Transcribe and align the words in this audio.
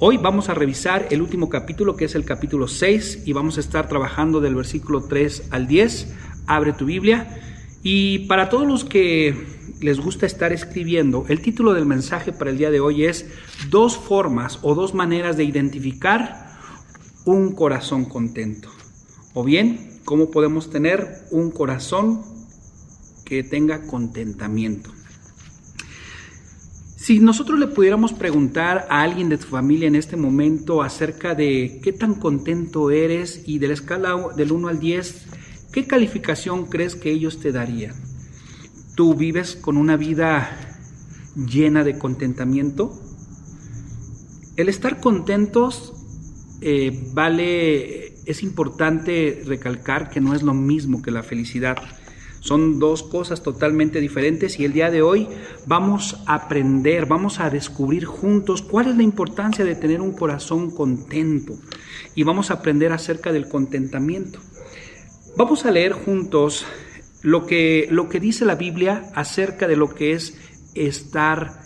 Hoy 0.00 0.16
vamos 0.16 0.48
a 0.48 0.54
revisar 0.54 1.08
el 1.10 1.20
último 1.20 1.48
capítulo 1.48 1.96
que 1.96 2.04
es 2.04 2.14
el 2.14 2.24
capítulo 2.24 2.68
6 2.68 3.24
y 3.24 3.32
vamos 3.32 3.56
a 3.56 3.60
estar 3.60 3.88
trabajando 3.88 4.38
del 4.40 4.54
versículo 4.54 5.02
3 5.02 5.48
al 5.50 5.66
10. 5.66 6.14
Abre 6.46 6.72
tu 6.72 6.84
Biblia. 6.84 7.36
Y 7.82 8.20
para 8.28 8.48
todos 8.48 8.64
los 8.64 8.84
que 8.84 9.34
les 9.80 9.98
gusta 9.98 10.24
estar 10.24 10.52
escribiendo, 10.52 11.24
el 11.28 11.42
título 11.42 11.74
del 11.74 11.84
mensaje 11.84 12.32
para 12.32 12.50
el 12.50 12.58
día 12.58 12.70
de 12.70 12.78
hoy 12.78 13.06
es 13.06 13.26
dos 13.70 13.96
formas 13.96 14.60
o 14.62 14.76
dos 14.76 14.94
maneras 14.94 15.36
de 15.36 15.42
identificar 15.42 16.46
un 17.24 17.56
corazón 17.56 18.04
contento. 18.04 18.70
O 19.34 19.42
bien, 19.42 19.98
cómo 20.04 20.30
podemos 20.30 20.70
tener 20.70 21.26
un 21.32 21.50
corazón 21.50 22.22
que 23.24 23.42
tenga 23.42 23.84
contentamiento. 23.88 24.92
Si 27.08 27.20
nosotros 27.20 27.58
le 27.58 27.68
pudiéramos 27.68 28.12
preguntar 28.12 28.86
a 28.90 29.00
alguien 29.00 29.30
de 29.30 29.38
tu 29.38 29.46
familia 29.46 29.88
en 29.88 29.94
este 29.94 30.18
momento 30.18 30.82
acerca 30.82 31.34
de 31.34 31.80
qué 31.82 31.90
tan 31.90 32.16
contento 32.16 32.90
eres 32.90 33.44
y 33.46 33.58
de 33.58 33.68
la 33.68 33.72
escala 33.72 34.14
del 34.36 34.52
1 34.52 34.68
al 34.68 34.78
10, 34.78 35.24
¿qué 35.72 35.86
calificación 35.86 36.66
crees 36.66 36.96
que 36.96 37.10
ellos 37.10 37.40
te 37.40 37.50
darían? 37.50 37.94
¿Tú 38.94 39.14
vives 39.14 39.56
con 39.56 39.78
una 39.78 39.96
vida 39.96 40.50
llena 41.34 41.82
de 41.82 41.98
contentamiento? 41.98 42.92
El 44.58 44.68
estar 44.68 45.00
contentos 45.00 45.94
eh, 46.60 47.08
vale, 47.14 48.18
es 48.26 48.42
importante 48.42 49.44
recalcar 49.46 50.10
que 50.10 50.20
no 50.20 50.34
es 50.34 50.42
lo 50.42 50.52
mismo 50.52 51.00
que 51.00 51.10
la 51.10 51.22
felicidad. 51.22 51.78
Son 52.40 52.78
dos 52.78 53.02
cosas 53.02 53.42
totalmente 53.42 54.00
diferentes 54.00 54.58
y 54.58 54.64
el 54.64 54.72
día 54.72 54.90
de 54.90 55.02
hoy 55.02 55.28
vamos 55.66 56.22
a 56.26 56.34
aprender, 56.34 57.06
vamos 57.06 57.40
a 57.40 57.50
descubrir 57.50 58.04
juntos 58.04 58.62
cuál 58.62 58.88
es 58.88 58.96
la 58.96 59.02
importancia 59.02 59.64
de 59.64 59.74
tener 59.74 60.00
un 60.00 60.12
corazón 60.12 60.70
contento 60.70 61.54
y 62.14 62.22
vamos 62.22 62.50
a 62.50 62.54
aprender 62.54 62.92
acerca 62.92 63.32
del 63.32 63.48
contentamiento. 63.48 64.38
Vamos 65.36 65.64
a 65.66 65.70
leer 65.70 65.92
juntos 65.92 66.64
lo 67.22 67.46
que, 67.46 67.88
lo 67.90 68.08
que 68.08 68.20
dice 68.20 68.44
la 68.44 68.54
Biblia 68.54 69.10
acerca 69.14 69.66
de 69.66 69.76
lo 69.76 69.94
que 69.94 70.12
es 70.12 70.36
estar 70.74 71.60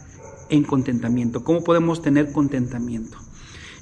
en 0.49 0.65
contentamiento, 0.65 1.45
cómo 1.45 1.65
podemos 1.65 2.03
tener 2.03 2.33
contentamiento. 2.33 3.19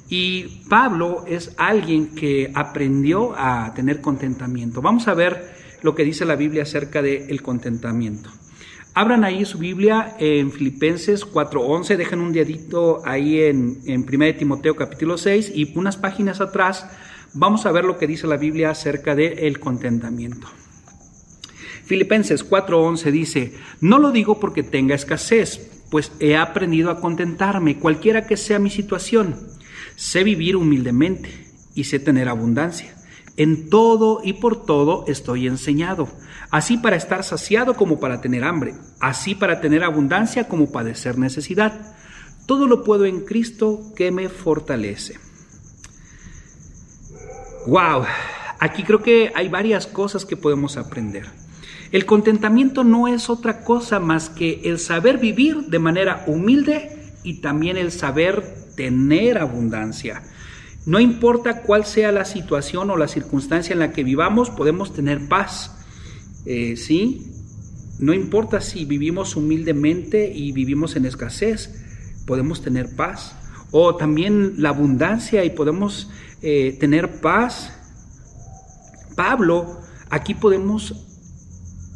Y 0.09 0.65
Pablo 0.67 1.23
es 1.25 1.53
alguien 1.57 2.13
que 2.15 2.51
aprendió 2.53 3.33
a 3.37 3.73
tener 3.73 4.01
contentamiento. 4.01 4.81
Vamos 4.81 5.07
a 5.07 5.13
ver 5.13 5.60
lo 5.81 5.95
que 5.95 6.03
dice 6.03 6.25
la 6.25 6.35
Biblia 6.35 6.63
acerca 6.63 7.01
del 7.01 7.41
contentamiento. 7.41 8.29
Abran 8.93 9.23
ahí 9.23 9.45
su 9.45 9.57
Biblia 9.57 10.15
en 10.19 10.51
Filipenses 10.51 11.25
4.11, 11.25 11.95
dejen 11.95 12.19
un 12.19 12.33
dedito 12.33 13.01
ahí 13.05 13.41
en, 13.41 13.79
en 13.85 14.01
1 14.01 14.35
Timoteo 14.35 14.75
capítulo 14.75 15.17
6 15.17 15.53
y 15.55 15.77
unas 15.77 15.95
páginas 15.95 16.41
atrás 16.41 16.87
vamos 17.33 17.65
a 17.65 17.71
ver 17.71 17.85
lo 17.85 17.97
que 17.97 18.07
dice 18.07 18.27
la 18.27 18.37
Biblia 18.37 18.69
acerca 18.69 19.15
del 19.15 19.59
contentamiento. 19.59 20.47
Filipenses 21.85 22.47
4:11 22.49 23.11
dice, 23.11 23.53
no 23.81 23.99
lo 23.99 24.11
digo 24.11 24.39
porque 24.39 24.63
tenga 24.63 24.95
escasez, 24.95 25.83
pues 25.89 26.11
he 26.19 26.37
aprendido 26.37 26.89
a 26.89 26.99
contentarme, 27.01 27.79
cualquiera 27.79 28.27
que 28.27 28.37
sea 28.37 28.59
mi 28.59 28.69
situación. 28.69 29.35
Sé 29.95 30.23
vivir 30.23 30.55
humildemente 30.55 31.29
y 31.75 31.83
sé 31.83 31.99
tener 31.99 32.29
abundancia. 32.29 32.95
En 33.37 33.69
todo 33.69 34.21
y 34.23 34.33
por 34.33 34.65
todo 34.65 35.05
estoy 35.07 35.47
enseñado, 35.47 36.09
así 36.49 36.77
para 36.77 36.97
estar 36.97 37.23
saciado 37.23 37.75
como 37.75 37.99
para 37.99 38.21
tener 38.21 38.43
hambre, 38.43 38.73
así 38.99 39.35
para 39.35 39.61
tener 39.61 39.83
abundancia 39.83 40.47
como 40.47 40.71
padecer 40.71 41.17
necesidad. 41.17 41.95
Todo 42.45 42.67
lo 42.67 42.83
puedo 42.83 43.05
en 43.05 43.21
Cristo 43.21 43.93
que 43.95 44.11
me 44.11 44.27
fortalece. 44.27 45.17
Wow, 47.67 48.03
aquí 48.59 48.83
creo 48.83 49.01
que 49.01 49.31
hay 49.35 49.47
varias 49.47 49.87
cosas 49.87 50.25
que 50.25 50.35
podemos 50.35 50.77
aprender. 50.77 51.27
El 51.91 52.05
contentamiento 52.05 52.83
no 52.83 53.07
es 53.07 53.29
otra 53.29 53.63
cosa 53.63 53.99
más 53.99 54.29
que 54.29 54.61
el 54.63 54.79
saber 54.79 55.17
vivir 55.17 55.67
de 55.67 55.79
manera 55.79 56.23
humilde 56.25 57.13
y 57.23 57.41
también 57.41 57.77
el 57.77 57.91
saber 57.91 58.43
tener 58.75 59.37
abundancia. 59.37 60.23
No 60.85 60.99
importa 60.99 61.61
cuál 61.61 61.85
sea 61.85 62.11
la 62.11 62.25
situación 62.25 62.89
o 62.89 62.97
la 62.97 63.07
circunstancia 63.07 63.73
en 63.73 63.79
la 63.79 63.91
que 63.91 64.03
vivamos, 64.03 64.49
podemos 64.49 64.93
tener 64.93 65.27
paz. 65.27 65.77
Eh, 66.45 66.75
¿Sí? 66.75 67.27
No 67.99 68.13
importa 68.13 68.61
si 68.61 68.85
vivimos 68.85 69.35
humildemente 69.35 70.31
y 70.33 70.51
vivimos 70.53 70.95
en 70.95 71.05
escasez, 71.05 71.69
podemos 72.25 72.63
tener 72.63 72.95
paz. 72.95 73.35
O 73.69 73.95
también 73.95 74.55
la 74.57 74.69
abundancia 74.69 75.45
y 75.45 75.51
podemos 75.51 76.09
eh, 76.41 76.75
tener 76.79 77.21
paz. 77.21 77.71
Pablo, 79.15 79.81
aquí 80.09 80.33
podemos 80.33 81.07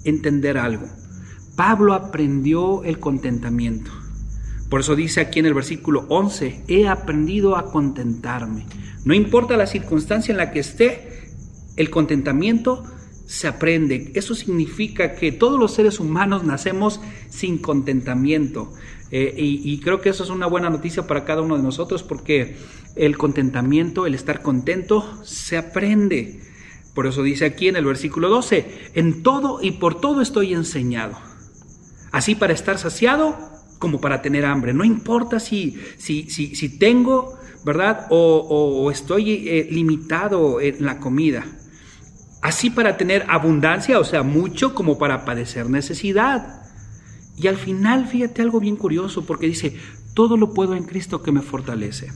entender 0.03 0.59
algo. 0.59 0.87
Pablo 1.55 1.93
aprendió 1.93 2.83
el 2.83 2.99
contentamiento. 2.99 3.91
Por 4.69 4.79
eso 4.79 4.95
dice 4.95 5.21
aquí 5.21 5.39
en 5.39 5.45
el 5.45 5.53
versículo 5.53 6.05
11, 6.09 6.63
he 6.67 6.87
aprendido 6.87 7.55
a 7.55 7.71
contentarme. 7.71 8.65
No 9.03 9.13
importa 9.13 9.57
la 9.57 9.67
circunstancia 9.67 10.31
en 10.31 10.37
la 10.37 10.51
que 10.51 10.59
esté, 10.59 11.31
el 11.75 11.89
contentamiento 11.89 12.83
se 13.25 13.47
aprende. 13.47 14.11
Eso 14.15 14.35
significa 14.35 15.15
que 15.15 15.31
todos 15.31 15.59
los 15.59 15.73
seres 15.73 15.99
humanos 15.99 16.43
nacemos 16.43 16.99
sin 17.29 17.57
contentamiento. 17.57 18.73
Eh, 19.11 19.33
y, 19.37 19.79
creo 19.79 20.01
que 20.01 20.09
eso 20.09 20.23
es 20.23 20.29
una 20.29 20.47
buena 20.47 20.69
noticia 20.69 21.05
para 21.05 21.25
cada 21.25 21.41
uno 21.41 21.55
de 21.55 21.63
nosotros 21.63 22.01
porque 22.01 22.57
el 22.95 23.17
contentamiento, 23.17 24.07
el 24.07 24.15
estar 24.15 24.41
contento, 24.41 25.23
se 25.23 25.57
aprende. 25.57 26.41
Por 26.93 27.07
eso 27.07 27.21
dice 27.23 27.45
aquí 27.45 27.67
en 27.67 27.75
el 27.75 27.85
versículo 27.85 28.29
12, 28.29 28.91
en 28.95 29.21
todo 29.21 29.59
y 29.61 29.71
por 29.71 30.01
todo 30.01 30.21
estoy 30.21 30.53
enseñado. 30.53 31.17
Así 32.11 32.35
para 32.35 32.53
estar 32.53 32.77
saciado 32.77 33.54
como 33.79 33.99
para 33.99 34.21
tener 34.21 34.45
hambre. 34.45 34.73
No 34.73 34.83
importa 34.83 35.39
si, 35.39 35.77
si, 35.97 36.29
si, 36.29 36.77
tengo, 36.77 37.37
¿verdad? 37.63 38.07
O, 38.09 38.89
estoy 38.91 39.47
eh, 39.47 39.67
limitado 39.69 40.61
en 40.61 40.85
la 40.85 40.99
comida. 40.99 41.45
Así 42.41 42.69
para 42.69 42.97
tener 42.97 43.25
abundancia, 43.27 43.99
o 43.99 44.03
sea, 44.03 44.23
mucho 44.23 44.75
como 44.75 44.97
para 44.97 45.25
padecer 45.25 45.69
necesidad. 45.69 46.61
Y 47.37 47.47
al 47.47 47.57
final, 47.57 48.07
fíjate 48.07 48.41
algo 48.41 48.59
bien 48.59 48.75
curioso, 48.75 49.25
porque 49.25 49.47
dice, 49.47 49.75
todo 50.13 50.37
lo 50.37 50.53
puedo 50.53 50.75
en 50.75 50.83
Cristo 50.83 51.21
que 51.21 51.31
me 51.31 51.41
fortalece. 51.41 52.11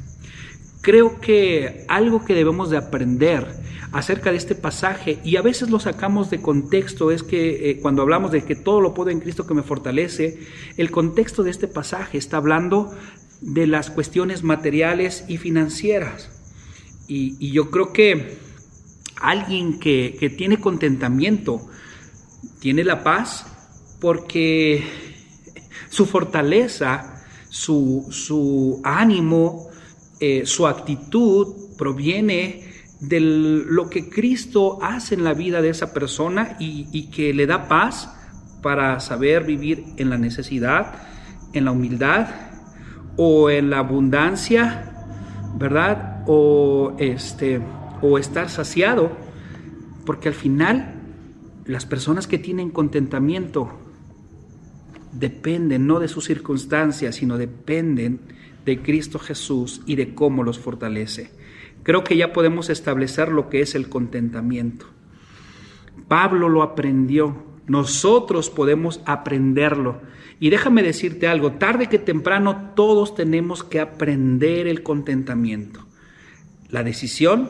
Creo 0.81 1.19
que 1.19 1.85
algo 1.87 2.23
que 2.23 2.33
debemos 2.33 2.69
de 2.69 2.77
aprender 2.77 3.47
acerca 3.91 4.31
de 4.31 4.37
este 4.37 4.55
pasaje, 4.55 5.19
y 5.23 5.37
a 5.37 5.41
veces 5.41 5.69
lo 5.69 5.79
sacamos 5.79 6.29
de 6.29 6.41
contexto, 6.41 7.11
es 7.11 7.23
que 7.23 7.71
eh, 7.71 7.79
cuando 7.81 8.01
hablamos 8.01 8.31
de 8.31 8.43
que 8.43 8.55
todo 8.55 8.81
lo 8.81 8.93
puedo 8.93 9.09
en 9.09 9.19
Cristo 9.19 9.47
que 9.47 9.55
me 9.55 9.63
fortalece, 9.63 10.39
el 10.77 10.91
contexto 10.91 11.43
de 11.43 11.51
este 11.51 11.67
pasaje 11.67 12.17
está 12.17 12.37
hablando 12.37 12.93
de 13.41 13.67
las 13.67 13.89
cuestiones 13.89 14.43
materiales 14.43 15.25
y 15.27 15.37
financieras. 15.37 16.29
Y, 17.07 17.51
yo 17.51 17.71
creo 17.71 17.91
que 17.91 18.37
alguien 19.19 19.79
que, 19.79 20.33
tiene 20.37 20.59
contentamiento, 20.59 21.67
tiene 22.59 22.83
la 22.83 23.03
paz, 23.03 23.47
porque 23.99 24.83
su 25.89 26.05
fortaleza, 26.05 27.25
su, 27.49 28.07
su 28.11 28.79
ánimo, 28.83 29.68
eh, 30.19 30.45
su 30.45 30.67
actitud 30.67 31.75
proviene 31.77 32.69
de 32.99 33.21
lo 33.21 33.89
que 33.89 34.09
Cristo 34.09 34.79
hace 34.81 35.15
en 35.15 35.23
la 35.23 35.33
vida 35.33 35.61
de 35.61 35.69
esa 35.69 35.93
persona 35.93 36.57
y, 36.59 37.09
que 37.11 37.33
le 37.33 37.47
da 37.47 37.69
paz 37.69 38.13
para 38.61 38.99
saber 38.99 39.45
vivir 39.45 39.85
en 39.97 40.09
la 40.09 40.17
necesidad, 40.17 40.95
en 41.53 41.65
la 41.65 41.71
humildad 41.71 42.27
o 43.15 43.49
en 43.49 43.69
la 43.69 43.79
abundancia, 43.79 44.91
¿verdad? 45.57 46.23
O 46.27 46.95
este 46.99 47.61
o 48.01 48.17
estar 48.17 48.49
saciado, 48.49 49.11
porque 50.05 50.29
al 50.29 50.33
final 50.33 50.95
las 51.65 51.85
personas 51.85 52.27
que 52.27 52.37
tienen 52.37 52.69
contentamiento 52.69 53.69
dependen 55.13 55.87
no 55.87 55.99
de 55.99 56.07
sus 56.07 56.25
circunstancias, 56.25 57.15
sino 57.15 57.37
dependen 57.37 58.19
de 58.69 58.83
Cristo 58.83 59.17
Jesús 59.17 59.81
y 59.87 59.95
de 59.95 60.13
cómo 60.13 60.43
los 60.43 60.59
fortalece. 60.59 61.31
Creo 61.81 62.03
que 62.03 62.15
ya 62.15 62.33
podemos 62.33 62.69
establecer 62.69 63.29
lo 63.29 63.49
que 63.49 63.61
es 63.61 63.73
el 63.73 63.89
contentamiento. 63.89 64.85
Pablo 66.07 66.49
lo 66.49 66.61
aprendió, 66.61 67.43
nosotros 67.65 68.51
podemos 68.51 69.01
aprenderlo. 69.05 70.01
Y 70.39 70.51
déjame 70.51 70.83
decirte 70.83 71.27
algo, 71.27 71.53
tarde 71.53 71.87
que 71.87 71.97
temprano 71.97 72.73
todos 72.75 73.15
tenemos 73.15 73.63
que 73.63 73.79
aprender 73.79 74.67
el 74.67 74.83
contentamiento. 74.83 75.87
La 76.69 76.83
decisión 76.83 77.49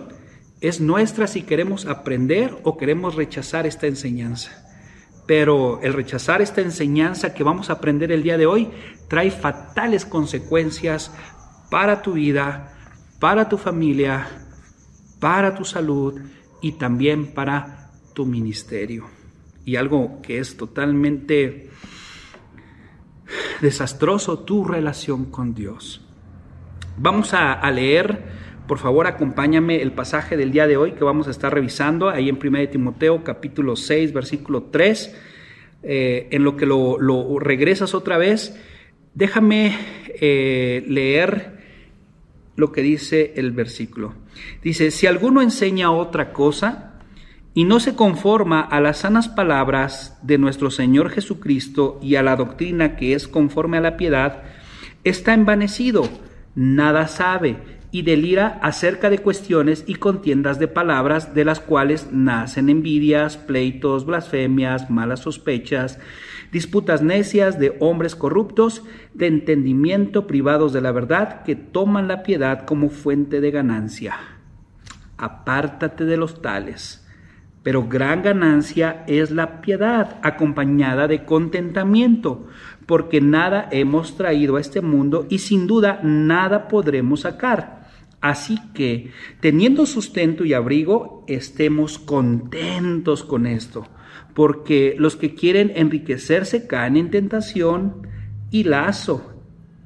es 0.61 0.79
nuestra 0.79 1.27
si 1.27 1.41
queremos 1.41 1.85
aprender 1.85 2.57
o 2.63 2.77
queremos 2.77 3.15
rechazar 3.15 3.67
esta 3.67 3.87
enseñanza. 3.87 4.68
Pero 5.29 5.79
el 5.83 5.93
rechazar 5.93 6.41
esta 6.41 6.61
enseñanza 6.61 7.35
que 7.35 7.43
vamos 7.43 7.69
a 7.69 7.73
aprender 7.73 8.11
el 8.11 8.23
día 8.23 8.35
de 8.35 8.47
hoy 8.47 8.67
trae 9.07 9.29
fatales 9.29 10.03
consecuencias 10.03 11.13
para 11.69 12.01
tu 12.01 12.13
vida, 12.13 12.73
para 13.19 13.47
tu 13.47 13.59
familia, 13.59 14.27
para 15.19 15.53
tu 15.53 15.65
salud 15.65 16.19
y 16.63 16.71
también 16.71 17.27
para 17.35 17.91
tu 18.15 18.25
ministerio. 18.25 19.05
Y 19.65 19.75
algo 19.75 20.19
que 20.23 20.39
es 20.39 20.57
totalmente 20.57 21.69
desastroso, 23.61 24.39
tu 24.39 24.65
relación 24.65 25.25
con 25.25 25.53
Dios. 25.53 26.01
Vamos 26.97 27.35
a, 27.35 27.69
leer, 27.69 28.48
por 28.69 28.77
favor 28.77 29.07
acompáñame 29.07 29.81
el 29.81 29.93
pasaje 29.93 30.37
del 30.37 30.51
día 30.51 30.67
de 30.67 30.77
hoy 30.77 30.91
que 30.91 31.03
vamos 31.03 31.27
a 31.27 31.31
estar 31.31 31.51
revisando 31.51 32.07
ahí 32.07 32.29
en 32.29 32.37
1 32.37 32.69
Timoteo 32.69 33.23
capítulo 33.23 33.75
6 33.75 34.13
versículo 34.13 34.69
3. 34.71 35.15
Eh, 35.81 36.27
en 36.29 36.43
lo 36.43 36.55
que 36.55 36.67
lo, 36.67 37.39
regresas 37.39 37.95
otra 37.95 38.19
vez, 38.19 38.55
déjame 39.15 39.75
eh, 40.21 40.83
leer 40.87 41.57
lo 42.57 42.71
que 42.71 42.83
dice 42.83 43.33
el 43.37 43.53
versículo. 43.53 44.13
Dice, 44.61 44.91
si 44.91 45.07
alguno 45.07 45.41
enseña 45.41 45.89
otra 45.89 46.31
cosa 46.31 46.99
y 47.55 47.63
no 47.63 47.79
se 47.79 47.95
conforma 47.95 48.61
a 48.61 48.79
las 48.81 48.99
sanas 48.99 49.29
palabras 49.29 50.19
de 50.21 50.37
nuestro 50.37 50.69
Señor 50.69 51.09
Jesucristo 51.09 51.99
y 52.03 52.17
a 52.17 52.23
la 52.23 52.35
doctrina 52.35 52.95
que 52.97 53.15
es 53.15 53.27
conforme 53.27 53.77
a 53.77 53.81
la 53.81 53.97
piedad, 53.97 54.43
está 55.03 55.33
envanecido, 55.33 56.07
nada 56.53 57.07
sabe 57.07 57.78
y 57.91 58.03
delira 58.03 58.59
acerca 58.61 59.09
de 59.09 59.19
cuestiones 59.19 59.83
y 59.87 59.95
contiendas 59.95 60.59
de 60.59 60.67
palabras 60.67 61.33
de 61.33 61.45
las 61.45 61.59
cuales 61.59 62.09
nacen 62.11 62.69
envidias, 62.69 63.37
pleitos, 63.37 64.05
blasfemias, 64.05 64.89
malas 64.91 65.21
sospechas, 65.21 65.99
disputas 66.51 67.01
necias 67.01 67.59
de 67.59 67.75
hombres 67.79 68.15
corruptos, 68.15 68.83
de 69.13 69.27
entendimiento 69.27 70.27
privados 70.27 70.71
de 70.71 70.81
la 70.81 70.91
verdad, 70.91 71.43
que 71.43 71.55
toman 71.55 72.07
la 72.07 72.21
piedad 72.21 72.65
como 72.65 72.89
fuente 72.89 73.41
de 73.41 73.51
ganancia. 73.51 74.15
Apártate 75.17 76.05
de 76.05 76.17
los 76.17 76.41
tales. 76.41 77.05
Pero 77.63 77.87
gran 77.87 78.21
ganancia 78.21 79.03
es 79.07 79.31
la 79.31 79.61
piedad 79.61 80.17
acompañada 80.23 81.07
de 81.07 81.25
contentamiento, 81.25 82.47
porque 82.85 83.19
nada 83.19 83.67
hemos 83.71 84.15
traído 84.15 84.55
a 84.55 84.61
este 84.61 84.81
mundo 84.81 85.25
y 85.29 85.39
sin 85.39 85.67
duda 85.67 85.99
nada 86.01 86.69
podremos 86.69 87.21
sacar. 87.21 87.78
Así 88.21 88.57
que, 88.73 89.11
teniendo 89.39 89.85
sustento 89.85 90.43
y 90.45 90.53
abrigo, 90.53 91.23
estemos 91.27 91.99
contentos 91.99 93.23
con 93.23 93.47
esto 93.47 93.87
porque 94.33 94.95
los 94.97 95.15
que 95.15 95.35
quieren 95.35 95.73
enriquecerse 95.75 96.67
caen 96.67 96.97
en 96.97 97.11
tentación 97.11 98.07
y 98.51 98.63
lazo 98.63 99.33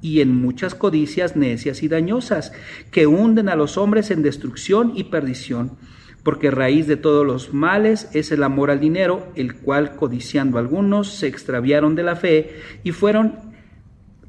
y 0.01 0.21
en 0.21 0.35
muchas 0.35 0.75
codicias 0.75 1.35
necias 1.35 1.81
y 1.81 1.87
dañosas, 1.87 2.51
que 2.91 3.07
hunden 3.07 3.49
a 3.49 3.55
los 3.55 3.77
hombres 3.77 4.11
en 4.11 4.21
destrucción 4.21 4.91
y 4.95 5.05
perdición, 5.05 5.77
porque 6.23 6.51
raíz 6.51 6.87
de 6.87 6.97
todos 6.97 7.25
los 7.25 7.53
males 7.53 8.09
es 8.13 8.31
el 8.31 8.43
amor 8.43 8.69
al 8.69 8.79
dinero, 8.79 9.31
el 9.35 9.55
cual 9.55 9.95
codiciando 9.95 10.57
algunos 10.57 11.13
se 11.13 11.27
extraviaron 11.27 11.95
de 11.95 12.03
la 12.03 12.15
fe 12.15 12.57
y 12.83 12.91
fueron 12.91 13.53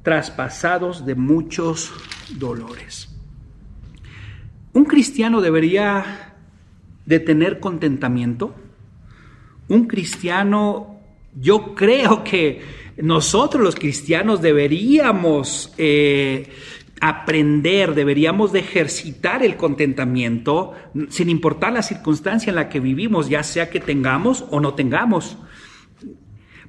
traspasados 0.02 1.04
de 1.04 1.16
muchos 1.16 1.92
dolores. 2.38 3.13
Un 4.75 4.85
cristiano 4.85 5.41
debería 5.41 6.35
de 7.06 7.21
tener 7.21 7.61
contentamiento 7.61 8.55
un 9.69 9.87
cristiano, 9.87 11.00
yo 11.35 11.75
creo 11.75 12.23
que 12.23 12.61
nosotros 12.99 13.62
los 13.62 13.75
cristianos 13.75 14.43
deberíamos 14.43 15.73
eh, 15.79 16.49
aprender, 17.00 17.94
deberíamos 17.94 18.53
de 18.53 18.61
ejercitar 18.61 19.43
el 19.43 19.56
contentamiento 19.56 20.73
sin 21.09 21.29
importar 21.29 21.73
la 21.73 21.82
circunstancia 21.82 22.50
en 22.50 22.56
la 22.56 22.69
que 22.69 22.81
vivimos, 22.81 23.29
ya 23.29 23.43
sea 23.43 23.71
que 23.71 23.81
tengamos 23.81 24.44
o 24.50 24.61
no 24.61 24.75
tengamos. 24.75 25.38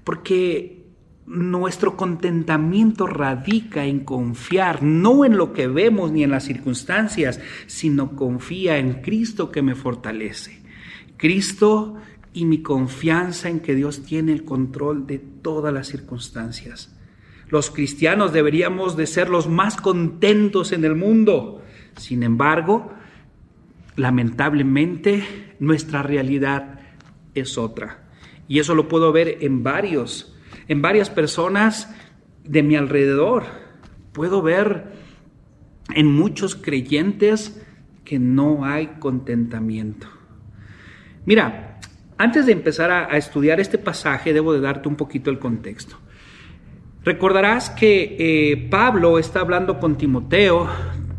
Porque 0.04 0.85
nuestro 1.26 1.98
contentamiento 1.98 3.08
radica 3.08 3.86
en 3.86 4.02
confiar, 4.02 4.84
no 4.84 5.26
en 5.26 5.38
lo 5.38 5.54
que 5.54 5.68
vemos 5.68 6.12
ni 6.12 6.24
en 6.24 6.32
las 6.32 6.44
circunstancias, 6.44 7.40
sino 7.66 8.16
confía 8.16 8.78
en 8.78 9.02
Cristo 9.02 9.52
que 9.52 9.62
me 9.62 9.76
fortalece. 9.76 10.62
Cristo 11.18 11.96
y 12.34 12.46
mi 12.46 12.62
confianza 12.62 13.50
en 13.50 13.62
que 13.62 13.76
Dios 13.76 14.04
tiene 14.04 14.34
el 14.34 14.44
control 14.44 15.08
de 15.08 15.20
todas 15.20 15.74
las 15.74 15.88
circunstancias. 15.88 16.96
Los 17.50 17.72
cristianos 17.72 18.34
deberíamos 18.34 18.98
de 18.98 19.08
ser 19.08 19.30
los 19.30 19.48
más 19.48 19.78
contentos 19.78 20.72
en 20.72 20.84
el 20.84 20.96
mundo. 20.96 21.64
Sin 21.96 22.24
embargo, 22.24 22.92
lamentablemente 23.96 25.56
nuestra 25.60 26.04
realidad 26.04 26.80
es 27.34 27.58
otra. 27.58 28.10
Y 28.48 28.60
eso 28.60 28.76
lo 28.76 28.88
puedo 28.88 29.12
ver 29.12 29.38
en 29.42 29.64
varios, 29.64 30.35
en 30.68 30.82
varias 30.82 31.10
personas 31.10 31.94
de 32.44 32.64
mi 32.64 32.76
alrededor. 32.76 33.46
Puedo 34.12 34.42
ver 34.42 34.86
en 35.94 36.08
muchos 36.08 36.56
creyentes 36.56 37.62
que 38.04 38.20
no 38.20 38.66
hay 38.66 38.88
contentamiento. 39.00 40.08
Mira, 41.26 41.80
antes 42.18 42.46
de 42.46 42.54
empezar 42.54 42.92
a, 42.92 43.18
estudiar 43.18 43.60
este 43.60 43.78
pasaje, 43.78 44.32
debo 44.32 44.54
de 44.54 44.62
darte 44.62 44.88
un 44.88 44.96
poquito 44.96 45.30
el 45.30 45.40
contexto. 45.40 45.98
Recordarás 47.04 47.70
que 47.70 48.16
eh, 48.18 48.68
Pablo 48.70 49.20
está 49.20 49.42
hablando 49.42 49.80
con 49.80 49.98
Timoteo 49.98 50.68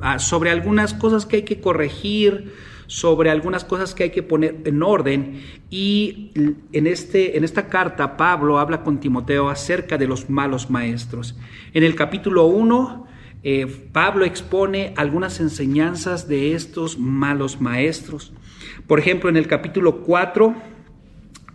ah, 0.00 0.18
sobre 0.18 0.50
algunas 0.50 0.94
cosas 0.94 1.26
que 1.26 1.36
hay 1.36 1.42
que 1.42 1.60
corregir, 1.60 2.52
sobre 2.86 3.30
algunas 3.30 3.64
cosas 3.64 3.94
que 3.94 4.04
hay 4.04 4.10
que 4.10 4.22
poner 4.22 4.62
en 4.64 4.82
orden. 4.82 5.42
Y 5.70 6.32
en, 6.72 6.86
este, 6.86 7.36
en 7.36 7.44
esta 7.44 7.68
carta 7.68 8.16
Pablo 8.16 8.58
habla 8.58 8.82
con 8.82 9.00
Timoteo 9.00 9.48
acerca 9.48 9.98
de 9.98 10.06
los 10.06 10.30
malos 10.30 10.70
maestros. 10.70 11.36
En 11.72 11.82
el 11.82 11.94
capítulo 11.94 12.46
1, 12.46 13.06
eh, 13.42 13.66
Pablo 13.92 14.24
expone 14.24 14.94
algunas 14.96 15.40
enseñanzas 15.40 16.28
de 16.28 16.54
estos 16.54 16.98
malos 16.98 17.60
maestros. 17.60 18.32
Por 18.86 18.98
ejemplo, 18.98 19.28
en 19.30 19.36
el 19.36 19.46
capítulo 19.46 20.02
4 20.02 20.76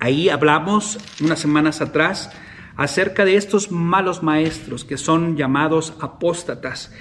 Ahí 0.01 0.29
hablamos 0.29 0.97
unas 1.21 1.37
semanas 1.37 1.79
atrás 1.79 2.31
acerca 2.75 3.23
de 3.23 3.35
estos 3.35 3.69
malos 3.69 4.23
maestros 4.23 4.83
que 4.83 4.97
son 4.97 5.37
llamados 5.37 5.93
apóstatas. 6.01 6.91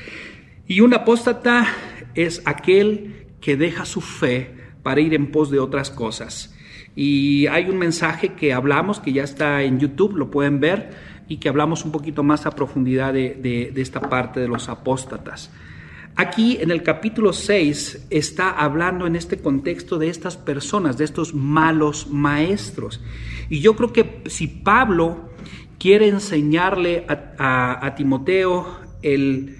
Y 0.66 0.82
un 0.82 0.92
apóstata 0.92 1.66
es 2.14 2.42
aquel 2.44 3.19
que 3.40 3.56
deja 3.56 3.84
su 3.84 4.00
fe 4.00 4.54
para 4.82 5.00
ir 5.00 5.14
en 5.14 5.30
pos 5.30 5.50
de 5.50 5.58
otras 5.58 5.90
cosas. 5.90 6.54
Y 6.96 7.46
hay 7.46 7.70
un 7.70 7.78
mensaje 7.78 8.34
que 8.34 8.52
hablamos, 8.52 9.00
que 9.00 9.12
ya 9.12 9.22
está 9.22 9.62
en 9.62 9.78
YouTube, 9.78 10.16
lo 10.16 10.30
pueden 10.30 10.60
ver, 10.60 10.90
y 11.28 11.36
que 11.36 11.48
hablamos 11.48 11.84
un 11.84 11.92
poquito 11.92 12.22
más 12.22 12.46
a 12.46 12.50
profundidad 12.50 13.12
de, 13.12 13.36
de 13.72 13.80
esta 13.80 14.00
parte 14.00 14.40
de 14.40 14.48
los 14.48 14.68
apóstatas. 14.68 15.50
Aquí 16.16 16.58
en 16.60 16.70
el 16.70 16.82
capítulo 16.82 17.32
6 17.32 18.08
está 18.10 18.50
hablando 18.50 19.06
en 19.06 19.16
este 19.16 19.38
contexto 19.38 19.98
de 19.98 20.08
estas 20.08 20.36
personas, 20.36 20.98
de 20.98 21.04
estos 21.04 21.34
malos 21.34 22.08
maestros. 22.10 23.00
Y 23.48 23.60
yo 23.60 23.74
creo 23.76 23.92
que 23.92 24.22
si 24.26 24.48
Pablo 24.48 25.30
quiere 25.78 26.08
enseñarle 26.08 27.06
a, 27.08 27.94
Timoteo 27.96 28.66
el 29.00 29.56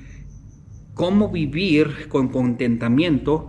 cómo 0.92 1.30
vivir 1.30 2.08
con 2.08 2.28
contentamiento, 2.28 3.48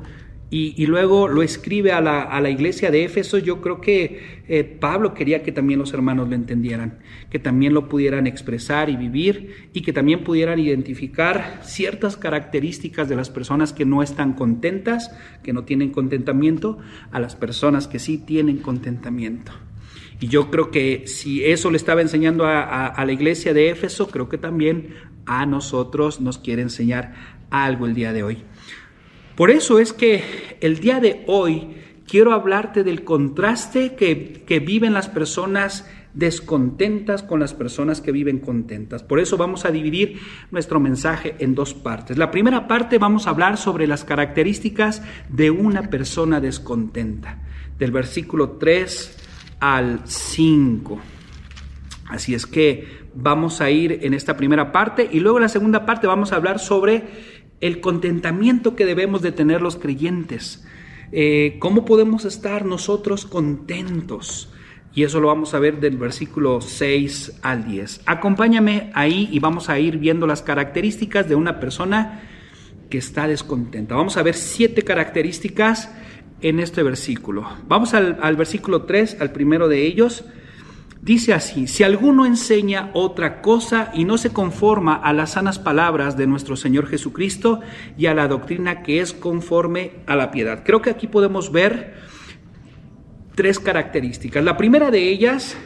y, 0.54 0.86
luego 0.86 1.30
lo 1.30 1.44
escribe 1.44 1.94
a 1.94 2.02
la, 2.02 2.50
iglesia 2.50 2.92
de 2.92 3.06
Éfeso, 3.06 3.38
yo 3.38 3.62
creo 3.62 3.80
que 3.80 4.42
eh, 4.50 4.66
Pablo 4.66 5.14
quería 5.14 5.44
que 5.44 5.54
también 5.54 5.80
los 5.80 5.94
hermanos 5.94 6.28
lo 6.28 6.36
entendieran, 6.36 7.00
que 7.30 7.40
también 7.40 7.74
lo 7.74 7.88
pudieran 7.88 8.28
expresar 8.28 8.90
y 8.90 8.98
vivir 8.98 9.70
y 9.72 9.82
que 9.82 9.94
también 9.94 10.26
pudieran 10.26 10.60
identificar 10.60 11.62
ciertas 11.64 12.18
características 12.18 13.08
de 13.08 13.16
las 13.16 13.30
personas 13.30 13.72
que 13.72 13.86
no 13.86 14.04
están 14.04 14.34
contentas, 14.34 15.16
que 15.42 15.54
no 15.54 15.64
tienen 15.64 15.92
contentamiento, 15.92 16.80
a 17.14 17.22
las 17.22 17.38
personas 17.38 17.88
que 17.88 18.00
sí 18.00 18.18
tienen 18.18 18.58
contentamiento. 18.58 19.54
Y 20.20 20.28
yo 20.28 20.52
creo 20.52 20.70
que 20.70 21.04
si 21.08 21.46
eso 21.46 21.72
le 21.72 21.78
estaba 21.78 22.02
enseñando 22.02 22.46
a 22.46 23.02
la 23.06 23.12
iglesia 23.14 23.54
de 23.54 23.70
Éfeso, 23.70 24.10
creo 24.10 24.28
que 24.28 24.38
también 24.38 24.96
a 25.26 25.46
nosotros 25.46 26.20
nos 26.20 26.40
quiere 26.40 26.62
enseñar 26.62 27.14
algo 27.50 27.86
el 27.86 27.94
día 27.94 28.12
de 28.12 28.24
hoy. 28.24 28.44
Por 29.36 29.52
eso 29.52 29.80
es 29.80 29.94
que 29.94 30.58
el 30.62 30.80
día 30.80 31.00
de 31.00 31.24
hoy 31.28 31.76
quiero 32.08 32.34
hablarte 32.34 32.84
del 32.84 33.04
contraste 33.04 33.96
que, 33.96 34.60
viven 34.60 34.94
las 34.94 35.08
personas 35.08 35.88
descontentas 36.14 37.24
con 37.24 37.40
las 37.40 37.54
personas 37.54 38.02
que 38.02 38.12
viven 38.12 38.40
contentas. 38.40 39.02
Por 39.02 39.22
eso 39.22 39.38
vamos 39.38 39.64
a 39.64 39.72
dividir 39.72 40.20
nuestro 40.52 40.82
mensaje 40.82 41.36
en 41.40 41.56
dos 41.56 41.74
partes. 41.74 42.18
La 42.18 42.30
primera 42.30 42.68
parte 42.68 42.98
vamos 42.98 43.28
a 43.28 43.30
hablar 43.30 43.56
sobre 43.56 43.88
las 43.88 44.04
características 44.04 45.02
de 45.30 45.52
una 45.52 45.90
persona 45.90 46.42
descontenta, 46.42 47.40
del 47.80 47.92
versículo 47.92 48.58
3 48.58 49.18
al 49.62 50.02
5. 50.04 51.00
Así 52.10 52.34
es 52.34 52.46
que 52.46 53.02
vamos 53.14 53.62
a 53.62 53.70
ir 53.70 54.00
en 54.02 54.14
esta 54.14 54.36
primera 54.36 54.74
parte 54.74 55.08
y 55.10 55.22
luego 55.22 55.38
en 55.38 55.44
la 55.44 55.50
segunda 55.50 55.86
parte 55.86 56.08
vamos 56.08 56.34
a 56.34 56.36
hablar 56.36 56.60
sobre 56.60 57.04
el 57.62 57.80
contentamiento 57.80 58.76
que 58.76 58.86
debemos 58.86 59.22
de 59.22 59.32
tener 59.32 59.62
los 59.62 59.78
creyentes. 59.78 60.66
Eh, 61.12 61.58
¿Cómo 61.60 61.86
podemos 61.86 62.26
estar 62.26 62.66
nosotros 62.66 63.26
contentos? 63.26 64.52
Y 64.94 65.04
eso 65.04 65.22
lo 65.22 65.28
vamos 65.28 65.54
a 65.54 65.60
ver 65.60 65.80
del 65.80 65.98
versículo 65.98 66.60
6 66.60 67.40
al 67.42 67.66
10. 67.66 68.02
Acompáñame 68.06 68.92
ahí 68.94 69.30
y 69.32 69.40
vamos 69.40 69.70
a 69.70 69.80
ir 69.80 69.98
viendo 69.98 70.28
las 70.28 70.42
características 70.42 71.30
de 71.30 71.36
una 71.36 71.60
persona 71.60 72.24
que 72.90 72.98
está 72.98 73.28
descontenta. 73.28 73.96
Vamos 73.96 74.18
a 74.18 74.24
ver 74.24 74.36
siete 74.36 74.82
características 74.82 75.90
en 76.42 76.60
este 76.60 76.84
versículo. 76.84 77.48
Vamos 77.68 77.94
al, 77.94 78.18
al 78.22 78.36
versículo 78.36 78.84
3, 78.84 79.22
al 79.22 79.32
primero 79.32 79.70
de 79.70 79.86
ellos. 79.86 80.26
Dice 81.02 81.34
así, 81.34 81.66
si 81.66 81.84
alguno 81.84 82.28
enseña 82.28 82.92
otra 82.94 83.42
cosa 83.42 83.90
y 83.96 84.06
no 84.06 84.20
se 84.20 84.30
conforma 84.30 84.94
a 84.94 85.14
las 85.14 85.32
sanas 85.32 85.58
palabras 85.58 86.16
de 86.16 86.28
nuestro 86.28 86.56
Señor 86.56 86.86
Jesucristo 86.86 87.60
y 87.98 88.06
a 88.06 88.14
la 88.14 88.28
doctrina 88.28 88.84
que 88.84 89.02
es 89.02 89.12
conforme 89.12 89.94
a 90.06 90.16
la 90.16 90.30
piedad. 90.30 90.62
Creo 90.64 90.84
que 90.84 90.92
aquí 90.92 91.08
podemos 91.08 91.52
ver 91.52 91.96
tres 93.34 93.60
características. 93.60 94.44
La 94.44 94.58
primera 94.58 94.92
de 94.92 95.10
ellas 95.10 95.58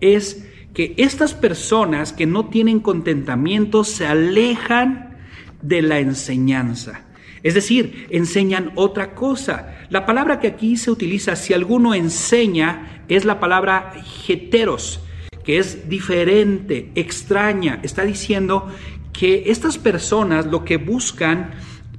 es 0.00 0.46
que 0.74 0.94
estas 0.98 1.32
personas 1.32 2.12
que 2.12 2.26
no 2.26 2.50
tienen 2.50 2.80
contentamiento 2.80 3.82
se 3.82 4.06
alejan 4.06 5.16
de 5.62 5.80
la 5.80 6.00
enseñanza. 6.00 7.03
Es 7.44 7.52
decir, 7.52 8.06
enseñan 8.10 8.72
otra 8.74 9.14
cosa. 9.14 9.76
La 9.90 10.06
palabra 10.06 10.40
que 10.40 10.48
aquí 10.48 10.76
se 10.78 10.90
utiliza, 10.90 11.36
si 11.36 11.52
alguno 11.52 11.94
enseña, 11.94 13.04
es 13.06 13.26
la 13.26 13.38
palabra 13.38 13.92
heteros, 14.26 15.00
que 15.44 15.58
es 15.58 15.88
diferente, 15.88 16.90
extraña. 16.94 17.80
Está 17.82 18.02
diciendo 18.04 18.66
que 19.12 19.44
estas 19.46 19.76
personas 19.76 20.46
lo 20.46 20.64
que 20.64 20.78
buscan 20.78 21.52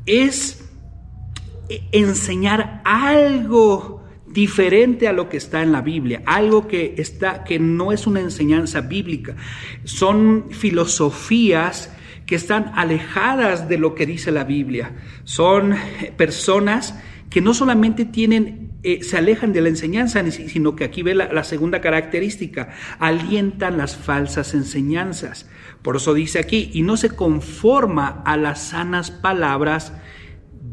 es 0.08 0.68
enseñar 1.92 2.82
algo 2.84 4.04
diferente 4.26 5.08
a 5.08 5.14
lo 5.14 5.30
que 5.30 5.38
está 5.38 5.62
en 5.62 5.72
la 5.72 5.82
Biblia, 5.82 6.24
algo 6.26 6.68
que 6.68 6.96
está 6.98 7.44
que 7.44 7.60
no 7.60 7.92
es 7.92 8.08
una 8.08 8.20
enseñanza 8.20 8.82
bíblica. 8.82 9.36
Son 9.84 10.48
filosofías 10.50 11.92
que 12.26 12.36
están 12.36 12.72
alejadas 12.76 13.70
de 13.70 13.78
lo 13.78 13.96
que 13.96 14.06
dice 14.06 14.32
la 14.32 14.44
Biblia. 14.44 14.94
Son 15.24 15.76
personas 16.18 17.00
que 17.30 17.42
no 17.42 17.54
solamente 17.54 18.06
tienen, 18.06 18.72
eh, 18.84 19.04
se 19.04 19.18
alejan 19.18 19.52
de 19.54 19.62
la 19.62 19.70
enseñanza, 19.70 20.24
sino 20.32 20.76
que 20.76 20.84
aquí 20.84 21.04
ve 21.04 21.16
la, 21.16 21.32
la 21.34 21.44
segunda 21.44 21.82
característica, 21.82 22.74
alientan 23.00 23.78
las 23.78 23.96
falsas 23.96 24.54
enseñanzas. 24.54 25.50
Por 25.82 25.98
eso 25.98 26.14
dice 26.14 26.40
aquí, 26.40 26.72
y 26.74 26.82
no 26.82 26.98
se 26.98 27.10
conforma 27.10 28.24
a 28.26 28.38
las 28.38 28.70
sanas 28.70 29.12
palabras 29.12 29.94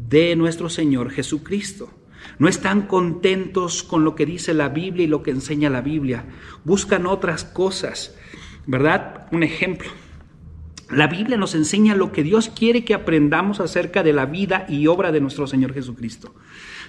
de 0.09 0.35
nuestro 0.35 0.69
Señor 0.69 1.11
Jesucristo. 1.11 1.89
No 2.39 2.47
están 2.47 2.83
contentos 2.83 3.83
con 3.83 4.03
lo 4.03 4.15
que 4.15 4.25
dice 4.25 4.53
la 4.53 4.69
Biblia 4.69 5.05
y 5.05 5.07
lo 5.07 5.23
que 5.23 5.31
enseña 5.31 5.69
la 5.69 5.81
Biblia. 5.81 6.25
Buscan 6.63 7.05
otras 7.05 7.43
cosas, 7.43 8.15
¿verdad? 8.65 9.27
Un 9.31 9.43
ejemplo. 9.43 9.89
La 10.95 11.07
Biblia 11.07 11.37
nos 11.37 11.55
enseña 11.55 11.95
lo 11.95 12.11
que 12.11 12.23
Dios 12.23 12.49
quiere 12.49 12.85
que 12.85 12.93
aprendamos 12.93 13.59
acerca 13.59 14.03
de 14.03 14.13
la 14.13 14.25
vida 14.25 14.65
y 14.69 14.87
obra 14.87 15.11
de 15.11 15.21
nuestro 15.21 15.47
Señor 15.47 15.73
Jesucristo. 15.73 16.33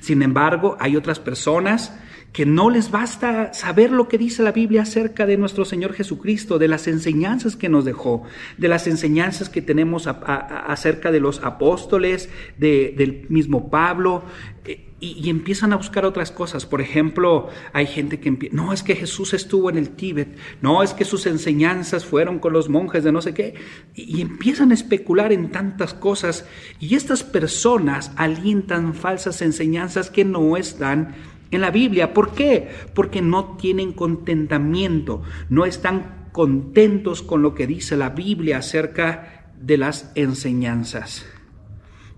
Sin 0.01 0.23
embargo, 0.23 0.77
hay 0.81 0.97
otras 0.97 1.19
personas 1.19 1.99
que 2.35 2.45
no 2.45 2.69
les 2.69 2.91
basta 2.91 3.55
saber 3.55 3.93
lo 3.93 4.09
que 4.09 4.19
dice 4.19 4.43
la 4.43 4.51
Biblia 4.51 4.83
acerca 4.83 5.25
de 5.25 5.37
nuestro 5.37 5.65
Señor 5.65 5.93
Jesucristo, 5.93 6.59
de 6.59 6.67
las 6.67 6.89
enseñanzas 6.89 7.55
que 7.55 7.69
nos 7.69 7.85
dejó, 7.85 8.25
de 8.59 8.67
las 8.69 8.89
enseñanzas 8.89 9.49
que 9.49 9.63
tenemos 9.63 10.09
acerca 10.09 11.13
de 11.13 11.21
los 11.21 11.43
apóstoles, 11.45 12.29
del 12.59 13.27
mismo 13.29 13.71
Pablo, 13.71 14.25
eh, 14.65 14.94
y, 15.01 15.29
empiezan 15.29 15.73
a 15.73 15.77
buscar 15.77 16.05
otras 16.05 16.31
cosas. 16.31 16.67
Por 16.67 16.81
ejemplo, 16.81 17.49
hay 17.73 17.87
gente 17.87 18.21
que 18.21 18.29
empieza, 18.29 18.57
no, 18.57 18.73
es 18.73 18.83
que 18.83 18.97
Jesús 18.97 19.35
estuvo 19.35 19.69
en 19.69 19.77
el 19.77 19.91
Tíbet, 19.91 20.37
no, 20.63 20.83
es 20.83 20.95
que 20.95 21.05
sus 21.05 21.27
enseñanzas 21.27 22.05
fueron 22.05 22.39
con 22.39 22.53
los 22.53 22.69
monjes 22.69 23.05
de 23.05 23.13
no 23.13 23.21
sé 23.21 23.35
qué, 23.35 23.55
y, 23.95 24.19
y 24.19 24.21
empiezan 24.23 24.71
a 24.71 24.75
especular 24.75 25.33
en 25.33 25.51
tantas 25.51 25.95
cosas, 25.95 26.47
y 26.81 26.95
estas 26.95 27.23
personas 27.23 28.13
alientan 28.17 28.95
falsas 28.95 29.43
enseñanzas 29.43 30.11
que 30.11 30.25
no 30.25 30.57
están 30.57 31.15
en 31.51 31.61
la 31.61 31.71
Biblia. 31.71 32.15
¿Por 32.15 32.33
qué? 32.33 32.69
Porque 32.95 33.21
no 33.23 33.57
tienen 33.57 33.93
contentamiento, 33.93 35.23
no 35.49 35.65
están 35.65 36.29
contentos 36.33 37.23
con 37.23 37.43
lo 37.43 37.55
que 37.55 37.67
dice 37.67 37.97
la 37.97 38.11
Biblia 38.11 38.59
acerca 38.59 39.53
de 39.61 39.79
las 39.79 40.11
enseñanzas, 40.17 41.25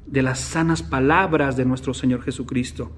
de 0.06 0.22
las 0.22 0.40
sanas 0.40 0.82
palabras 0.82 1.56
de 1.56 1.64
nuestro 1.64 1.94
Señor 1.94 2.22
Jesucristo. 2.22 2.92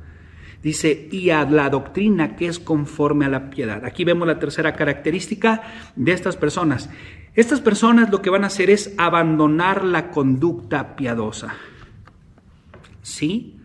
Dice, 0.62 1.08
y 1.12 1.30
a 1.30 1.44
la 1.44 1.70
doctrina 1.70 2.34
que 2.34 2.46
es 2.46 2.58
conforme 2.58 3.26
a 3.26 3.28
la 3.28 3.50
piedad. 3.50 3.84
Aquí 3.84 4.04
vemos 4.04 4.26
la 4.26 4.38
tercera 4.38 4.74
característica 4.74 5.62
de 5.94 6.12
estas 6.12 6.36
personas. 6.36 6.90
Estas 7.34 7.60
personas 7.60 8.10
lo 8.10 8.22
que 8.22 8.30
van 8.30 8.44
a 8.44 8.48
hacer 8.48 8.68
es 8.68 8.94
abandonar 8.98 9.84
la 9.84 10.10
conducta 10.10 10.96
piadosa. 10.96 11.54
¿Sí? 13.02 13.56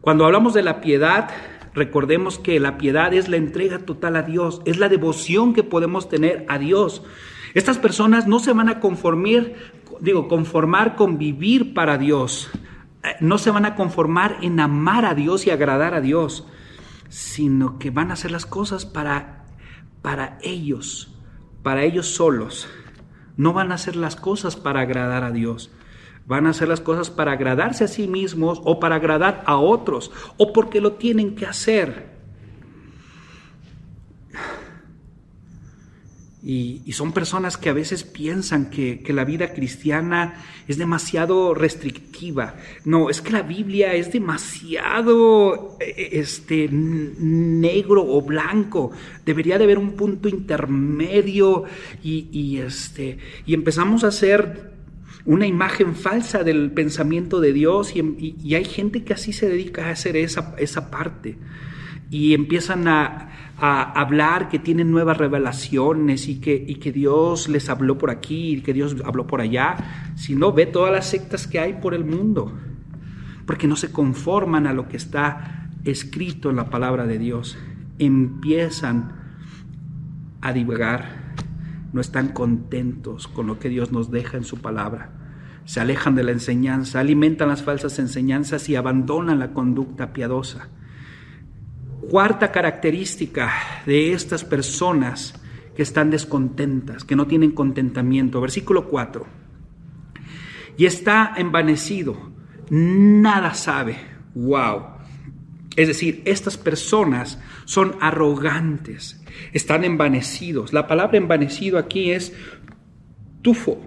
Cuando 0.00 0.24
hablamos 0.24 0.54
de 0.54 0.62
la 0.62 0.80
piedad, 0.80 1.30
Recordemos 1.74 2.38
que 2.38 2.60
la 2.60 2.76
piedad 2.76 3.14
es 3.14 3.28
la 3.28 3.36
entrega 3.36 3.78
total 3.78 4.16
a 4.16 4.22
Dios, 4.22 4.60
es 4.66 4.78
la 4.78 4.90
devoción 4.90 5.54
que 5.54 5.62
podemos 5.62 6.08
tener 6.08 6.44
a 6.48 6.58
Dios. 6.58 7.02
Estas 7.54 7.78
personas 7.78 8.26
no 8.26 8.40
se 8.40 8.52
van 8.52 8.68
a 8.68 8.78
conformar, 8.80 9.52
digo, 10.02 10.26
conformar 10.26 10.96
con 10.96 11.16
vivir 11.16 11.74
para 11.74 11.96
Dios. 11.96 12.50
Eh, 13.04 13.14
no 13.20 13.38
se 13.38 13.52
van 13.52 13.64
a 13.64 13.76
conformar 13.76 14.38
en 14.42 14.58
amar 14.58 15.04
a 15.04 15.14
Dios 15.14 15.46
y 15.46 15.50
agradar 15.50 15.94
a 15.94 16.00
Dios, 16.00 16.46
sino 17.08 17.78
que 17.78 17.90
van 17.90 18.10
a 18.10 18.14
hacer 18.14 18.32
las 18.32 18.44
cosas 18.44 18.84
para, 18.84 19.46
para 20.02 20.38
ellos, 20.42 21.14
para 21.62 21.84
ellos 21.84 22.08
solos. 22.08 22.68
No 23.36 23.52
van 23.52 23.70
a 23.70 23.76
hacer 23.76 23.94
las 23.94 24.16
cosas 24.16 24.56
para 24.56 24.80
agradar 24.80 25.22
a 25.22 25.30
Dios. 25.30 25.70
Van 26.26 26.46
a 26.46 26.50
hacer 26.50 26.66
las 26.66 26.80
cosas 26.80 27.08
para 27.08 27.32
agradarse 27.32 27.84
a 27.84 27.88
sí 27.88 28.08
mismos 28.08 28.60
o 28.64 28.80
para 28.80 28.96
agradar 28.96 29.44
a 29.46 29.56
otros 29.56 30.10
o 30.36 30.52
porque 30.52 30.80
lo 30.80 30.94
tienen 30.94 31.36
que 31.36 31.46
hacer. 31.46 32.11
Y, 36.44 36.92
son 36.92 37.12
personas 37.12 37.56
que 37.56 37.68
a 37.68 37.72
veces 37.72 38.02
piensan 38.02 38.68
que, 38.68 39.00
que, 39.00 39.12
la 39.12 39.24
vida 39.24 39.52
cristiana 39.52 40.34
es 40.66 40.76
demasiado 40.76 41.54
restrictiva. 41.54 42.56
No, 42.84 43.10
es 43.10 43.20
que 43.20 43.30
la 43.30 43.42
Biblia 43.42 43.94
es 43.94 44.12
demasiado 44.12 45.78
e, 45.78 45.84
e, 45.84 46.18
este, 46.18 46.68
negro 46.68 48.04
o 48.04 48.22
blanco. 48.22 48.90
Debería 49.24 49.56
de 49.56 49.64
haber 49.64 49.78
un 49.78 49.92
punto 49.92 50.28
intermedio 50.28 51.62
y, 52.02 52.26
y, 52.32 52.58
este, 52.58 53.18
y 53.46 53.54
empezamos 53.54 54.02
a 54.02 54.08
hacer 54.08 54.72
una 55.24 55.46
imagen 55.46 55.94
falsa 55.94 56.42
del 56.42 56.72
pensamiento 56.72 57.40
de 57.40 57.52
Dios 57.52 57.94
y, 57.94 58.54
hay 58.54 58.64
gente 58.64 59.04
que 59.04 59.14
así 59.14 59.32
se 59.32 59.48
dedica 59.48 59.86
a 59.86 59.90
hacer 59.90 60.16
esa, 60.16 60.54
esa 60.58 60.90
parte 60.90 61.36
y 62.10 62.34
empiezan 62.34 62.88
a, 62.88 63.30
hablar 63.64 64.48
que 64.48 64.58
tienen 64.58 64.90
nuevas 64.90 65.18
revelaciones 65.18 66.28
y 66.28 66.40
que, 66.40 66.64
y 66.66 66.76
que 66.76 66.90
Dios 66.90 67.48
les 67.48 67.68
habló 67.70 67.96
por 67.96 68.10
aquí 68.10 68.54
y 68.54 68.60
que 68.60 68.72
Dios 68.72 68.96
habló 69.04 69.26
por 69.26 69.40
allá, 69.40 70.12
si 70.16 70.34
no 70.34 70.52
ve 70.52 70.66
todas 70.66 70.92
las 70.92 71.06
sectas 71.06 71.46
que 71.46 71.60
hay 71.60 71.74
por 71.74 71.94
el 71.94 72.04
mundo, 72.04 72.52
porque 73.46 73.68
no 73.68 73.76
se 73.76 73.92
conforman 73.92 74.66
a 74.66 74.72
lo 74.72 74.88
que 74.88 74.96
está 74.96 75.70
escrito 75.84 76.50
en 76.50 76.56
la 76.56 76.70
palabra 76.70 77.06
de 77.06 77.18
Dios, 77.18 77.56
empiezan 77.98 79.12
a 80.40 80.52
divagar 80.52 81.22
no 81.92 82.00
están 82.00 82.28
contentos 82.28 83.28
con 83.28 83.46
lo 83.46 83.58
que 83.58 83.68
Dios 83.68 83.92
nos 83.92 84.10
deja 84.10 84.36
en 84.36 84.44
su 84.44 84.58
palabra. 84.58 85.10
Se 85.64 85.80
alejan 85.80 86.14
de 86.14 86.24
la 86.24 86.32
enseñanza, 86.32 87.00
alimentan 87.00 87.48
las 87.48 87.62
falsas 87.62 87.98
enseñanzas 87.98 88.68
y 88.68 88.76
abandonan 88.76 89.38
la 89.38 89.52
conducta 89.52 90.12
piadosa. 90.12 90.68
Cuarta 92.12 92.52
característica 92.52 93.50
de 93.86 94.12
estas 94.12 94.44
personas 94.44 95.32
que 95.74 95.80
están 95.82 96.10
descontentas, 96.10 97.04
que 97.04 97.16
no 97.16 97.26
tienen 97.26 97.52
contentamiento. 97.52 98.38
Versículo 98.38 98.86
4. 98.86 99.24
Y 100.76 100.84
está 100.84 101.32
envanecido, 101.38 102.14
nada 102.68 103.54
sabe. 103.54 103.96
Wow. 104.34 104.88
Es 105.74 105.88
decir, 105.88 106.20
estas 106.26 106.58
personas 106.58 107.40
son 107.64 107.96
arrogantes, 107.98 109.24
están 109.54 109.82
envanecidos. 109.82 110.74
La 110.74 110.86
palabra 110.86 111.16
envanecido 111.16 111.78
aquí 111.78 112.10
es 112.10 112.34
tufo, 113.40 113.80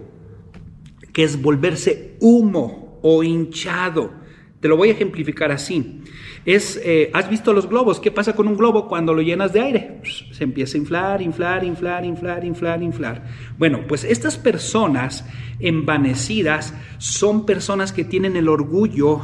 que 1.12 1.22
es 1.22 1.40
volverse 1.40 2.16
humo 2.18 2.98
o 3.04 3.22
hinchado, 3.22 4.14
Te 4.58 4.66
lo 4.66 4.76
voy 4.76 4.88
a 4.88 4.92
ejemplificar 4.94 5.52
así. 5.52 6.02
Es, 6.46 6.80
eh, 6.84 7.10
¿Has 7.12 7.28
visto 7.28 7.52
los 7.52 7.68
globos? 7.68 7.98
¿Qué 7.98 8.12
pasa 8.12 8.34
con 8.34 8.46
un 8.46 8.56
globo 8.56 8.86
cuando 8.86 9.12
lo 9.12 9.20
llenas 9.20 9.52
de 9.52 9.60
aire? 9.60 10.00
Se 10.30 10.44
empieza 10.44 10.76
a 10.76 10.80
inflar, 10.80 11.20
inflar, 11.20 11.64
inflar, 11.64 12.04
inflar, 12.04 12.44
inflar, 12.44 12.82
inflar. 12.84 13.24
Bueno, 13.58 13.80
pues 13.88 14.04
estas 14.04 14.38
personas 14.38 15.26
envanecidas 15.58 16.72
son 16.98 17.46
personas 17.46 17.92
que 17.92 18.04
tienen 18.04 18.36
el 18.36 18.48
orgullo 18.48 19.20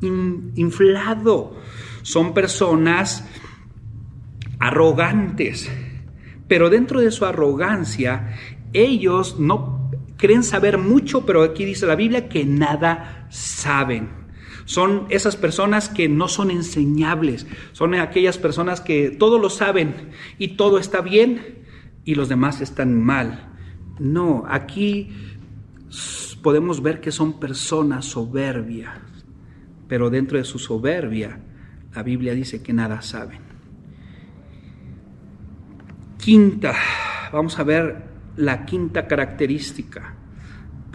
inflado. 0.00 1.56
Son 2.02 2.32
personas 2.32 3.24
arrogantes. 4.60 5.68
Pero 6.46 6.70
dentro 6.70 7.00
de 7.00 7.10
su 7.10 7.24
arrogancia, 7.26 8.36
ellos 8.72 9.40
no 9.40 9.90
creen 10.16 10.44
saber 10.44 10.78
mucho, 10.78 11.26
pero 11.26 11.42
aquí 11.42 11.64
dice 11.64 11.86
la 11.86 11.96
Biblia 11.96 12.28
que 12.28 12.44
nada 12.44 13.26
saben. 13.30 14.25
Son 14.66 15.06
esas 15.10 15.36
personas 15.36 15.88
que 15.88 16.08
no 16.08 16.26
son 16.28 16.50
enseñables, 16.50 17.46
son 17.72 17.94
aquellas 17.94 18.36
personas 18.36 18.80
que 18.80 19.10
todo 19.10 19.38
lo 19.38 19.48
saben 19.48 20.10
y 20.38 20.56
todo 20.56 20.78
está 20.78 21.00
bien 21.00 21.64
y 22.04 22.16
los 22.16 22.28
demás 22.28 22.60
están 22.60 23.00
mal. 23.00 23.54
No, 24.00 24.44
aquí 24.48 25.10
podemos 26.42 26.82
ver 26.82 27.00
que 27.00 27.12
son 27.12 27.38
personas 27.38 28.06
soberbias, 28.06 28.98
pero 29.86 30.10
dentro 30.10 30.36
de 30.36 30.44
su 30.44 30.58
soberbia 30.58 31.40
la 31.94 32.02
Biblia 32.02 32.34
dice 32.34 32.60
que 32.60 32.72
nada 32.72 33.00
saben. 33.02 33.40
Quinta, 36.18 36.74
vamos 37.32 37.56
a 37.58 37.62
ver 37.62 38.02
la 38.36 38.66
quinta 38.66 39.06
característica 39.06 40.16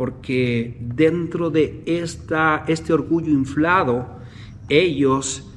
porque 0.01 0.77
dentro 0.79 1.51
de 1.51 1.83
esta, 1.85 2.63
este 2.67 2.91
orgullo 2.91 3.29
inflado, 3.29 4.17
ellos, 4.67 5.47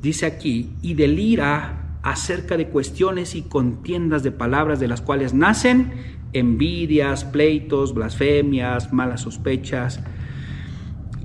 dice 0.00 0.26
aquí, 0.26 0.70
y 0.80 0.94
delira 0.94 1.98
acerca 2.04 2.56
de 2.56 2.68
cuestiones 2.68 3.34
y 3.34 3.42
contiendas 3.42 4.22
de 4.22 4.30
palabras 4.30 4.78
de 4.78 4.86
las 4.86 5.00
cuales 5.00 5.34
nacen 5.34 5.92
envidias, 6.32 7.24
pleitos, 7.24 7.94
blasfemias, 7.94 8.92
malas 8.92 9.22
sospechas. 9.22 10.00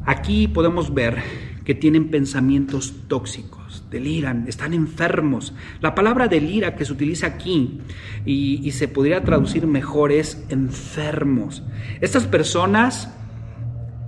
Aquí 0.08 0.48
podemos 0.48 0.91
ver 0.91 1.22
que 1.65 1.75
tienen 1.75 2.10
pensamientos 2.10 2.96
tóxicos, 3.08 3.59
deliran, 3.89 4.45
están 4.47 4.73
enfermos. 4.73 5.53
La 5.81 5.95
palabra 5.95 6.27
delira 6.27 6.75
que 6.75 6.85
se 6.85 6.93
utiliza 6.93 7.27
aquí 7.27 7.81
y, 8.25 8.71
se 8.71 8.88
podría 8.88 9.23
traducir 9.23 9.67
mejor 9.67 10.11
es 10.11 10.45
enfermos. 10.49 11.63
Estas 12.01 12.25
personas, 12.25 13.13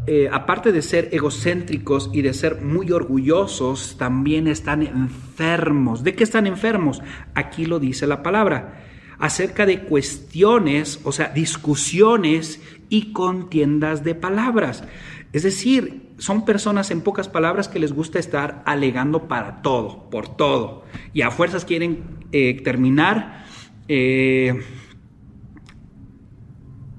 eh, 0.08 0.30
aparte 0.32 0.72
de 0.72 0.82
ser 0.82 1.10
egocéntricos 1.12 2.10
y 2.14 2.22
de 2.22 2.34
ser 2.34 2.62
muy 2.62 2.92
orgullosos, 2.92 3.98
también 3.98 4.48
están 4.48 4.84
enfermos. 4.84 6.04
¿De 6.04 6.16
qué 6.16 6.24
están 6.24 6.48
enfermos? 6.48 7.02
Aquí 7.34 7.66
lo 7.66 7.80
dice 7.80 8.08
la 8.08 8.24
palabra 8.24 8.88
acerca 9.22 9.68
de 9.68 9.84
cuestiones, 9.84 11.00
o 11.04 11.12
sea, 11.12 11.30
discusiones 11.30 12.60
y 12.90 13.14
contiendas 13.14 14.04
de 14.04 14.16
palabras. 14.16 14.84
Es 15.32 15.44
decir, 15.44 16.11
son 16.22 16.46
personas 16.46 16.92
en 16.92 17.02
pocas 17.02 17.28
palabras 17.28 17.68
que 17.68 17.80
les 17.80 17.94
gusta 17.94 18.20
estar 18.20 18.62
alegando 18.68 19.28
para 19.28 19.64
todo, 19.64 20.08
por 20.12 20.28
todo. 20.28 20.84
Y 21.16 21.24
a 21.24 21.32
fuerzas 21.32 21.66
quieren 21.66 22.20
eh, 22.32 22.62
terminar 22.62 23.44
eh, 23.88 24.62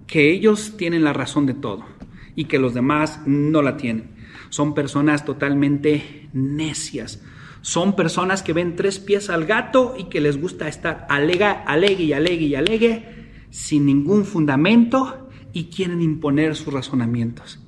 que 0.08 0.32
ellos 0.32 0.76
tienen 0.76 1.04
la 1.04 1.12
razón 1.12 1.46
de 1.46 1.54
todo 1.54 1.84
y 2.34 2.46
que 2.46 2.58
los 2.58 2.74
demás 2.74 3.20
no 3.24 3.62
la 3.62 3.76
tienen. 3.76 4.10
Son 4.48 4.74
personas 4.74 5.24
totalmente 5.24 6.28
necias. 6.32 7.22
Son 7.60 7.94
personas 7.94 8.42
que 8.42 8.52
ven 8.52 8.74
tres 8.74 8.98
pies 8.98 9.30
al 9.30 9.46
gato 9.46 9.94
y 9.96 10.06
que 10.06 10.20
les 10.20 10.40
gusta 10.40 10.66
estar 10.66 11.06
alega, 11.08 11.52
alegue 11.52 12.02
y 12.02 12.12
alegue 12.12 12.46
y 12.46 12.54
alegue 12.56 13.30
sin 13.50 13.86
ningún 13.86 14.24
fundamento 14.24 15.28
y 15.52 15.66
quieren 15.66 16.02
imponer 16.02 16.56
sus 16.56 16.74
razonamientos. 16.74 17.60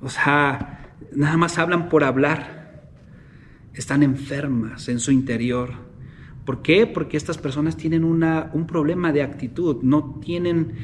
O 0.00 0.08
sea, 0.08 0.80
nada 1.14 1.36
más 1.36 1.58
hablan 1.58 1.88
por 1.88 2.04
hablar. 2.04 2.88
Están 3.74 4.02
enfermas 4.02 4.88
en 4.88 5.00
su 5.00 5.10
interior. 5.10 5.72
¿Por 6.44 6.62
qué? 6.62 6.86
Porque 6.86 7.16
estas 7.16 7.38
personas 7.38 7.76
tienen 7.76 8.04
una, 8.04 8.50
un 8.52 8.66
problema 8.66 9.12
de 9.12 9.22
actitud, 9.22 9.82
no 9.82 10.20
tienen 10.20 10.74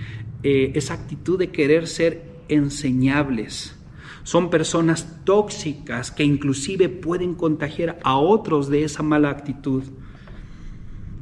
eh, 0.42 0.72
esa 0.74 0.94
actitud 0.94 1.38
de 1.38 1.50
querer 1.50 1.86
ser 1.86 2.24
enseñables. 2.48 3.76
Son 4.22 4.50
personas 4.50 5.24
tóxicas 5.24 6.10
que 6.10 6.24
inclusive 6.24 6.88
pueden 6.88 7.34
contagiar 7.34 7.98
a 8.02 8.16
otros 8.16 8.68
de 8.68 8.84
esa 8.84 9.02
mala 9.02 9.30
actitud. 9.30 9.84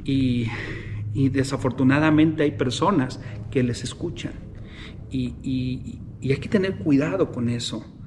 Y, 0.05 0.47
desafortunadamente 1.15 2.45
hay 2.45 2.53
personas 2.53 3.21
que 3.51 3.63
les 3.65 3.83
escuchan. 3.83 4.33
y 5.11 5.99
hay 6.23 6.37
que 6.37 6.49
tener 6.49 6.79
cuidado 6.79 7.33
con 7.33 7.49
eso 7.49 7.98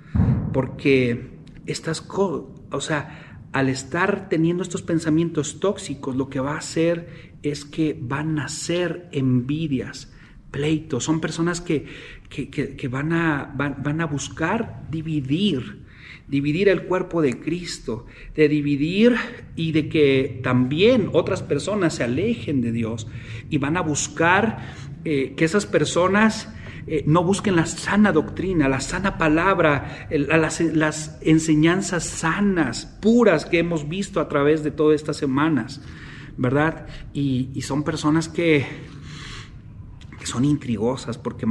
porque 0.52 1.32
estas 1.66 2.06
o 2.10 2.82
sea, 2.82 3.40
al 3.52 3.70
estar 3.70 4.30
teniendo 4.30 4.64
estos 4.64 4.82
pensamientos 4.82 5.60
tóxicos, 5.60 6.16
lo 6.16 6.30
que 6.30 6.40
va 6.40 6.54
a 6.54 6.60
hacer 6.60 7.32
es 7.44 7.66
que 7.66 7.98
van 8.00 8.40
a 8.40 8.48
ser 8.48 9.10
envidias, 9.12 10.14
pleitos, 10.52 11.04
son 11.04 11.20
personas 11.20 11.62
que, 11.62 11.86
que, 12.30 12.88
van, 12.88 13.14
a, 13.14 13.54
van, 13.56 14.02
a 14.02 14.06
buscar 14.06 14.84
dividir, 14.90 15.86
dividir 16.28 16.70
el 16.70 16.84
cuerpo 16.84 17.22
de 17.22 17.40
Cristo, 17.40 18.06
de 18.36 18.48
dividir 18.48 19.16
y 19.56 19.72
de 19.72 19.90
que 19.90 20.40
también 20.44 21.10
otras 21.14 21.42
personas 21.42 21.96
se 21.96 22.04
alejen 22.04 22.62
de 22.62 22.72
Dios 22.72 23.08
y 23.50 23.58
van 23.58 23.76
a 23.76 23.82
buscar 23.82 24.74
eh, 25.04 25.34
que 25.36 25.46
esas 25.46 25.66
personas 25.66 26.50
eh, 26.88 27.04
no 27.06 27.24
busquen 27.24 27.56
la 27.56 27.66
sana 27.66 28.12
doctrina, 28.12 28.68
la 28.68 28.80
sana 28.80 29.18
palabra, 29.18 30.08
las, 30.10 31.18
enseñanzas 31.22 32.04
sanas, 32.04 32.86
puras 33.02 33.46
que 33.46 33.60
hemos 33.60 33.88
visto 33.88 34.20
a 34.20 34.28
través 34.28 34.64
de 34.64 34.72
todas 34.72 34.96
estas 34.96 35.18
semanas, 35.18 35.82
¿verdad? 36.38 36.88
Y, 37.14 37.62
son 37.62 37.84
personas 37.84 38.30
que, 38.30 38.66
son 40.24 40.46
intrigosas 40.46 41.18
porque 41.18 41.46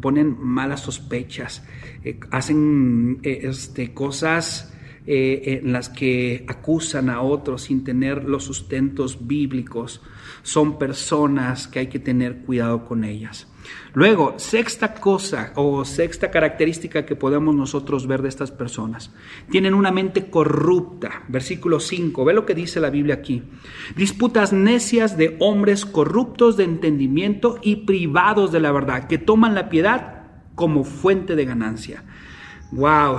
ponen 0.00 0.36
malas 0.40 0.80
sospechas, 0.80 1.64
eh, 2.04 2.20
hacen 2.30 3.18
eh, 3.22 3.40
este, 3.44 3.92
cosas 3.92 4.72
en 5.08 5.72
las 5.72 5.88
que 5.88 6.44
acusan 6.48 7.10
a 7.10 7.20
otros 7.20 7.62
sin 7.62 7.84
tener 7.84 8.24
los 8.24 8.42
sustentos 8.42 9.28
bíblicos. 9.28 10.02
Son 10.46 10.78
personas 10.78 11.66
que 11.66 11.80
hay 11.80 11.86
que 11.88 11.98
tener 11.98 12.44
cuidado 12.44 12.84
con 12.84 13.02
ellas. 13.02 13.48
Luego, 13.94 14.34
sexta 14.36 14.94
cosa 14.94 15.52
o 15.56 15.84
sexta 15.84 16.30
característica 16.30 17.04
que 17.04 17.16
podemos 17.16 17.52
nosotros 17.52 18.06
ver 18.06 18.22
de 18.22 18.28
estas 18.28 18.52
personas. 18.52 19.10
Tienen 19.50 19.74
una 19.74 19.90
mente 19.90 20.30
corrupta. 20.30 21.24
Versículo 21.26 21.80
5, 21.80 22.24
ve 22.24 22.32
lo 22.32 22.46
que 22.46 22.54
dice 22.54 22.78
la 22.78 22.90
Biblia 22.90 23.16
aquí. 23.16 23.42
Disputas 23.96 24.52
necias 24.52 25.16
de 25.16 25.36
hombres 25.40 25.84
corruptos 25.84 26.56
de 26.56 26.62
entendimiento 26.62 27.58
y 27.60 27.84
privados 27.84 28.52
de 28.52 28.60
la 28.60 28.70
verdad, 28.70 29.08
que 29.08 29.18
toman 29.18 29.56
la 29.56 29.68
piedad 29.68 30.28
como 30.54 30.84
fuente 30.84 31.34
de 31.34 31.44
ganancia. 31.44 32.04
Wow, 32.70 33.18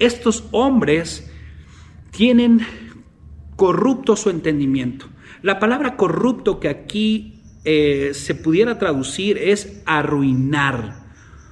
estos 0.00 0.48
hombres 0.50 1.30
tienen 2.10 2.66
corrupto 3.54 4.16
su 4.16 4.28
entendimiento. 4.28 5.06
La 5.44 5.58
palabra 5.58 5.98
corrupto 5.98 6.58
que 6.58 6.70
aquí 6.70 7.42
eh, 7.66 8.12
se 8.14 8.34
pudiera 8.34 8.78
traducir 8.78 9.36
es 9.36 9.82
arruinar, 9.84 11.04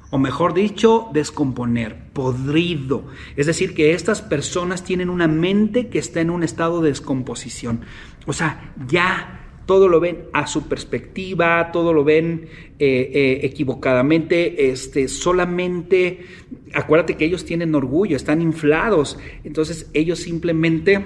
o 0.08 0.16
mejor 0.16 0.54
dicho, 0.54 1.10
descomponer, 1.12 1.98
podrido. 2.14 3.04
Es 3.36 3.44
decir, 3.44 3.74
que 3.74 3.92
estas 3.92 4.22
personas 4.22 4.82
tienen 4.82 5.10
una 5.10 5.28
mente 5.28 5.88
que 5.88 5.98
está 5.98 6.22
en 6.22 6.30
un 6.30 6.42
estado 6.42 6.80
de 6.80 6.88
descomposición. 6.88 7.82
O 8.24 8.32
sea, 8.32 8.72
ya 8.88 9.60
todo 9.66 9.88
lo 9.88 10.00
ven 10.00 10.24
a 10.32 10.46
su 10.46 10.68
perspectiva, 10.68 11.70
todo 11.70 11.92
lo 11.92 12.02
ven 12.02 12.46
eh, 12.78 13.10
eh, 13.12 13.40
equivocadamente, 13.42 14.70
este, 14.70 15.06
solamente, 15.06 16.24
acuérdate 16.72 17.18
que 17.18 17.26
ellos 17.26 17.44
tienen 17.44 17.74
orgullo, 17.74 18.16
están 18.16 18.40
inflados, 18.40 19.18
entonces 19.44 19.90
ellos 19.92 20.18
simplemente 20.18 21.04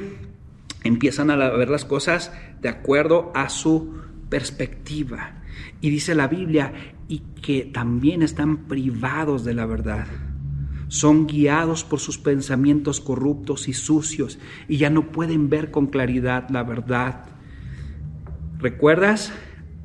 empiezan 0.87 1.31
a 1.31 1.37
ver 1.37 1.69
las 1.69 1.85
cosas 1.85 2.33
de 2.61 2.69
acuerdo 2.69 3.33
a 3.35 3.49
su 3.49 3.95
perspectiva. 4.29 5.43
Y 5.81 5.91
dice 5.91 6.15
la 6.15 6.29
Biblia, 6.29 6.73
y 7.09 7.21
que 7.41 7.65
también 7.65 8.23
están 8.23 8.67
privados 8.67 9.45
de 9.45 9.55
la 9.55 9.67
verdad. 9.67 10.07
Son 10.89 11.27
guiados 11.27 11.85
por 11.85 11.99
sus 11.99 12.19
pensamientos 12.19 13.01
corruptos 13.01 13.69
y 13.69 13.73
sucios 13.73 14.39
y 14.69 14.77
ya 14.77 14.91
no 14.91 15.11
pueden 15.11 15.49
ver 15.49 15.71
con 15.71 15.87
claridad 15.87 16.49
la 16.51 16.63
verdad. 16.63 17.25
¿Recuerdas? 18.59 19.33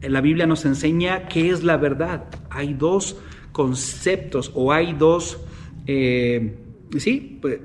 La 0.01 0.21
Biblia 0.21 0.47
nos 0.47 0.65
enseña 0.65 1.27
qué 1.27 1.49
es 1.49 1.63
la 1.63 1.77
verdad. 1.77 2.25
Hay 2.49 2.73
dos 2.73 3.17
conceptos 3.51 4.51
o 4.55 4.71
hay 4.71 4.93
dos, 4.93 5.39
eh, 5.87 6.57
Sí, 6.97 7.39
pues, 7.41 7.59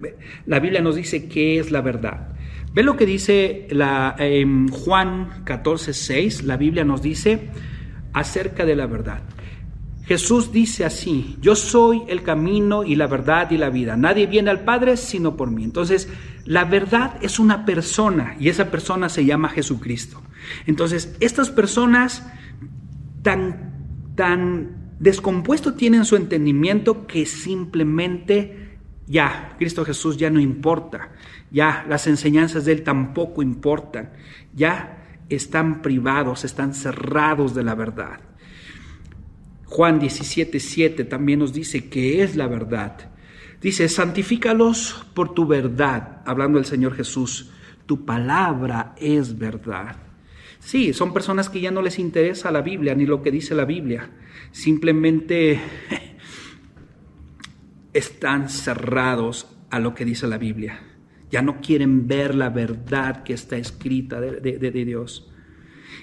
la 0.46 0.61
Biblia 0.61 0.81
nos 0.81 0.94
dice 0.96 1.29
qué 1.29 1.59
es 1.59 1.70
la 1.70 1.81
verdad. 1.81 2.36
Ve 2.77 2.83
lo 2.83 2.95
que 2.95 3.07
dice 3.07 3.67
la, 3.71 4.17
Juan 4.71 5.45
14, 5.45 5.95
6, 5.95 6.43
la 6.43 6.59
Biblia 6.59 6.85
nos 6.85 7.01
dice 7.01 7.49
acerca 8.12 8.67
de 8.67 8.77
la 8.77 8.87
verdad. 8.87 9.23
Jesús 10.05 10.53
dice 10.53 10.85
así, 10.85 11.39
yo 11.41 11.57
soy 11.57 12.03
el 12.07 12.23
camino 12.23 12.85
y 12.85 12.95
la 12.97 13.07
verdad 13.07 13.51
y 13.51 13.57
la 13.57 13.71
vida. 13.71 13.97
Nadie 13.97 14.27
viene 14.27 14.51
al 14.51 14.65
Padre 14.65 14.99
sino 14.99 15.39
por 15.39 15.51
mí. 15.51 15.65
Entonces, 15.65 16.11
la 16.45 16.67
verdad 16.67 17.15
es 17.23 17.39
una 17.39 17.65
persona 17.65 18.37
y 18.39 18.51
esa 18.51 18.71
persona 18.71 19.09
se 19.09 19.25
llama 19.25 19.49
Jesucristo. 19.49 20.21
Entonces, 20.67 21.17
estas 21.21 21.49
personas 21.49 22.31
tan, 23.23 24.12
tan 24.17 24.93
descompuesto 25.01 25.73
tienen 25.73 26.05
su 26.05 26.17
entendimiento 26.17 27.07
que 27.07 27.25
simplemente 27.25 28.66
ya, 29.07 29.55
Cristo 29.59 29.85
Jesús 29.85 30.16
ya 30.16 30.31
no 30.31 30.40
importa. 30.40 31.11
Ya 31.51 31.85
las 31.88 32.07
enseñanzas 32.07 32.64
de 32.64 32.73
Él 32.73 32.83
tampoco 32.83 33.42
importan. 33.42 34.12
Ya 34.55 35.23
están 35.29 35.83
privados, 35.83 36.45
están 36.45 36.75
cerrados 36.75 37.55
de 37.55 37.62
la 37.62 37.75
verdad. 37.75 38.21
Juan 39.64 39.99
17, 39.99 41.05
también 41.05 41.40
nos 41.40 41.53
dice 41.53 41.88
que 41.88 42.23
es 42.23 42.37
la 42.37 42.47
verdad. 42.47 43.11
Dice, 43.61 43.88
santifícalos 43.88 45.07
por 45.14 45.35
tu 45.35 45.47
verdad, 45.47 46.23
hablando 46.25 46.59
el 46.59 46.64
Señor 46.64 46.95
Jesús. 46.95 47.51
Tu 47.87 48.05
palabra 48.05 48.95
es 48.97 49.38
verdad. 49.38 49.97
Sí, 50.59 50.92
son 50.92 51.12
personas 51.12 51.49
que 51.49 51.61
ya 51.61 51.71
no 51.71 51.83
les 51.83 51.99
interesa 51.99 52.51
la 52.51 52.61
Biblia 52.61 52.95
ni 52.95 53.07
lo 53.07 53.23
que 53.23 53.31
dice 53.31 53.55
la 53.55 53.64
Biblia. 53.64 54.11
Simplemente 54.51 55.61
están 57.99 58.49
cerrados 58.49 59.47
a 59.71 59.81
lo 59.81 59.95
que 59.95 60.05
dice 60.05 60.27
la 60.27 60.39
Biblia. 60.39 60.81
Ya 61.31 61.43
no 61.43 61.61
quieren 61.61 62.07
ver 62.07 62.35
la 62.35 62.51
verdad 62.51 63.23
que 63.23 63.33
está 63.33 63.57
escrita 63.57 64.21
de, 64.21 64.85
Dios. 64.85 65.31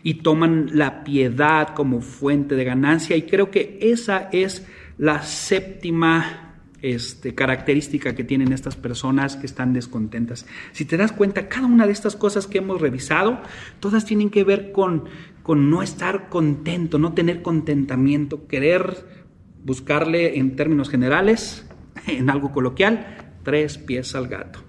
Y 0.03 0.15
toman 0.15 0.71
la 0.73 1.03
piedad 1.03 1.73
como 1.73 2.01
fuente 2.01 2.55
de 2.55 2.65
ganancia. 2.65 3.15
Y 3.15 3.23
creo 3.23 3.49
que 3.49 3.79
esa 3.81 4.29
es 4.31 4.67
la 4.97 5.23
séptima 5.23 6.55
este, 6.81 7.33
característica 7.33 8.13
que 8.13 8.25
tienen 8.25 8.51
estas 8.51 8.75
personas 8.75 9.37
que 9.37 9.45
están 9.45 9.71
descontentas. 9.71 10.45
Si 10.73 10.83
te 10.83 10.97
das 10.97 11.13
cuenta, 11.13 11.47
cada 11.47 11.67
una 11.67 11.85
de 11.85 11.93
estas 11.93 12.17
cosas 12.17 12.47
que 12.47 12.57
hemos 12.57 12.81
revisado, 12.81 13.41
todas 13.79 14.05
tienen 14.05 14.29
que 14.29 14.43
ver 14.43 14.73
con, 14.73 15.05
con 15.41 15.69
no 15.69 15.81
estar 15.81 16.27
contento, 16.27 16.99
no 16.99 17.13
tener 17.13 17.41
contentamiento, 17.41 18.47
querer 18.47 19.23
buscarle 19.63 20.37
en 20.37 20.57
términos 20.57 20.89
generales, 20.89 21.65
en 22.07 22.29
algo 22.29 22.51
coloquial, 22.51 23.37
tres 23.43 23.77
pies 23.77 24.15
al 24.15 24.27
gato. 24.27 24.59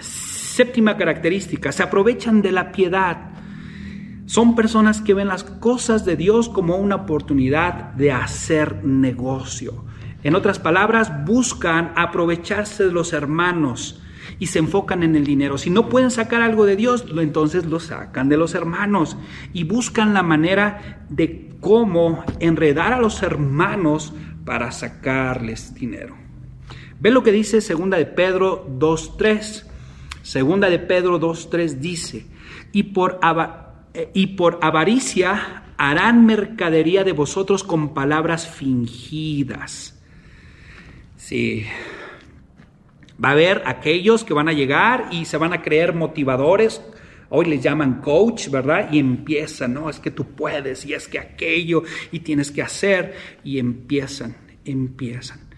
Séptima 0.00 0.96
característica, 0.96 1.72
se 1.72 1.82
aprovechan 1.82 2.42
de 2.42 2.52
la 2.52 2.72
piedad. 2.72 3.30
Son 4.26 4.54
personas 4.54 5.00
que 5.00 5.14
ven 5.14 5.28
las 5.28 5.44
cosas 5.44 6.04
de 6.04 6.16
Dios 6.16 6.48
como 6.48 6.76
una 6.76 6.96
oportunidad 6.96 7.92
de 7.94 8.12
hacer 8.12 8.84
negocio. 8.84 9.84
En 10.22 10.34
otras 10.34 10.58
palabras, 10.58 11.24
buscan 11.24 11.92
aprovecharse 11.96 12.84
de 12.84 12.92
los 12.92 13.12
hermanos 13.12 14.02
y 14.38 14.46
se 14.46 14.58
enfocan 14.58 15.02
en 15.02 15.16
el 15.16 15.24
dinero. 15.24 15.58
Si 15.58 15.70
no 15.70 15.88
pueden 15.88 16.10
sacar 16.10 16.42
algo 16.42 16.66
de 16.66 16.76
Dios, 16.76 17.06
entonces 17.16 17.64
lo 17.66 17.80
sacan 17.80 18.28
de 18.28 18.36
los 18.36 18.54
hermanos 18.54 19.16
y 19.52 19.64
buscan 19.64 20.14
la 20.14 20.22
manera 20.22 21.04
de 21.08 21.50
cómo 21.60 22.24
enredar 22.38 22.92
a 22.92 23.00
los 23.00 23.22
hermanos 23.22 24.12
para 24.44 24.72
sacarles 24.72 25.74
dinero. 25.74 26.16
Ve 27.00 27.10
lo 27.10 27.22
que 27.22 27.32
dice 27.32 27.60
segunda 27.60 27.96
de 27.96 28.06
Pedro 28.06 28.66
2:3. 28.68 29.66
Segunda 30.22 30.68
de 30.68 30.78
Pedro 30.78 31.18
2:3 31.18 31.80
dice, 31.80 32.26
"Y 32.72 32.84
por 32.84 33.18
eh, 33.94 34.10
y 34.14 34.28
por 34.28 34.58
avaricia 34.62 35.64
harán 35.76 36.26
mercadería 36.26 37.02
de 37.04 37.12
vosotros 37.12 37.64
con 37.64 37.94
palabras 37.94 38.48
fingidas." 38.48 39.98
Sí. 41.16 41.64
Va 43.22 43.30
a 43.30 43.32
haber 43.32 43.62
aquellos 43.66 44.24
que 44.24 44.34
van 44.34 44.48
a 44.48 44.52
llegar 44.52 45.08
y 45.10 45.24
se 45.24 45.36
van 45.36 45.52
a 45.52 45.62
creer 45.62 45.94
motivadores. 45.94 46.82
Hoy 47.30 47.46
les 47.46 47.62
llaman 47.62 48.00
coach, 48.00 48.48
¿verdad? 48.50 48.92
Y 48.92 48.98
empiezan, 48.98 49.74
no, 49.74 49.88
es 49.88 50.00
que 50.00 50.10
tú 50.10 50.24
puedes 50.24 50.84
y 50.84 50.94
es 50.94 51.06
que 51.06 51.18
aquello 51.18 51.84
y 52.10 52.20
tienes 52.20 52.50
que 52.50 52.60
hacer. 52.60 53.14
Y 53.44 53.58
empiezan, 53.58 54.36
empiezan. 54.64 55.48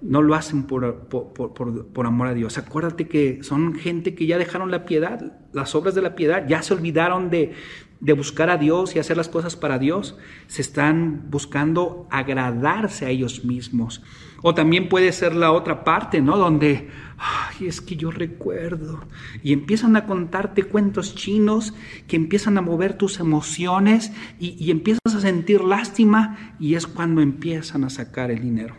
No 0.00 0.22
lo 0.22 0.34
hacen 0.34 0.62
por, 0.62 1.08
por, 1.08 2.06
amor 2.06 2.28
a 2.28 2.34
Dios. 2.34 2.56
Acuérdate 2.56 3.06
que 3.06 3.42
son 3.42 3.74
gente 3.74 4.14
que 4.14 4.24
ya 4.24 4.38
dejaron 4.38 4.70
la 4.70 4.86
piedad, 4.86 5.38
las 5.52 5.74
obras 5.74 5.94
de 5.94 6.00
la 6.00 6.14
piedad, 6.14 6.46
ya 6.48 6.62
se 6.62 6.72
olvidaron 6.72 7.28
de, 7.28 7.52
de 8.00 8.14
buscar 8.14 8.48
a 8.48 8.56
Dios 8.56 8.96
y 8.96 8.98
hacer 8.98 9.16
las 9.16 9.28
cosas 9.28 9.56
para 9.56 9.78
Dios, 9.78 10.16
se 10.46 10.62
están 10.62 11.30
buscando 11.30 12.08
agradarse 12.10 13.04
a 13.04 13.10
ellos 13.10 13.44
mismos. 13.44 14.02
O 14.42 14.54
también 14.54 14.88
puede 14.88 15.12
ser 15.12 15.34
la 15.34 15.52
otra 15.52 15.84
parte, 15.84 16.22
¿no? 16.22 16.38
Donde, 16.38 16.88
ay, 17.18 17.66
es 17.66 17.82
que 17.82 17.96
yo 17.96 18.10
recuerdo. 18.10 19.04
Y 19.42 19.52
empiezan 19.52 19.96
a 19.96 20.06
contarte 20.06 20.62
cuentos 20.62 21.14
chinos 21.14 21.74
que 22.08 22.16
empiezan 22.16 22.56
a 22.56 22.62
mover 22.62 22.96
tus 22.96 23.20
emociones 23.20 24.12
y, 24.38 24.56
y 24.58 24.70
empiezas 24.70 25.14
a 25.14 25.20
sentir 25.20 25.60
lástima 25.60 26.56
y 26.58 26.74
es 26.74 26.86
cuando 26.86 27.20
empiezan 27.20 27.84
a 27.84 27.90
sacar 27.90 28.30
el 28.30 28.40
dinero, 28.40 28.76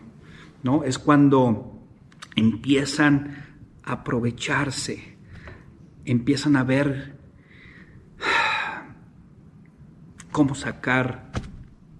¿no? 0.63 0.83
Es 0.83 0.97
cuando 0.97 1.79
empiezan 2.35 3.45
a 3.83 3.93
aprovecharse, 3.93 5.15
empiezan 6.05 6.55
a 6.55 6.63
ver 6.63 7.20
cómo 10.31 10.55
sacar 10.55 11.31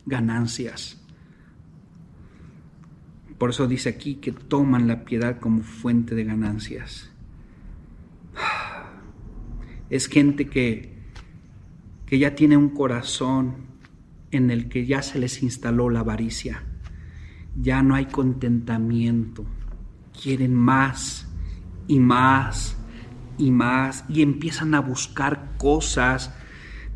ganancias. 0.06 0.98
Por 3.38 3.50
eso 3.50 3.68
dice 3.68 3.90
aquí 3.90 4.16
que 4.16 4.32
toman 4.32 4.88
la 4.88 5.04
piedad 5.04 5.40
como 5.40 5.64
fuente 5.64 6.16
de 6.16 6.24
ganancias. 6.24 7.10
Es 9.90 10.08
gente 10.08 10.48
que, 10.48 10.98
que 12.06 12.18
ya 12.18 12.34
tiene 12.34 12.56
un 12.56 12.70
corazón 12.70 13.56
en 14.32 14.50
el 14.50 14.70
que 14.70 14.86
ya 14.86 15.02
se 15.02 15.20
les 15.20 15.44
instaló 15.44 15.90
la 15.90 16.00
avaricia. 16.00 16.64
Ya 17.60 17.84
no 17.84 17.96
hay 17.96 18.06
contentamiento. 18.06 19.46
Quieren 20.14 20.56
más 20.56 21.28
y 21.90 22.00
más 22.00 22.78
y 23.38 23.52
más 23.52 24.06
y 24.08 24.22
empiezan 24.22 24.76
a 24.76 24.80
buscar 24.80 25.58
cosas 25.58 26.34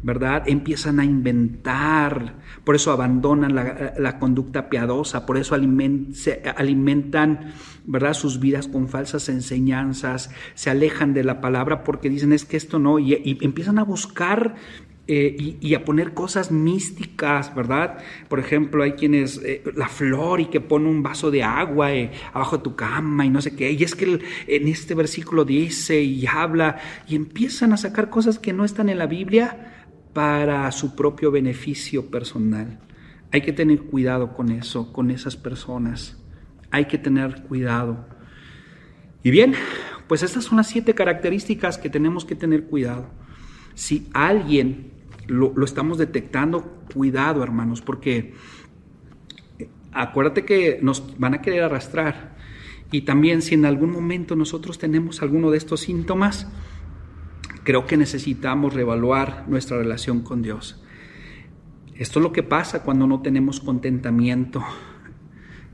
¿verdad? 0.05 0.43
Empiezan 0.45 0.99
a 0.99 1.03
inventar, 1.03 2.35
por 2.63 2.75
eso 2.75 2.91
abandonan 2.91 3.55
la, 3.55 4.19
conducta 4.19 4.69
piadosa, 4.69 5.25
por 5.25 5.35
eso 5.35 5.55
alimentan, 5.55 7.53
¿verdad? 7.85 8.13
Sus 8.13 8.39
vidas 8.39 8.67
con 8.67 8.87
falsas 8.87 9.29
enseñanzas, 9.29 10.29
se 10.53 10.69
alejan 10.69 11.15
de 11.15 11.23
la 11.23 11.41
palabra 11.41 11.83
porque 11.83 12.11
dicen 12.11 12.33
es 12.33 12.45
que 12.45 12.55
esto 12.55 12.77
no, 12.77 12.99
y, 12.99 13.39
empiezan 13.41 13.79
a 13.79 13.83
buscar 13.83 14.53
eh, 15.07 15.57
y, 15.59 15.73
a 15.73 15.83
poner 15.83 16.13
cosas 16.13 16.51
místicas, 16.51 17.55
¿verdad? 17.55 17.97
Por 18.27 18.37
ejemplo, 18.37 18.83
hay 18.83 18.91
quienes, 18.91 19.41
eh, 19.43 19.63
la 19.75 19.87
flor 19.87 20.39
y 20.39 20.45
que 20.45 20.61
pone 20.61 20.87
un 20.87 21.01
vaso 21.01 21.31
de 21.31 21.41
agua 21.41 21.93
eh, 21.95 22.11
abajo 22.31 22.57
de 22.57 22.63
tu 22.63 22.75
cama 22.75 23.25
y 23.25 23.31
no 23.31 23.41
sé 23.41 23.55
qué, 23.55 23.71
y 23.71 23.83
es 23.83 23.95
que 23.95 24.19
en 24.45 24.67
este 24.67 24.93
versículo 24.93 25.45
dice 25.45 25.99
y 25.99 26.27
habla, 26.27 26.77
y 27.07 27.15
empiezan 27.15 27.73
a 27.73 27.77
sacar 27.77 28.11
cosas 28.11 28.37
que 28.37 28.53
no 28.53 28.65
están 28.65 28.89
en 28.89 28.99
la 28.99 29.07
Biblia 29.07 29.71
para 30.15 30.71
su 30.71 30.95
propio 30.95 31.29
beneficio 31.29 32.09
personal. 32.09 32.79
Hay 33.33 33.41
que 33.41 33.51
tener 33.51 33.81
cuidado 33.81 34.33
con 34.33 34.49
eso, 34.49 34.93
con 34.93 35.11
esas 35.11 35.35
personas. 35.35 36.17
Hay 36.71 36.85
que 36.85 36.97
tener 36.97 37.43
cuidado. 37.43 38.07
Y 39.23 39.29
bien, 39.29 39.55
pues 40.07 40.23
estas 40.23 40.45
son 40.45 40.55
las 40.55 40.67
siete 40.67 40.95
características 40.95 41.77
que 41.77 41.89
tenemos 41.89 42.23
que 42.23 42.33
tener 42.33 42.63
cuidado. 42.63 43.09
Si 43.73 44.07
alguien 44.13 44.93
lo, 45.27 45.53
estamos 45.65 45.97
detectando, 45.97 46.63
cuidado 46.93 47.43
hermanos, 47.43 47.81
porque 47.81 48.35
eh, 49.59 49.69
acuérdate 49.91 50.45
que 50.45 50.79
nos 50.81 51.19
van 51.19 51.33
a 51.33 51.41
querer 51.41 51.63
arrastrar. 51.63 52.37
Y 52.89 53.01
también 53.01 53.41
si 53.41 53.55
en 53.55 53.65
algún 53.65 53.91
momento 53.91 54.37
nosotros 54.37 54.79
tenemos 54.79 55.21
alguno 55.21 55.51
de 55.51 55.57
estos 55.57 55.81
síntomas, 55.81 56.47
creo 57.65 57.85
que 57.85 57.97
necesitamos 57.97 58.73
reevaluar 58.73 59.43
nuestra 59.49 59.77
relación 59.77 60.21
con 60.21 60.41
Dios. 60.41 60.81
Esto 61.95 62.19
es 62.19 62.23
lo 62.23 62.31
que 62.31 62.43
pasa 62.43 62.83
cuando 62.83 63.07
no 63.07 63.21
tenemos 63.21 63.59
contentamiento. 63.59 64.63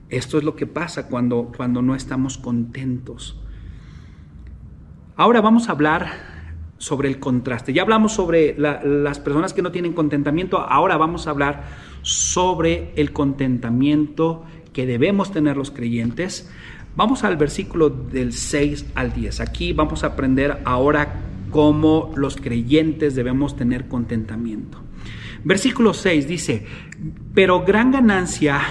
Esto 0.09 0.39
es 0.39 0.43
lo 0.43 0.55
que 0.55 0.65
pasa 0.65 1.07
cuando, 1.07 1.51
cuando 1.55 1.83
no 1.83 1.93
estamos 1.93 2.39
contentos. 2.39 3.39
Ahora 5.15 5.41
vamos 5.41 5.69
a 5.69 5.73
hablar 5.73 6.31
sobre 6.79 7.07
el 7.07 7.19
contraste. 7.19 7.73
Ya 7.73 7.83
hablamos 7.83 8.13
sobre 8.13 8.57
las 8.57 9.19
personas 9.19 9.53
que 9.53 9.61
no 9.61 9.71
tienen 9.71 9.93
contentamiento, 9.93 10.59
ahora 10.59 10.97
vamos 10.97 11.27
a 11.27 11.29
hablar 11.29 11.65
sobre 12.01 12.91
el 12.95 13.13
contentamiento 13.13 14.43
que 14.73 14.87
debemos 14.87 15.31
tener 15.31 15.57
los 15.57 15.69
creyentes 15.69 16.49
Vamos 16.93 17.23
al 17.23 17.37
versículo 17.37 17.89
del 17.89 18.33
6 18.33 18.87
al 18.95 19.13
10. 19.13 19.39
Aquí 19.39 19.71
vamos 19.71 20.03
a 20.03 20.07
aprender 20.07 20.61
ahora 20.65 21.21
cómo 21.51 22.11
los 22.15 22.37
creyentes 22.37 23.13
debemos 23.13 23.55
tener 23.55 23.87
contentamiento. 23.87 24.81
Versículo 25.43 25.93
6 25.93 26.27
dice, 26.27 26.65
pero 27.33 27.63
gran 27.63 27.91
ganancia 27.91 28.61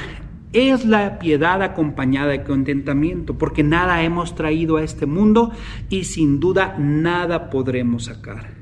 es 0.52 0.84
la 0.84 1.18
piedad 1.18 1.62
acompañada 1.62 2.28
de 2.28 2.42
contentamiento, 2.42 3.38
porque 3.38 3.62
nada 3.62 4.02
hemos 4.02 4.34
traído 4.34 4.76
a 4.76 4.82
este 4.82 5.06
mundo 5.06 5.52
y 5.88 6.04
sin 6.04 6.40
duda 6.40 6.76
nada 6.78 7.50
podremos 7.50 8.06
sacar. 8.06 8.60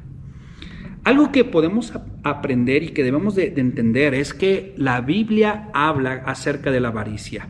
Algo 1.04 1.32
que 1.32 1.44
podemos 1.44 1.94
aprender 2.22 2.82
y 2.82 2.90
que 2.90 3.04
debemos 3.04 3.34
de, 3.34 3.54
entender 3.56 4.14
es 4.14 4.34
que 4.34 4.74
la 4.76 5.00
Biblia 5.00 5.70
habla 5.72 6.22
acerca 6.26 6.70
de 6.70 6.80
la 6.80 6.88
avaricia. 6.88 7.48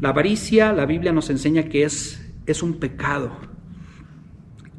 La 0.00 0.10
avaricia, 0.10 0.72
la 0.72 0.84
Biblia 0.84 1.12
nos 1.12 1.30
enseña 1.30 1.62
que 1.64 1.84
es, 1.84 2.30
es 2.46 2.62
un 2.62 2.74
pecado. 2.74 3.49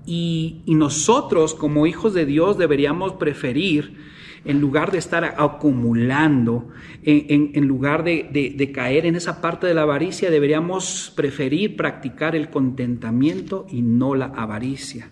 Y, 0.06 0.64
nosotros 0.68 1.54
como 1.54 1.86
hijos 1.86 2.14
de 2.14 2.26
Dios 2.26 2.58
deberíamos 2.58 3.14
preferir 3.14 4.12
en 4.44 4.60
lugar 4.60 4.92
de 4.92 4.98
estar 4.98 5.24
acumulando, 5.38 6.70
en, 7.04 7.68
lugar 7.68 8.04
de, 8.04 8.72
caer 8.74 9.06
en 9.06 9.16
esa 9.16 9.40
parte 9.40 9.68
de 9.68 9.76
la 9.76 9.84
avaricia, 9.84 10.32
deberíamos 10.32 11.14
preferir 11.16 11.76
practicar 11.76 12.36
el 12.36 12.50
contentamiento 12.50 13.68
y 13.70 13.84
no 13.84 14.16
la 14.16 14.26
avaricia. 14.26 15.10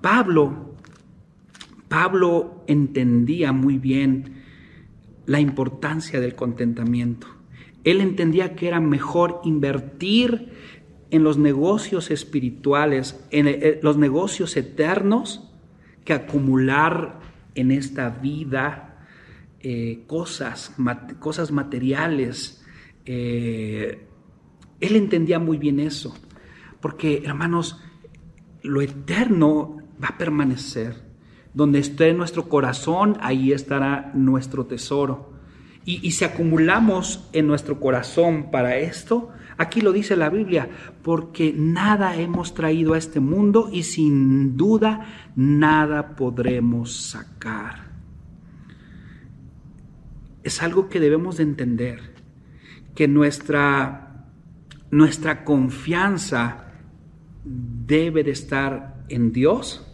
Pablo, 0.00 0.74
Pablo 1.88 2.64
entendía 2.66 3.52
muy 3.52 3.78
bien 3.78 4.42
la 5.26 5.38
importancia 5.38 6.20
del 6.20 6.34
contentamiento. 6.34 7.28
Él 7.84 8.00
entendía 8.00 8.54
que 8.54 8.66
era 8.66 8.80
mejor 8.80 9.40
invertir 9.44 10.52
en 11.12 11.22
los 11.24 11.36
negocios 11.36 12.10
espirituales, 12.10 13.22
en 13.30 13.78
los 13.82 13.98
negocios 13.98 14.56
eternos, 14.56 15.52
que 16.06 16.14
acumular 16.14 17.20
en 17.54 17.70
esta 17.70 18.08
vida 18.08 19.04
eh, 19.60 20.04
cosas, 20.06 20.74
cosas 21.18 21.52
materiales. 21.52 22.64
Eh, 23.04 24.06
él 24.80 24.96
entendía 24.96 25.38
muy 25.38 25.58
bien 25.58 25.80
eso, 25.80 26.16
porque 26.80 27.22
hermanos, 27.26 27.78
lo 28.62 28.80
eterno 28.80 29.76
va 30.02 30.08
a 30.08 30.18
permanecer. 30.18 31.12
Donde 31.52 31.78
esté 31.78 32.14
nuestro 32.14 32.48
corazón, 32.48 33.18
ahí 33.20 33.52
estará 33.52 34.12
nuestro 34.14 34.64
tesoro. 34.64 35.30
Y 35.84 36.12
si 36.12 36.24
acumulamos 36.24 37.28
en 37.34 37.48
nuestro 37.48 37.80
corazón 37.80 38.50
para 38.50 38.78
esto, 38.78 39.30
Aquí 39.58 39.80
lo 39.80 39.92
dice 39.92 40.16
la 40.16 40.30
Biblia, 40.30 40.68
porque 41.02 41.54
nada 41.56 42.16
hemos 42.16 42.54
traído 42.54 42.94
a 42.94 42.98
este 42.98 43.20
mundo 43.20 43.68
y 43.72 43.82
sin 43.82 44.56
duda 44.56 45.06
nada 45.36 46.16
podremos 46.16 46.96
sacar. 46.96 47.92
Es 50.42 50.62
algo 50.62 50.88
que 50.88 51.00
debemos 51.00 51.36
de 51.36 51.44
entender, 51.44 52.14
que 52.94 53.08
nuestra, 53.08 54.26
nuestra 54.90 55.44
confianza 55.44 56.66
debe 57.44 58.24
de 58.24 58.32
estar 58.32 59.04
en 59.08 59.32
Dios, 59.32 59.86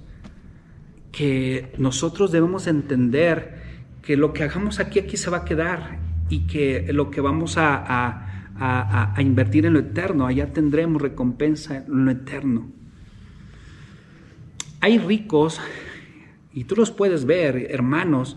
que 1.12 1.72
nosotros 1.78 2.32
debemos 2.32 2.66
entender 2.66 3.62
que 4.02 4.16
lo 4.16 4.32
que 4.32 4.44
hagamos 4.44 4.80
aquí, 4.80 5.00
aquí 5.00 5.16
se 5.16 5.30
va 5.30 5.38
a 5.38 5.44
quedar 5.44 5.98
y 6.28 6.46
que 6.46 6.92
lo 6.92 7.10
que 7.10 7.20
vamos 7.20 7.58
a 7.58 7.76
a, 7.76 8.27
invertir 9.18 9.66
en 9.66 9.74
lo 9.74 9.80
eterno, 9.80 10.26
allá 10.26 10.52
tendremos 10.52 11.00
recompensa 11.00 11.76
en 11.76 12.04
lo 12.04 12.10
eterno. 12.10 12.68
Hay 14.80 14.98
ricos, 14.98 15.60
y 16.52 16.64
tú 16.64 16.76
los 16.76 16.90
puedes 16.90 17.24
ver, 17.24 17.68
hermanos, 17.70 18.36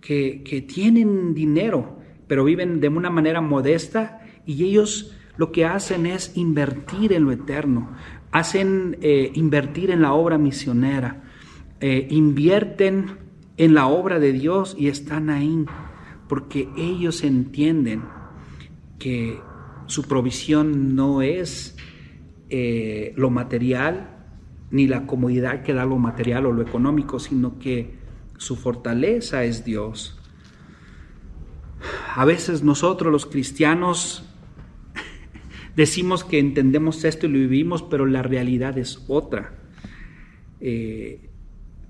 que, 0.00 0.64
tienen 0.68 1.34
dinero, 1.34 1.98
pero 2.26 2.44
viven 2.44 2.80
de 2.80 2.88
una 2.88 3.10
manera 3.10 3.40
modesta 3.40 4.20
y 4.46 4.64
ellos 4.64 5.16
lo 5.36 5.52
que 5.52 5.64
hacen 5.64 6.06
es 6.06 6.36
invertir 6.36 7.12
en 7.12 7.24
lo 7.24 7.32
eterno, 7.32 7.90
hacen 8.30 8.98
eh, 9.00 9.30
invertir 9.34 9.90
en 9.90 10.02
la 10.02 10.12
obra 10.12 10.38
misionera, 10.38 11.24
eh, 11.80 12.06
invierten 12.10 13.18
en 13.56 13.74
la 13.74 13.86
obra 13.86 14.18
de 14.18 14.32
Dios 14.32 14.76
y 14.78 14.88
están 14.88 15.30
ahí, 15.30 15.64
porque 16.28 16.68
ellos 16.76 17.24
entienden 17.24 18.02
que 18.98 19.38
su 19.90 20.04
provisión 20.04 20.94
no 20.94 21.20
es 21.20 21.76
eh, 22.48 23.12
lo 23.16 23.28
material 23.28 24.18
ni 24.70 24.86
la 24.86 25.04
comodidad 25.04 25.64
que 25.64 25.74
da 25.74 25.84
lo 25.84 25.98
material 25.98 26.46
o 26.46 26.52
lo 26.52 26.62
económico, 26.62 27.18
sino 27.18 27.58
que 27.58 27.98
su 28.36 28.54
fortaleza 28.54 29.42
es 29.42 29.64
Dios. 29.64 30.16
A 32.14 32.24
veces 32.24 32.62
nosotros 32.62 33.10
los 33.10 33.26
cristianos 33.26 34.24
decimos 35.76 36.22
que 36.22 36.38
entendemos 36.38 37.04
esto 37.04 37.26
y 37.26 37.30
lo 37.30 37.38
vivimos, 37.40 37.82
pero 37.82 38.06
la 38.06 38.22
realidad 38.22 38.78
es 38.78 39.04
otra. 39.08 39.54
Eh, 40.60 41.30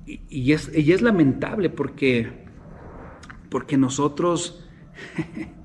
y, 0.07 0.53
es, 0.53 0.75
y, 0.75 0.93
es, 0.93 1.03
lamentable 1.03 1.69
porque, 1.69 2.47
porque 3.51 3.77
nosotros 3.77 4.67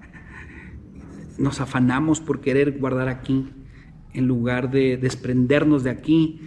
nos 1.37 1.61
afanamos 1.61 2.19
por 2.21 2.41
querer 2.41 2.77
guardar 2.77 3.09
aquí 3.09 3.45
en 4.13 4.27
lugar 4.27 4.71
de 4.71 4.97
desprendernos 4.97 5.83
de 5.83 5.89
aquí 5.89 6.39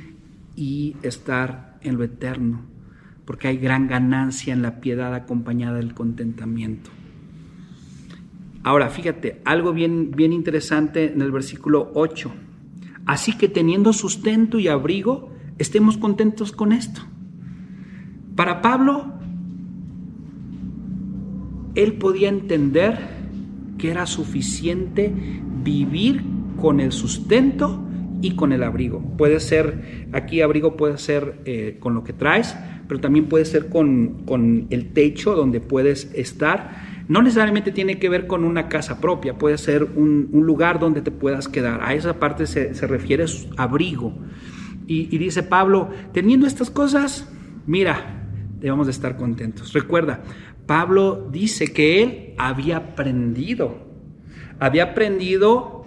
y 0.56 0.96
estar 1.02 1.78
en 1.82 1.96
lo 1.96 2.04
eterno, 2.04 2.62
porque 3.24 3.48
hay 3.48 3.58
gran 3.58 3.86
ganancia 3.86 4.52
en 4.52 4.62
la 4.62 4.80
piedad 4.80 5.14
acompañada 5.14 5.76
del 5.76 5.94
contentamiento. 5.94 6.90
Ahora, 8.64 8.88
fíjate, 8.90 9.40
algo 9.44 9.72
bien, 9.72 10.10
bien 10.10 10.32
interesante 10.32 11.12
en 11.12 11.22
el 11.22 11.30
versículo 11.30 11.90
8. 11.94 12.32
Así 13.06 13.36
que 13.36 13.48
teniendo 13.48 13.92
sustento 13.92 14.58
y 14.58 14.68
abrigo, 14.68 15.30
estemos 15.58 15.96
contentos 15.96 16.52
con 16.52 16.72
esto. 16.72 17.00
Para 18.34 18.60
Pablo, 18.60 19.14
él 21.74 21.94
podía 21.94 22.28
entender 22.28 23.17
que 23.78 23.90
era 23.90 24.06
suficiente 24.06 25.12
vivir 25.62 26.22
con 26.60 26.80
el 26.80 26.92
sustento 26.92 27.84
y 28.20 28.32
con 28.32 28.52
el 28.52 28.62
abrigo. 28.62 29.00
Puede 29.16 29.40
ser, 29.40 30.08
aquí 30.12 30.40
abrigo 30.40 30.76
puede 30.76 30.98
ser 30.98 31.40
eh, 31.44 31.76
con 31.80 31.94
lo 31.94 32.04
que 32.04 32.12
traes, 32.12 32.56
pero 32.88 33.00
también 33.00 33.26
puede 33.26 33.44
ser 33.44 33.68
con, 33.68 34.24
con, 34.24 34.66
el 34.70 34.92
techo 34.92 35.34
donde 35.34 35.60
puedes 35.60 36.10
estar. 36.14 37.04
No 37.08 37.22
necesariamente 37.22 37.70
tiene 37.70 37.98
que 37.98 38.08
ver 38.08 38.26
con 38.26 38.44
una 38.44 38.68
casa 38.68 39.00
propia, 39.00 39.38
puede 39.38 39.58
ser 39.58 39.84
un, 39.84 40.28
lugar 40.32 40.78
donde 40.78 41.00
te 41.00 41.10
puedas 41.10 41.48
quedar. 41.48 41.80
A 41.82 41.94
esa 41.94 42.18
parte 42.18 42.46
se, 42.46 42.74
se 42.74 42.86
refiere 42.86 43.24
abrigo. 43.56 44.14
Y, 44.86 45.14
y 45.14 45.18
dice 45.18 45.42
Pablo, 45.42 45.90
teniendo 46.12 46.46
estas 46.46 46.70
cosas, 46.70 47.30
mira, 47.66 48.18
debemos 48.58 48.86
de 48.86 48.92
estar 48.92 49.16
contentos. 49.16 49.72
Recuerda, 49.72 50.22
Pablo 50.68 51.26
dice 51.32 51.72
que 51.72 52.02
él 52.02 52.34
había 52.36 52.76
aprendido, 52.76 53.78
había 54.60 54.84
aprendido 54.84 55.86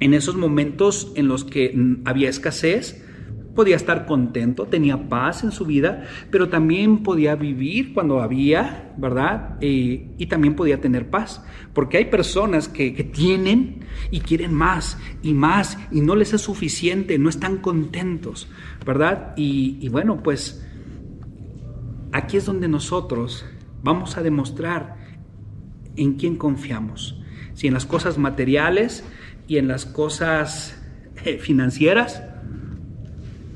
en 0.00 0.12
esos 0.12 0.36
momentos 0.36 1.12
en 1.16 1.28
los 1.28 1.44
que 1.44 1.74
había 2.04 2.28
escasez, 2.28 3.02
podía 3.54 3.74
estar 3.74 4.04
contento, 4.04 4.66
tenía 4.66 5.08
paz 5.08 5.44
en 5.44 5.50
su 5.50 5.64
vida, 5.64 6.04
pero 6.30 6.50
también 6.50 7.02
podía 7.02 7.36
vivir 7.36 7.94
cuando 7.94 8.20
había, 8.20 8.92
¿verdad? 8.98 9.56
Eh, 9.62 10.10
y 10.18 10.26
también 10.26 10.56
podía 10.56 10.78
tener 10.78 11.08
paz, 11.08 11.42
porque 11.72 11.96
hay 11.96 12.04
personas 12.04 12.68
que, 12.68 12.90
tienen 13.14 13.86
y 14.10 14.20
quieren 14.20 14.52
más 14.52 14.98
y 15.22 15.32
más 15.32 15.78
y 15.90 16.02
no 16.02 16.16
les 16.16 16.34
es 16.34 16.42
suficiente, 16.42 17.18
no 17.18 17.30
están 17.30 17.56
contentos, 17.56 18.46
¿verdad? 18.84 19.32
Y, 19.38 19.78
y 19.80 19.88
bueno, 19.88 20.22
pues 20.22 20.68
aquí 22.12 22.36
es 22.36 22.44
donde 22.44 22.68
nosotros 22.68 23.46
Vamos 23.82 24.16
a 24.16 24.22
demostrar 24.22 24.96
en 25.96 26.14
quién 26.14 26.36
confiamos. 26.36 27.20
Si 27.54 27.66
en 27.66 27.74
las 27.74 27.86
cosas 27.86 28.18
materiales 28.18 29.04
y 29.46 29.58
en 29.58 29.68
las 29.68 29.86
cosas 29.86 30.80
eh, 31.24 31.38
financieras 31.38 32.22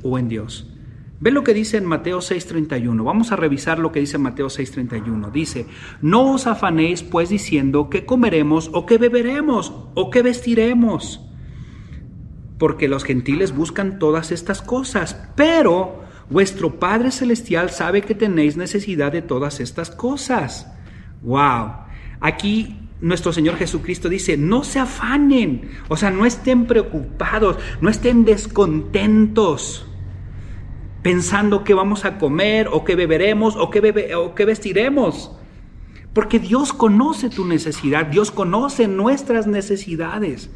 o 0.02 0.18
en 0.18 0.28
Dios. 0.28 0.70
Ve 1.18 1.30
lo 1.30 1.44
que 1.44 1.54
dice 1.54 1.78
en 1.78 1.86
Mateo 1.86 2.18
6:31. 2.18 3.02
Vamos 3.02 3.32
a 3.32 3.36
revisar 3.36 3.78
lo 3.78 3.90
que 3.90 4.00
dice 4.00 4.18
Mateo 4.18 4.48
6:31. 4.48 5.30
Dice, 5.30 5.66
no 6.02 6.32
os 6.32 6.46
afanéis 6.46 7.02
pues 7.02 7.30
diciendo 7.30 7.88
qué 7.88 8.04
comeremos 8.04 8.70
o 8.74 8.84
qué 8.84 8.98
beberemos 8.98 9.72
o 9.94 10.10
qué 10.10 10.22
vestiremos. 10.22 11.22
Porque 12.58 12.88
los 12.88 13.04
gentiles 13.04 13.56
buscan 13.56 13.98
todas 13.98 14.30
estas 14.30 14.60
cosas, 14.60 15.30
pero 15.36 16.05
Vuestro 16.28 16.78
Padre 16.80 17.10
Celestial 17.10 17.70
sabe 17.70 18.02
que 18.02 18.14
tenéis 18.14 18.56
necesidad 18.56 19.12
de 19.12 19.22
todas 19.22 19.60
estas 19.60 19.90
cosas. 19.90 20.66
¡Wow! 21.22 21.72
Aquí 22.20 22.80
nuestro 23.00 23.32
Señor 23.32 23.56
Jesucristo 23.56 24.08
dice, 24.08 24.36
no 24.36 24.64
se 24.64 24.78
afanen, 24.78 25.70
o 25.88 25.96
sea, 25.96 26.10
no 26.10 26.24
estén 26.26 26.66
preocupados, 26.66 27.58
no 27.80 27.90
estén 27.90 28.24
descontentos 28.24 29.86
pensando 31.06 31.62
qué 31.62 31.72
vamos 31.72 32.04
a 32.04 32.18
comer 32.18 32.68
o 32.72 32.82
qué 32.82 32.96
beberemos 32.96 33.54
o 33.54 33.70
qué, 33.70 34.14
o 34.16 34.34
qué 34.34 34.44
vestiremos. 34.44 35.30
Porque 36.12 36.40
Dios 36.40 36.72
conoce 36.72 37.30
tu 37.30 37.44
necesidad, 37.44 38.06
Dios 38.06 38.32
conoce 38.32 38.88
nuestras 38.88 39.46
necesidades. 39.46 40.50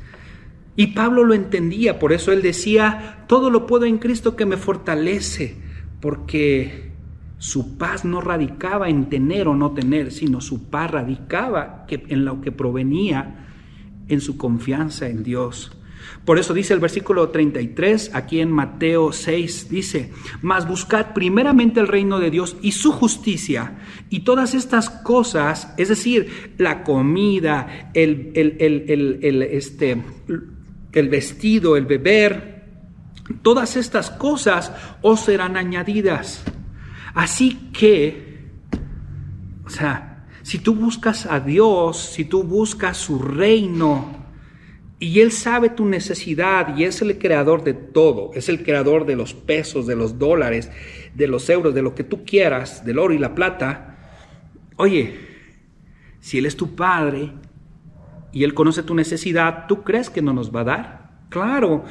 Y 0.77 0.89
Pablo 0.89 1.25
lo 1.25 1.35
entendía, 1.35 1.99
por 1.99 2.13
eso 2.13 2.33
él 2.33 2.43
decía, 2.43 3.25
todo 3.29 3.51
lo 3.51 3.67
puedo 3.67 3.85
en 3.85 3.99
Cristo 3.99 4.37
que 4.37 4.47
me 4.47 4.57
fortalece, 4.57 5.57
porque 6.01 6.91
su 7.39 7.77
paz 7.77 8.05
no 8.05 8.21
radicaba 8.21 8.89
en 8.89 9.09
tener 9.09 9.49
o 9.49 9.57
no 9.57 9.73
tener, 9.73 10.13
sino 10.13 10.41
su 10.41 10.71
paz 10.71 10.91
radicaba 10.91 11.87
en 11.89 12.25
lo 12.25 12.41
que 12.41 12.53
provenía 12.53 13.49
en 14.09 14.21
su 14.21 14.37
confianza 14.37 15.09
en 15.09 15.23
Dios. 15.23 15.77
Por 16.25 16.39
eso 16.39 16.55
dice 16.55 16.75
el 16.75 16.81
versículo 16.81 17.29
33, 17.31 18.15
aquí 18.15 18.41
en 18.41 18.51
Mateo 18.51 19.13
6, 19.13 19.69
dice, 19.71 20.13
mas 20.43 20.69
buscad 20.69 21.13
primeramente 21.15 21.81
el 21.81 21.89
reino 21.89 22.19
de 22.19 22.31
Dios 22.31 22.57
y 22.63 22.73
su 22.73 22.93
justicia, 22.93 23.79
y 24.09 24.21
todas 24.21 24.55
estas 24.55 24.91
cosas, 24.91 25.73
es 25.77 25.89
decir, 25.89 26.55
la 26.59 26.85
comida, 26.85 27.91
el, 27.95 28.33
el, 28.35 29.43
este, 29.43 30.03
el 30.93 31.09
vestido, 31.09 31.77
el 31.77 31.87
beber, 31.87 32.65
todas 33.43 33.77
estas 33.77 34.11
cosas 34.11 34.73
os 35.03 35.21
serán 35.21 35.57
añadidas. 35.57 36.43
Así 37.15 37.71
que, 37.73 38.49
o 39.65 39.71
sea, 39.71 40.27
si 40.43 40.59
tú 40.59 40.75
buscas 40.75 41.27
a 41.27 41.41
Dios, 41.41 41.99
si 41.99 42.25
tú 42.25 42.43
buscas 42.43 42.97
su 42.97 43.19
reino, 43.19 44.21
y 45.03 45.21
Él 45.21 45.33
sabe 45.33 45.71
tu 45.71 45.87
necesidad 45.87 46.77
y 46.77 46.85
es 46.85 47.01
el 47.01 47.19
creador 47.19 47.65
de 47.65 47.73
todo, 47.73 48.33
es 48.35 48.51
el 48.51 48.63
creador 48.63 49.07
de 49.07 49.17
los 49.17 49.33
pesos, 49.33 49.87
de 49.87 49.97
los 49.97 50.19
dólares, 50.19 50.71
de 51.15 51.27
los 51.27 51.49
euros, 51.49 51.75
de 51.75 51.81
lo 51.81 51.95
que 51.95 52.05
tú 52.05 52.23
quieras, 52.25 52.85
del 52.85 52.99
oro 52.99 53.15
y 53.15 53.19
la 53.19 53.35
plata. 53.35 53.97
Oye, 54.77 55.19
si 56.21 56.37
Él 56.37 56.45
es 56.45 56.55
tu 56.55 56.77
Padre 56.77 57.33
y 58.33 58.45
Él 58.45 58.55
conoce 58.55 58.83
tu 58.83 58.95
necesidad, 58.95 59.67
¿tú 59.67 59.83
crees 59.83 60.11
que 60.11 60.23
no 60.23 60.33
nos 60.33 60.55
va 60.55 60.61
a 60.61 60.65
dar? 60.65 61.11
Claro, 61.29 61.85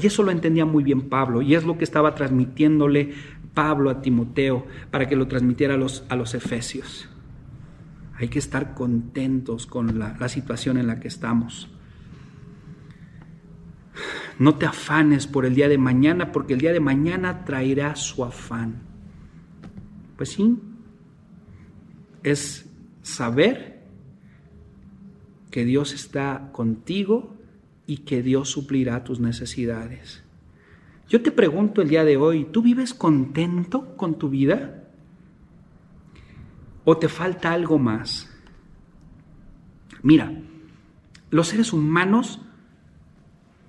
y 0.00 0.06
eso 0.06 0.22
lo 0.22 0.30
entendía 0.32 0.64
muy 0.64 0.82
bien 0.82 1.08
Pablo 1.08 1.42
y 1.42 1.54
es 1.54 1.64
lo 1.64 1.78
que 1.78 1.84
estaba 1.84 2.14
transmitiéndole 2.14 3.12
Pablo 3.54 3.90
a 3.90 4.02
Timoteo 4.02 4.66
para 4.90 5.08
que 5.08 5.16
lo 5.16 5.28
transmitiera 5.28 5.74
a 5.74 5.76
los, 5.76 6.04
a 6.08 6.16
los 6.16 6.34
efesios. 6.34 7.08
Hay 8.16 8.28
que 8.28 8.38
estar 8.38 8.74
contentos 8.74 9.66
con 9.66 9.98
la 9.98 10.28
situación 10.28 10.76
en 10.76 10.88
la 10.88 11.00
que 11.00 11.08
estamos. 11.08 11.70
No 14.38 14.54
te 14.54 14.66
afanes 14.66 15.26
por 15.26 15.44
el 15.44 15.54
día 15.54 15.68
de 15.68 15.78
mañana, 15.78 16.32
porque 16.32 16.54
el 16.54 16.60
día 16.60 16.72
de 16.72 16.80
mañana 16.80 17.44
traerá 17.44 17.94
su 17.94 18.24
afán. 18.24 18.80
Pues 20.16 20.30
sí, 20.30 20.58
es 22.22 22.66
saber 23.02 23.69
que 25.50 25.64
Dios 25.64 25.92
está 25.92 26.50
contigo 26.52 27.36
y 27.86 27.98
que 27.98 28.22
Dios 28.22 28.50
suplirá 28.50 29.04
tus 29.04 29.20
necesidades. 29.20 30.22
Yo 31.08 31.22
te 31.22 31.32
pregunto 31.32 31.82
el 31.82 31.88
día 31.88 32.04
de 32.04 32.16
hoy, 32.16 32.44
¿tú 32.44 32.62
vives 32.62 32.94
contento 32.94 33.96
con 33.96 34.16
tu 34.16 34.28
vida? 34.28 34.84
¿O 36.84 36.96
te 36.98 37.08
falta 37.08 37.52
algo 37.52 37.78
más? 37.78 38.30
Mira, 40.02 40.32
los 41.30 41.48
seres 41.48 41.72
humanos, 41.72 42.40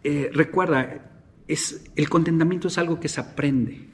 eh, 0.03 0.29
recuerda, 0.33 1.11
es, 1.47 1.83
el 1.95 2.09
contentamiento 2.09 2.67
es 2.67 2.77
algo 2.77 2.99
que 2.99 3.09
se 3.09 3.21
aprende. 3.21 3.89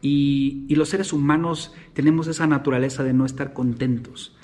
Y, 0.00 0.64
y, 0.68 0.76
los 0.76 0.88
seres 0.88 1.12
humanos 1.12 1.74
tenemos 1.92 2.26
esa 2.26 2.46
naturaleza 2.46 3.02
de 3.02 3.12
no 3.12 3.26
estar 3.26 3.52
contentos. 3.52 4.36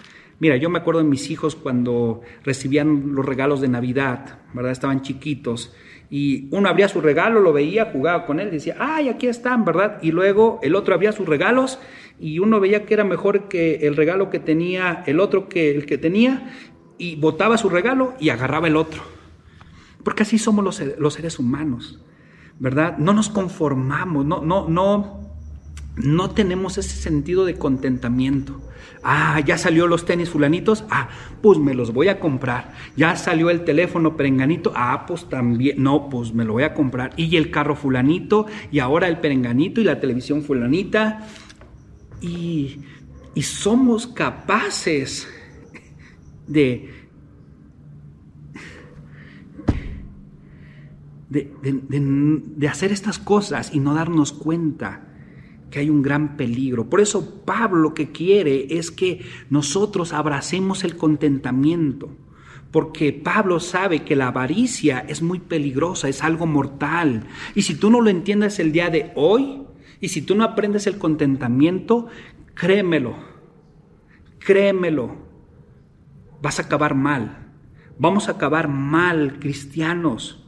Mira, 0.43 0.57
yo 0.57 0.71
me 0.71 0.81
acuerdo 0.81 1.01
de 1.01 1.09
mis 1.09 1.31
hijos 1.31 1.55
cuando 1.55 2.23
recibían 2.43 3.15
los 3.15 3.25
regalos 3.25 3.61
de 3.61 3.69
Navidad, 3.69 4.41
¿verdad? 4.53 4.73
Estaban 4.73 5.03
chiquitos 5.03 5.73
y 6.11 6.49
uno 6.51 6.69
abría 6.69 6.89
su 6.89 7.01
regalo, 7.01 7.39
lo 7.39 7.53
veía, 7.53 7.91
jugaba 7.93 8.27
con 8.27 8.41
él, 8.41 8.51
decía, 8.51 8.75
ay, 8.81 9.09
aquí 9.09 9.29
están, 9.29 9.65
¿verdad? 9.65 10.01
Y 10.03 10.11
luego 10.11 10.59
el 10.65 10.75
otro 10.75 10.97
abría 10.97 11.13
sus 11.13 11.29
regalos 11.29 11.79
y 12.19 12.41
uno 12.41 12.59
veía 12.59 12.87
que 12.87 12.95
era 12.95 13.05
mejor 13.05 13.47
que 13.47 13.87
el 13.87 13.95
regalo 13.95 14.31
que 14.31 14.41
tenía 14.41 15.05
el 15.07 15.21
otro 15.21 15.49
que 15.49 15.71
el 15.77 15.87
que 15.87 15.97
tenía 15.97 16.53
y 16.99 17.15
botaba 17.15 17.57
su 17.57 17.69
regalo 17.69 18.15
y 18.19 18.31
agarraba 18.31 18.67
el 18.67 18.75
otro. 18.75 19.01
Porque 20.03 20.25
así 20.25 20.39
somos 20.39 20.65
los, 20.65 20.83
los 20.99 21.15
seres 21.15 21.39
humanos, 21.39 22.05
¿verdad? 22.59 22.99
No 22.99 23.13
nos 23.13 23.29
conformamos, 23.29 24.27
no, 24.27 24.43
no, 24.43 24.69
no, 24.69 25.22
no 25.97 26.31
tenemos 26.31 26.79
ese 26.79 26.97
sentido 26.97 27.45
de 27.45 27.57
contentamiento. 27.57 28.61
Ah, 29.03 29.41
ya 29.41 29.59
salió 29.59 29.87
los 29.87 30.05
tenis 30.05 30.31
fulanitos. 30.31 30.85
Ah, 30.91 31.09
pues 31.43 31.59
me 31.59 31.75
los 31.75 31.93
voy 31.93 32.09
a 32.09 32.21
comprar. 32.21 32.73
Ya 32.97 33.17
salió 33.17 33.51
el 33.51 33.65
teléfono 33.65 34.17
perenganito. 34.17 34.73
Ah, 34.75 35.05
pues 35.07 35.29
también. 35.29 35.83
No, 35.83 36.09
pues 36.09 36.33
me 36.33 36.45
lo 36.45 36.55
voy 36.55 36.63
a 36.63 36.73
comprar. 36.73 37.13
Y 37.17 37.37
el 37.37 37.51
carro 37.51 37.75
fulanito. 37.75 38.47
Y 38.71 38.79
ahora 38.79 39.09
el 39.09 39.19
perenganito 39.19 39.81
y 39.81 39.85
la 39.85 40.01
televisión 40.01 40.43
fulanita. 40.43 41.27
Y, 42.21 42.79
y 43.35 43.43
somos 43.43 44.07
capaces 44.07 45.29
de, 46.47 46.91
de, 51.29 51.53
de, 51.61 51.81
de 51.91 52.69
hacer 52.69 52.93
estas 52.93 53.19
cosas 53.19 53.75
y 53.75 53.81
no 53.81 53.95
darnos 53.95 54.33
cuenta 54.33 55.12
que 55.73 55.81
hay 55.81 55.91
un 55.91 56.03
gran 56.03 56.37
peligro. 56.37 56.89
Por 56.89 57.01
eso 57.01 57.43
Pablo 57.45 57.81
lo 57.81 57.95
que 57.95 58.13
quiere 58.13 58.77
es 58.77 58.91
que 58.91 59.25
nosotros 59.51 60.13
abracemos 60.13 60.85
el 60.85 60.97
contentamiento, 60.97 62.11
porque 62.71 63.13
Pablo 63.13 63.59
sabe 63.59 64.05
que 64.05 64.15
la 64.15 64.29
avaricia 64.29 65.05
es 65.09 65.23
muy 65.23 65.41
peligrosa, 65.41 66.09
es 66.09 66.23
algo 66.23 66.47
mortal. 66.47 67.25
Y 67.55 67.63
si 67.63 67.75
tú 67.75 67.91
no 67.91 68.03
lo 68.03 68.11
entiendes 68.11 68.59
el 68.59 68.71
día 68.71 68.91
de 68.91 69.13
hoy, 69.17 69.63
y 69.99 70.09
si 70.09 70.21
tú 70.21 70.35
no 70.35 70.45
aprendes 70.45 70.87
el 70.87 70.99
contentamiento, 70.99 72.09
créemelo, 72.55 73.15
créemelo, 74.41 75.17
vas 76.43 76.59
a 76.59 76.65
acabar 76.65 76.95
mal. 76.95 77.51
Vamos 77.99 78.29
a 78.29 78.33
acabar 78.33 78.69
mal, 78.69 79.39
cristianos, 79.39 80.45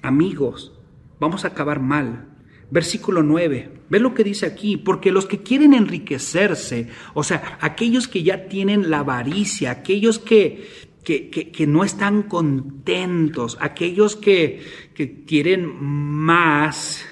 amigos, 0.00 0.78
vamos 1.20 1.44
a 1.44 1.48
acabar 1.48 1.80
mal. 1.80 2.33
Versículo 2.70 3.22
9. 3.22 3.70
Ve 3.88 4.00
lo 4.00 4.14
que 4.14 4.24
dice 4.24 4.46
aquí, 4.46 4.76
porque 4.76 5.12
los 5.12 5.26
que 5.26 5.42
quieren 5.42 5.74
enriquecerse, 5.74 6.88
o 7.14 7.22
sea, 7.22 7.58
aquellos 7.60 8.08
que 8.08 8.22
ya 8.22 8.48
tienen 8.48 8.90
la 8.90 9.00
avaricia, 9.00 9.70
aquellos 9.70 10.18
que, 10.18 10.68
que, 11.04 11.30
que, 11.30 11.66
no 11.66 11.84
están 11.84 12.22
contentos, 12.22 13.58
aquellos 13.60 14.16
que, 14.16 14.62
que 14.94 15.24
quieren 15.24 15.70
más, 15.80 17.04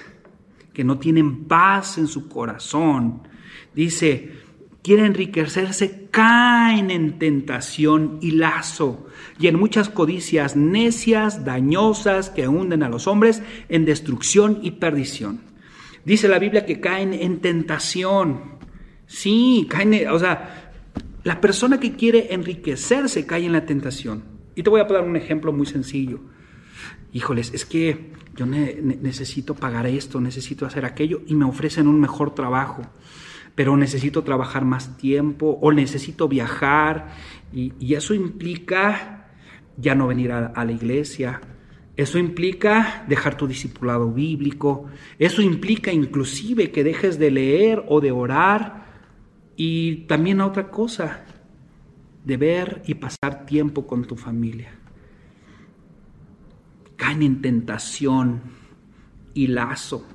que 0.73 0.83
no 0.83 0.97
tienen 0.97 1.45
paz 1.45 1.97
en 1.97 2.07
su 2.07 2.27
corazón, 2.27 3.27
dice, 3.75 4.31
quieren 4.81 5.05
enriquecerse, 5.05 6.07
caen 6.11 6.91
en 6.91 7.19
tentación 7.19 8.17
y 8.21 8.31
lazo 8.31 9.07
y 9.43 9.49
en 9.49 9.59
muchas 9.59 9.89
codicias 9.89 10.55
necias, 10.55 11.43
dañosas, 11.43 12.29
que 12.29 12.47
hunden 12.47 12.81
a 12.81 12.87
los 12.87 13.07
hombres 13.07 13.43
en 13.67 13.83
destrucción 13.83 14.59
y 14.61 14.71
perdición. 14.71 15.41
Dice 16.05 16.29
la 16.29 16.39
Biblia 16.39 16.65
que 16.65 16.79
caen 16.79 17.11
en 17.13 17.41
tentación. 17.41 18.53
Sí, 19.05 19.67
caen, 19.69 20.07
o 20.07 20.17
sea, 20.17 20.71
la 21.25 21.41
persona 21.41 21.77
que 21.77 21.91
quiere 21.91 22.33
enriquecerse 22.33 23.25
cae 23.25 23.45
en 23.45 23.51
la 23.51 23.65
tentación. 23.65 24.23
Y 24.55 24.63
te 24.63 24.69
voy 24.69 24.79
a 24.79 24.85
dar 24.85 25.03
un 25.03 25.17
ejemplo 25.17 25.51
muy 25.51 25.65
sencillo. 25.65 26.21
Híjoles, 27.11 27.53
es 27.53 27.65
que 27.65 28.13
yo 28.37 28.45
necesito 28.45 29.55
pagar 29.55 29.87
esto, 29.87 30.21
necesito 30.21 30.65
hacer 30.65 30.85
aquello 30.85 31.21
y 31.27 31.35
me 31.35 31.43
ofrecen 31.43 31.89
un 31.89 31.99
mejor 31.99 32.33
trabajo 32.33 32.83
pero 33.55 33.77
necesito 33.77 34.23
trabajar 34.23 34.65
más 34.65 34.97
tiempo 34.97 35.59
o 35.61 35.71
necesito 35.71 36.27
viajar 36.27 37.09
y, 37.53 37.93
eso 37.93 38.15
implica 38.15 39.22
ya 39.77 39.95
no 39.95 40.07
venir 40.07 40.31
a, 40.31 40.47
a 40.47 40.65
la 40.65 40.71
iglesia, 40.71 41.41
eso 41.95 42.17
implica 42.17 43.05
dejar 43.07 43.37
tu 43.37 43.47
discipulado 43.47 44.11
bíblico, 44.11 44.85
eso 45.19 45.41
implica 45.41 45.91
inclusive 45.91 46.71
que 46.71 46.83
dejes 46.83 47.19
de 47.19 47.29
leer 47.29 47.83
o 47.87 48.01
de 48.01 48.11
orar 48.11 48.85
y 49.55 50.07
también 50.07 50.41
otra 50.41 50.69
cosa, 50.71 51.23
de 52.25 52.37
ver 52.37 52.81
y 52.87 52.95
pasar 52.95 53.45
tiempo 53.45 53.85
con 53.85 54.05
tu 54.05 54.15
familia. 54.15 54.71
Caen 56.95 57.21
en 57.21 57.41
tentación 57.41 58.41
y 59.35 59.47
lazo. 59.47 60.07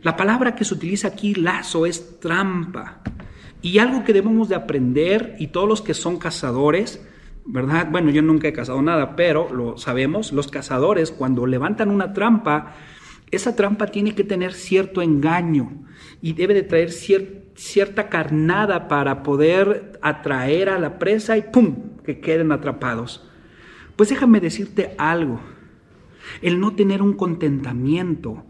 La 0.00 0.16
palabra 0.16 0.54
que 0.54 0.64
se 0.64 0.74
utiliza 0.74 1.08
aquí, 1.08 1.34
lazo, 1.34 1.84
es 1.84 2.20
trampa. 2.20 3.02
Y 3.60 3.78
algo 3.78 4.02
que 4.02 4.12
debemos 4.12 4.48
de 4.48 4.56
aprender, 4.56 5.36
y 5.38 5.48
todos 5.48 5.68
los 5.68 5.82
que 5.82 5.94
son 5.94 6.18
cazadores, 6.18 7.06
¿verdad? 7.44 7.88
Bueno, 7.90 8.10
yo 8.10 8.22
nunca 8.22 8.48
he 8.48 8.52
cazado 8.52 8.82
nada, 8.82 9.16
pero 9.16 9.52
lo 9.52 9.76
sabemos, 9.76 10.32
los 10.32 10.48
cazadores 10.48 11.10
cuando 11.10 11.46
levantan 11.46 11.90
una 11.90 12.12
trampa, 12.12 12.74
esa 13.30 13.56
trampa 13.56 13.86
tiene 13.86 14.14
que 14.14 14.24
tener 14.24 14.52
cierto 14.52 15.02
engaño 15.02 15.86
y 16.20 16.34
debe 16.34 16.54
de 16.54 16.62
traer 16.62 16.90
cierta 16.92 18.08
carnada 18.08 18.88
para 18.88 19.22
poder 19.22 19.98
atraer 20.02 20.68
a 20.68 20.78
la 20.78 20.98
presa 20.98 21.36
y 21.36 21.42
¡pum! 21.42 21.96
que 22.04 22.20
queden 22.20 22.52
atrapados. 22.52 23.28
Pues 23.96 24.08
déjame 24.08 24.40
decirte 24.40 24.94
algo, 24.98 25.40
el 26.40 26.60
no 26.60 26.74
tener 26.74 27.02
un 27.02 27.14
contentamiento, 27.14 28.44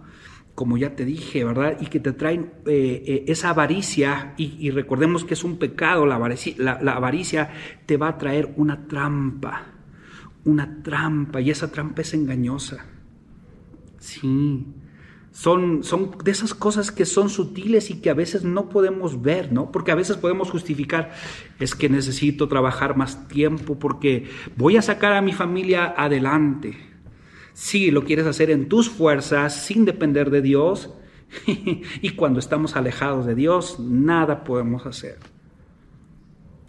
como 0.55 0.77
ya 0.77 0.95
te 0.95 1.05
dije, 1.05 1.45
¿verdad? 1.45 1.79
Y 1.81 1.87
que 1.87 2.01
te 2.01 2.13
traen 2.13 2.53
eh, 2.67 3.03
eh, 3.07 3.25
esa 3.29 3.51
avaricia, 3.51 4.35
y, 4.37 4.71
recordemos 4.71 5.25
que 5.25 5.35
es 5.35 5.45
un 5.45 5.59
pecado, 5.59 6.07
la 6.07 6.17
avaricia, 6.17 6.55
la 6.59 6.93
avaricia 6.93 7.51
te 7.87 7.97
va 7.97 8.09
a 8.09 8.19
traer 8.19 8.53
una 8.57 8.87
trampa, 8.87 9.67
una 10.45 10.83
trampa, 10.83 11.41
y 11.41 11.51
esa 11.51 11.71
trampa 11.71 12.03
es 12.03 12.15
engañosa. 12.15 12.85
Sí, 13.99 14.67
son, 15.33 15.83
son 15.83 16.11
de 16.23 16.31
esas 16.31 16.53
cosas 16.53 16.93
que 16.93 17.07
son 17.07 17.31
sutiles 17.31 17.91
y 17.91 18.01
que 18.01 18.11
a 18.11 18.15
veces 18.15 18.45
no 18.45 18.69
podemos 18.69 19.23
ver, 19.23 19.51
¿no? 19.51 19.73
Porque 19.73 19.91
a 19.91 19.95
veces 19.95 20.19
podemos 20.19 20.51
justificar, 20.51 21.13
es 21.59 21.75
que 21.75 21.89
necesito 21.89 22.49
trabajar 22.49 22.97
más 22.97 23.29
tiempo 23.29 23.79
porque 23.79 24.29
voy 24.57 24.77
a 24.77 24.83
sacar 24.83 25.15
a 25.15 25.23
mi 25.23 25.33
familia 25.33 25.95
adelante. 25.97 26.92
Sí, 27.55 27.91
lo 27.91 28.05
quieres 28.05 28.27
hacer 28.27 28.51
en 28.51 28.69
tus 28.69 28.89
fuerzas, 28.89 29.65
sin 29.67 29.85
depender 29.85 30.31
de 30.31 30.43
Dios, 30.43 30.91
y 31.47 32.11
cuando 32.11 32.39
estamos 32.39 32.77
alejados 32.77 33.27
de 33.27 33.35
Dios, 33.35 33.79
nada 33.81 34.45
podemos 34.45 34.87
hacer. 34.87 35.19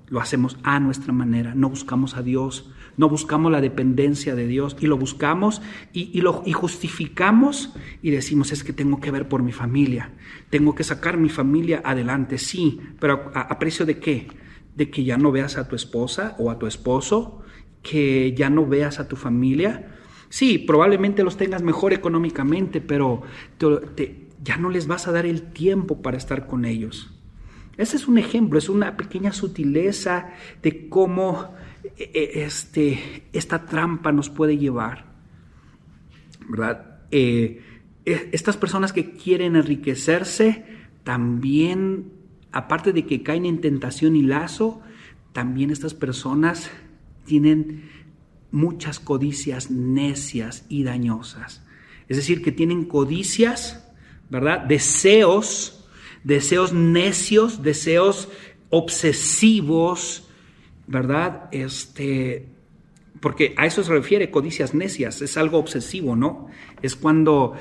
Lo 0.09 0.19
hacemos 0.19 0.57
a 0.63 0.79
nuestra 0.79 1.13
manera, 1.13 1.55
no 1.55 1.69
buscamos 1.69 2.15
a 2.15 2.21
Dios, 2.21 2.71
no 2.97 3.09
buscamos 3.09 3.51
la 3.51 3.61
dependencia 3.61 4.35
de 4.35 4.47
Dios 4.47 4.75
y 4.79 4.87
lo 4.87 4.97
buscamos 4.97 5.61
y, 5.91 6.21
lo, 6.21 6.43
y 6.45 6.51
justificamos 6.51 7.73
y 8.01 8.11
decimos 8.11 8.51
es 8.51 8.63
que 8.63 8.73
tengo 8.73 8.99
que 8.99 9.11
ver 9.11 9.27
por 9.27 9.41
mi 9.41 9.51
familia, 9.51 10.11
tengo 10.49 10.75
que 10.75 10.83
sacar 10.83 11.17
mi 11.17 11.29
familia 11.29 11.81
adelante, 11.83 12.37
sí, 12.37 12.79
pero 12.99 13.31
a, 13.33 13.57
precio 13.57 13.85
de 13.85 13.99
qué? 13.99 14.27
De 14.75 14.89
que 14.89 15.03
ya 15.03 15.17
no 15.17 15.31
veas 15.31 15.57
a 15.57 15.67
tu 15.67 15.75
esposa 15.75 16.35
o 16.37 16.51
a 16.51 16.59
tu 16.59 16.67
esposo, 16.67 17.41
que 17.81 18.33
ya 18.35 18.49
no 18.49 18.65
veas 18.65 18.99
a 18.99 19.07
tu 19.07 19.15
familia. 19.15 19.92
Sí, 20.33 20.57
probablemente 20.57 21.23
los 21.23 21.37
tengas 21.37 21.61
mejor 21.61 21.93
económicamente, 21.93 22.81
pero 22.81 23.21
ya 24.41 24.57
no 24.57 24.71
les 24.71 24.87
vas 24.87 25.07
a 25.07 25.11
dar 25.11 25.27
el 25.27 25.43
tiempo 25.53 26.01
para 26.01 26.17
estar 26.17 26.47
con 26.47 26.65
ellos. 26.65 27.13
Ese 27.77 27.97
es 27.97 28.07
un 28.07 28.17
ejemplo, 28.17 28.57
es 28.57 28.67
una 28.67 28.97
pequeña 28.97 29.31
sutileza 29.31 30.31
de 30.63 30.89
cómo 30.89 31.53
e, 31.83 32.09
e, 32.15 32.45
este, 32.45 33.27
esta 33.31 33.67
trampa 33.67 34.11
nos 34.11 34.31
puede 34.31 34.57
llevar, 34.57 35.05
¿verdad? 36.49 37.01
Eh, 37.11 37.61
e, 38.03 38.29
estas 38.31 38.57
personas 38.57 38.91
que 38.91 39.11
quieren 39.11 39.55
enriquecerse 39.55 40.65
también, 41.03 42.11
aparte 42.51 42.91
de 42.91 43.05
que 43.05 43.21
caen 43.21 43.45
en 43.45 43.61
tentación 43.61 44.15
y 44.15 44.23
lazo, 44.23 44.81
también 45.31 45.69
estas 45.69 45.93
personas 45.93 46.71
tienen 47.25 47.83
muchas 48.53 48.99
codicias 48.99 49.71
necias 49.71 50.63
y 50.69 50.83
dañosas. 50.83 51.63
Es 52.07 52.17
decir, 52.17 52.43
que 52.43 52.51
tienen 52.51 52.85
codicias, 52.85 53.91
¿verdad? 54.29 54.59
Deseos, 54.59 55.85
deseos 56.23 56.71
necios, 56.71 57.63
deseos 57.63 58.29
obsesivos, 58.69 60.29
¿verdad? 60.85 61.49
Este, 61.51 62.45
porque 63.19 63.55
a 63.57 63.65
eso 63.65 63.83
se 63.83 63.91
refiere 63.91 64.29
codicias 64.29 64.75
necias, 64.75 65.21
es 65.21 65.35
algo 65.35 65.57
obsesivo, 65.57 66.15
¿no? 66.15 66.47
Es 66.81 66.95
cuando 66.95 67.55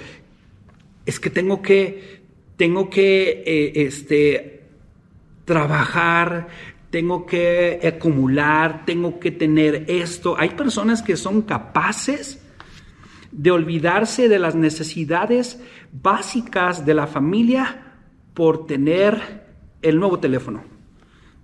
es 1.06 1.18
que 1.18 1.30
tengo 1.30 1.62
que, 1.62 2.22
tengo 2.56 2.90
que, 2.90 3.42
eh, 3.46 3.72
este, 3.76 4.62
trabajar, 5.44 6.48
tengo 6.92 7.24
que 7.24 7.80
acumular, 7.82 8.84
tengo 8.84 9.18
que 9.18 9.30
tener 9.30 9.86
esto. 9.88 10.36
Hay 10.38 10.50
personas 10.50 11.00
que 11.00 11.16
son 11.16 11.40
capaces 11.40 12.46
de 13.32 13.50
olvidarse 13.50 14.28
de 14.28 14.38
las 14.38 14.54
necesidades 14.54 15.58
básicas 15.90 16.84
de 16.84 16.92
la 16.92 17.06
familia 17.06 17.94
por 18.34 18.66
tener 18.66 19.42
el 19.80 19.98
nuevo 19.98 20.20
teléfono. 20.20 20.64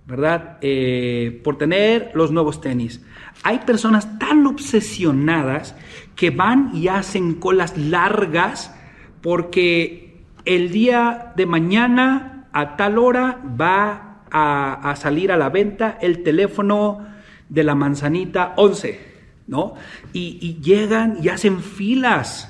¿verdad? 0.05 0.57
Eh, 0.61 1.39
por 1.43 1.57
tener 1.57 2.11
los 2.15 2.31
nuevos 2.31 2.61
tenis. 2.61 3.03
Hay 3.43 3.59
personas 3.59 4.17
tan 4.17 4.45
obsesionadas 4.47 5.75
que 6.15 6.31
van 6.31 6.71
y 6.75 6.87
hacen 6.87 7.35
colas 7.35 7.77
largas 7.77 8.75
porque 9.21 10.25
el 10.45 10.71
día 10.71 11.33
de 11.35 11.45
mañana 11.45 12.47
a 12.53 12.75
tal 12.75 12.97
hora 12.97 13.39
va 13.59 14.08
a, 14.31 14.95
salir 14.97 15.31
a 15.31 15.37
la 15.37 15.49
venta 15.49 15.97
el 16.01 16.23
teléfono 16.23 17.07
de 17.49 17.63
la 17.63 17.75
manzanita 17.75 18.53
11, 18.57 18.99
¿no? 19.47 19.75
y 20.13 20.59
llegan 20.61 21.17
y 21.21 21.29
hacen 21.29 21.61
filas 21.61 22.49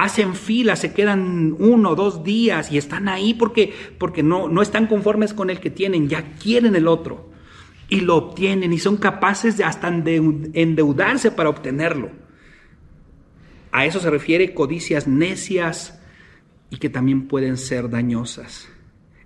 hacen 0.00 0.34
fila, 0.34 0.76
se 0.76 0.94
quedan 0.94 1.54
uno, 1.58 1.94
dos 1.94 2.24
días 2.24 2.72
y 2.72 2.78
están 2.78 3.06
ahí 3.06 3.34
porque, 3.34 3.74
porque 3.98 4.22
no, 4.22 4.48
no 4.48 4.62
están 4.62 4.86
conformes 4.86 5.34
con 5.34 5.50
el 5.50 5.60
que 5.60 5.68
tienen, 5.68 6.08
ya 6.08 6.32
quieren 6.42 6.74
el 6.74 6.88
otro 6.88 7.30
y 7.90 8.00
lo 8.00 8.16
obtienen 8.16 8.72
y 8.72 8.78
son 8.78 8.96
capaces 8.96 9.58
de 9.58 9.64
hasta 9.64 9.88
endeudarse 9.88 11.30
para 11.30 11.50
obtenerlo. 11.50 12.10
A 13.72 13.84
eso 13.84 14.00
se 14.00 14.08
refiere 14.08 14.54
codicias 14.54 15.06
necias 15.06 16.00
y 16.70 16.78
que 16.78 16.88
también 16.88 17.28
pueden 17.28 17.58
ser 17.58 17.90
dañosas. 17.90 18.70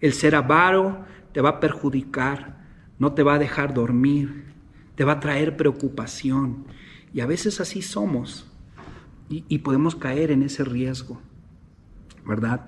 El 0.00 0.12
ser 0.12 0.34
avaro 0.34 1.04
te 1.34 1.40
va 1.40 1.50
a 1.50 1.60
perjudicar, 1.60 2.56
no 2.98 3.12
te 3.12 3.24
va 3.24 3.34
a 3.34 3.38
dejar 3.38 3.74
dormir, 3.74 4.44
te 4.94 5.04
va 5.04 5.14
a 5.14 5.20
traer 5.20 5.56
preocupación. 5.56 6.64
Y 7.12 7.20
a 7.20 7.26
veces 7.26 7.60
así 7.60 7.82
somos 7.82 8.50
y, 9.28 9.58
podemos 9.58 9.96
caer 9.96 10.30
en 10.30 10.42
ese 10.44 10.64
riesgo, 10.64 11.20
¿verdad? 12.24 12.66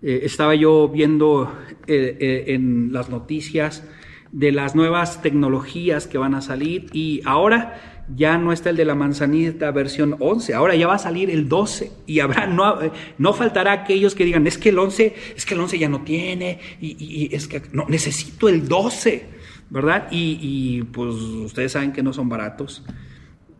Eh, 0.00 0.20
estaba 0.22 0.54
yo 0.54 0.88
viendo 0.88 1.52
eh, 1.88 2.16
eh, 2.20 2.44
en 2.54 2.92
las 2.92 3.10
noticias 3.10 3.84
de 4.30 4.52
las 4.52 4.76
nuevas 4.76 5.20
tecnologías 5.20 6.06
que 6.06 6.18
van 6.18 6.34
a 6.34 6.40
salir 6.40 6.86
y 6.92 7.20
ahora 7.24 7.93
ya 8.14 8.38
no 8.38 8.52
está 8.52 8.70
el 8.70 8.76
de 8.76 8.84
la 8.84 8.94
manzanita 8.94 9.70
versión 9.70 10.16
11, 10.18 10.54
ahora 10.54 10.74
ya 10.74 10.86
va 10.86 10.94
a 10.94 10.98
salir 10.98 11.30
el 11.30 11.48
12 11.48 11.90
y 12.06 12.20
habrá 12.20 12.46
no, 12.46 12.78
no 13.18 13.32
faltará 13.32 13.72
aquellos 13.72 14.14
que 14.14 14.24
digan, 14.24 14.46
es 14.46 14.58
que 14.58 14.70
el 14.70 14.78
11, 14.78 15.14
es 15.36 15.46
que 15.46 15.54
el 15.54 15.60
11 15.60 15.78
ya 15.78 15.88
no 15.88 16.02
tiene 16.02 16.58
y, 16.80 17.34
es 17.34 17.48
que 17.48 17.62
no 17.72 17.86
necesito 17.88 18.48
el 18.48 18.68
12, 18.68 19.26
¿verdad? 19.70 20.08
Y, 20.10 20.38
y 20.40 20.82
pues 20.82 21.14
ustedes 21.14 21.72
saben 21.72 21.92
que 21.92 22.02
no 22.02 22.12
son 22.12 22.28
baratos. 22.28 22.84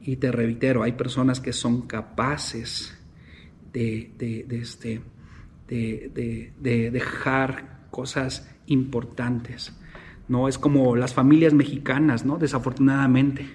Y 0.07 0.17
te 0.17 0.31
reitero, 0.31 0.83
hay 0.83 0.93
personas 0.93 1.41
que 1.41 1.55
son 1.55 1.83
capaces 1.83 2.95
de, 3.75 4.47
este, 4.51 5.01
de, 5.67 6.91
dejar 6.91 7.89
cosas 7.91 8.51
importantes. 8.67 9.73
No 10.29 10.49
es 10.49 10.59
como 10.59 10.97
las 10.97 11.15
familias 11.15 11.53
mexicanas, 11.55 12.25
¿no? 12.25 12.39
Desafortunadamente. 12.39 13.47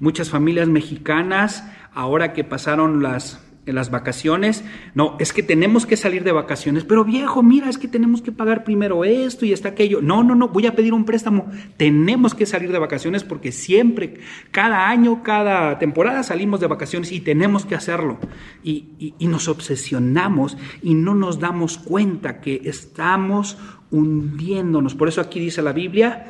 Muchas 0.00 0.30
familias 0.30 0.68
mexicanas, 0.68 1.64
ahora 1.92 2.32
que 2.32 2.44
pasaron 2.44 3.02
las 3.02 3.40
las 3.72 3.90
vacaciones. 3.90 4.64
No, 4.94 5.16
es 5.18 5.32
que 5.32 5.42
tenemos 5.42 5.86
que 5.86 5.96
salir 5.96 6.24
de 6.24 6.32
vacaciones. 6.32 6.84
Pero 6.84 7.04
viejo, 7.04 7.42
mira, 7.42 7.68
es 7.68 7.78
que 7.78 7.88
tenemos 7.88 8.22
que 8.22 8.32
pagar 8.32 8.64
primero 8.64 9.04
esto 9.04 9.44
y 9.44 9.52
está 9.52 9.70
aquello. 9.70 10.00
No, 10.00 10.22
no, 10.22 10.34
no, 10.34 10.48
voy 10.48 10.66
a 10.66 10.74
pedir 10.74 10.94
un 10.94 11.04
préstamo. 11.04 11.50
Tenemos 11.76 12.34
que 12.34 12.46
salir 12.46 12.72
de 12.72 12.78
vacaciones 12.78 13.24
porque 13.24 13.52
siempre, 13.52 14.18
cada 14.50 14.88
año, 14.88 15.22
cada 15.22 15.78
temporada 15.78 16.22
salimos 16.22 16.60
de 16.60 16.66
vacaciones 16.66 17.12
y 17.12 17.20
tenemos 17.20 17.66
que 17.66 17.74
hacerlo. 17.74 18.18
Y, 18.62 19.14
y 19.18 19.26
nos 19.26 19.48
obsesionamos 19.48 20.56
y 20.82 20.94
no 20.94 21.14
nos 21.14 21.38
damos 21.40 21.78
cuenta 21.78 22.40
que 22.40 22.62
estamos 22.64 23.58
hundiéndonos. 23.90 24.94
Por 24.94 25.08
eso 25.08 25.20
aquí 25.20 25.40
dice 25.40 25.62
la 25.62 25.72
Biblia, 25.72 26.26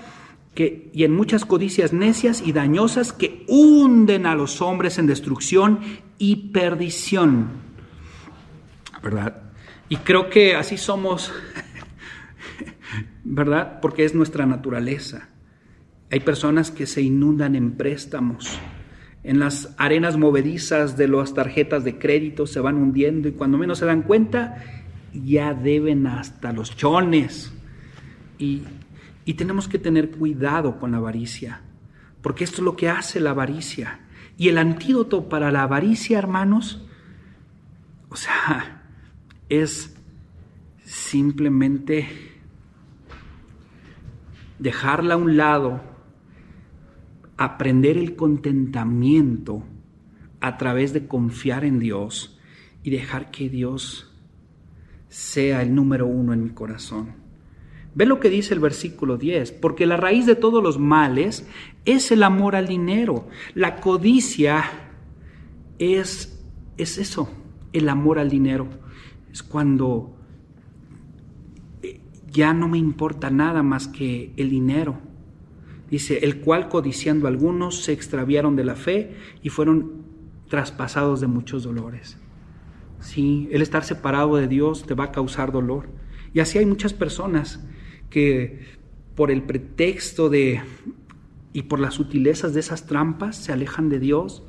que, 0.55 0.90
y 0.92 1.05
en 1.05 1.12
muchas 1.12 1.44
codicias 1.44 1.92
necias 1.92 2.42
y 2.44 2.53
dañosas 2.53 3.12
que 3.12 3.44
hunden 3.49 4.26
a 4.26 4.34
los 4.34 4.61
hombres 4.61 4.99
en 4.99 5.07
destrucción 5.07 5.80
y 6.18 6.51
perdición. 6.51 7.49
¿Verdad? 9.03 9.42
Y 9.88 9.96
creo 9.96 10.28
que 10.28 10.57
así 10.57 10.76
somos, 10.76 11.32
¿verdad? 13.24 13.78
Porque 13.80 14.05
es 14.05 14.14
nuestra 14.14 14.46
naturaleza. 14.46 15.28
Hay 16.11 16.20
personas 16.20 16.70
que 16.70 16.86
se 16.86 17.03
inundan 17.03 17.55
en 17.55 17.72
préstamos, 17.72 18.59
en 19.24 19.38
las 19.38 19.74
arenas 19.78 20.16
movedizas 20.16 20.96
de 20.96 21.09
las 21.09 21.34
tarjetas 21.34 21.84
de 21.84 21.99
crédito 21.99 22.46
se 22.46 22.61
van 22.61 22.76
hundiendo 22.76 23.28
y 23.28 23.32
cuando 23.32 23.59
menos 23.59 23.78
se 23.78 23.84
dan 23.84 24.03
cuenta 24.03 24.64
ya 25.12 25.55
deben 25.55 26.07
hasta 26.07 26.53
los 26.53 26.76
chones. 26.76 27.53
Y, 28.38 28.62
y 29.28 29.34
tenemos 29.34 29.68
que 29.68 29.78
tener 29.78 30.10
cuidado 30.10 30.78
con 30.80 30.92
la 30.92 30.96
avaricia, 30.96 31.60
porque 32.22 32.44
esto 32.44 32.56
es 32.56 32.62
lo 32.62 32.76
que 32.76 32.88
hace 32.88 33.20
la 33.20 33.32
avaricia. 33.32 34.00
Y 34.38 34.48
el 34.48 34.56
antídoto 34.56 35.28
para 35.28 35.52
la 35.52 35.64
avaricia, 35.64 36.18
hermanos, 36.18 36.88
o 38.08 38.16
sea, 38.16 38.86
es 39.50 39.94
simplemente 40.82 42.08
dejarla 44.58 45.12
a 45.12 45.18
un 45.18 45.36
lado, 45.36 45.82
aprender 47.36 47.98
el 47.98 48.16
contentamiento 48.16 49.62
a 50.40 50.56
través 50.56 50.94
de 50.94 51.06
confiar 51.06 51.66
en 51.66 51.80
Dios 51.80 52.40
y 52.82 52.88
dejar 52.88 53.30
que 53.30 53.50
Dios 53.50 54.10
sea 55.10 55.60
el 55.60 55.74
número 55.74 56.06
uno 56.06 56.32
en 56.32 56.44
mi 56.44 56.50
corazón. 56.50 57.27
Ve 57.99 58.07
lo 58.07 58.20
que 58.20 58.30
dice 58.30 58.55
el 58.55 58.61
versículo 58.61 59.16
10, 59.16 59.51
porque 59.51 59.84
la 59.84 59.96
raíz 59.96 60.24
de 60.24 60.36
todos 60.36 60.62
los 60.62 60.78
males 60.78 61.49
es 61.84 62.12
el 62.12 62.22
amor 62.22 62.55
al 62.55 62.68
dinero. 62.68 63.26
La 63.55 63.80
codicia 63.80 64.62
es, 65.80 66.40
es 66.76 66.96
eso, 66.99 67.28
el 67.72 67.88
amor 67.88 68.20
al 68.20 68.30
dinero. 68.30 68.68
Es 69.32 69.42
cuando 69.42 70.16
eh, 71.82 72.01
ya 72.30 72.55
no 72.55 72.68
me 72.68 72.78
importa 72.78 73.30
nada 73.30 73.64
más 73.64 73.88
que 73.88 74.32
el 74.36 74.49
dinero. 74.49 75.01
Dice, 75.90 76.20
el 76.22 76.38
cual 76.38 76.68
codiciando 76.68 77.26
algunos 77.26 77.82
se 77.82 77.94
extraviaron 77.94 78.55
de 78.55 78.64
la 78.64 78.76
fe 78.76 79.16
y 79.42 79.49
fueron 79.49 80.05
traspasados 80.49 81.20
de 81.20 81.26
muchos 81.26 81.64
dolores. 81.64 82.16
Sí, 83.01 83.49
el 83.51 83.61
estar 83.61 83.82
separado 83.82 84.36
de 84.36 84.46
Dios 84.46 84.86
te 84.86 84.94
va 84.94 85.07
a 85.07 85.11
causar 85.11 85.51
dolor. 85.51 85.88
Y 86.32 86.38
así 86.38 86.59
hay 86.59 86.66
muchas 86.66 86.94
personas 86.94 87.64
que 88.11 88.61
por 89.14 89.30
el 89.30 89.42
pretexto 89.42 90.28
de 90.28 90.61
y 91.52 91.62
por 91.62 91.80
las 91.80 91.94
sutilezas 91.94 92.54
de 92.54 92.61
esas 92.61 92.86
trampas 92.86 93.36
se 93.36 93.52
alejan 93.52 93.88
de 93.88 93.98
Dios, 93.98 94.42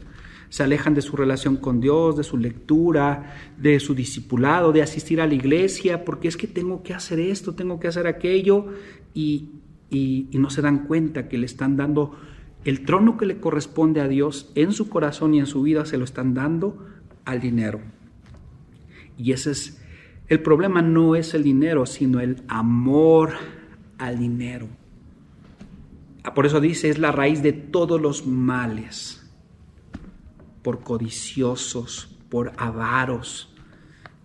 se 0.49 0.63
alejan 0.63 0.93
de 0.93 1.01
su 1.01 1.15
relación 1.15 1.57
con 1.57 1.79
Dios, 1.79 2.17
de 2.17 2.23
su 2.23 2.37
lectura, 2.37 3.35
de 3.57 3.79
su 3.79 3.95
discipulado, 3.95 4.71
de 4.71 4.81
asistir 4.81 5.21
a 5.21 5.27
la 5.27 5.33
iglesia, 5.33 6.05
porque 6.05 6.27
es 6.27 6.37
que 6.37 6.47
tengo 6.47 6.83
que 6.83 6.93
hacer 6.93 7.19
esto, 7.19 7.55
tengo 7.55 7.79
que 7.79 7.87
hacer 7.87 8.07
aquello, 8.07 8.67
y, 9.13 9.49
y 9.89 10.27
no 10.33 10.49
se 10.49 10.61
dan 10.61 10.85
cuenta 10.85 11.29
que 11.29 11.37
le 11.37 11.45
están 11.45 11.77
dando 11.77 12.15
el 12.65 12.83
trono 12.85 13.17
que 13.17 13.25
le 13.25 13.39
corresponde 13.39 14.01
a 14.01 14.07
Dios 14.07 14.51
en 14.55 14.73
su 14.73 14.89
corazón 14.89 15.33
y 15.33 15.39
en 15.39 15.45
su 15.45 15.61
vida, 15.61 15.85
se 15.85 15.97
lo 15.97 16.03
están 16.03 16.33
dando 16.33 16.85
al 17.25 17.39
dinero. 17.39 17.79
Y 19.17 19.31
ese 19.31 19.51
es 19.51 19.78
el 20.29 20.41
problema, 20.41 20.83
no 20.83 21.15
es 21.15 21.33
el 21.33 21.43
dinero, 21.43 21.87
sino 21.87 22.19
el 22.19 22.43
amor 22.47 23.33
al 23.97 24.19
dinero. 24.19 24.67
Ah, 26.23 26.35
por 26.35 26.45
eso 26.45 26.61
dice, 26.61 26.89
es 26.89 26.99
la 26.99 27.11
raíz 27.11 27.41
de 27.41 27.51
todos 27.51 27.99
los 27.99 28.27
males, 28.27 29.27
por 30.61 30.81
codiciosos, 30.81 32.15
por 32.29 32.53
avaros. 32.57 33.55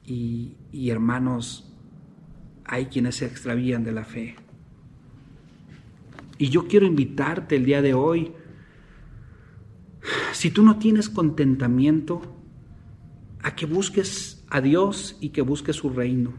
Y, 0.05 0.57
y 0.70 0.90
hermanos, 0.90 1.72
hay 2.66 2.86
quienes 2.86 3.16
se 3.16 3.26
extravían 3.26 3.82
de 3.82 3.92
la 3.92 4.05
fe. 4.05 4.36
Y 6.36 6.50
yo 6.50 6.68
quiero 6.68 6.84
invitarte 6.84 7.57
el 7.57 7.64
día 7.64 7.80
de 7.80 7.94
hoy, 7.94 8.32
si 10.32 10.50
tú 10.50 10.62
no 10.62 10.78
tienes 10.78 11.09
contentamiento, 11.09 12.20
a 13.42 13.55
que 13.55 13.64
busques 13.64 14.34
a 14.55 14.61
Dios 14.61 15.16
y 15.20 15.30
que 15.30 15.42
busques 15.42 15.74
su 15.74 15.90
reino. 15.90 16.32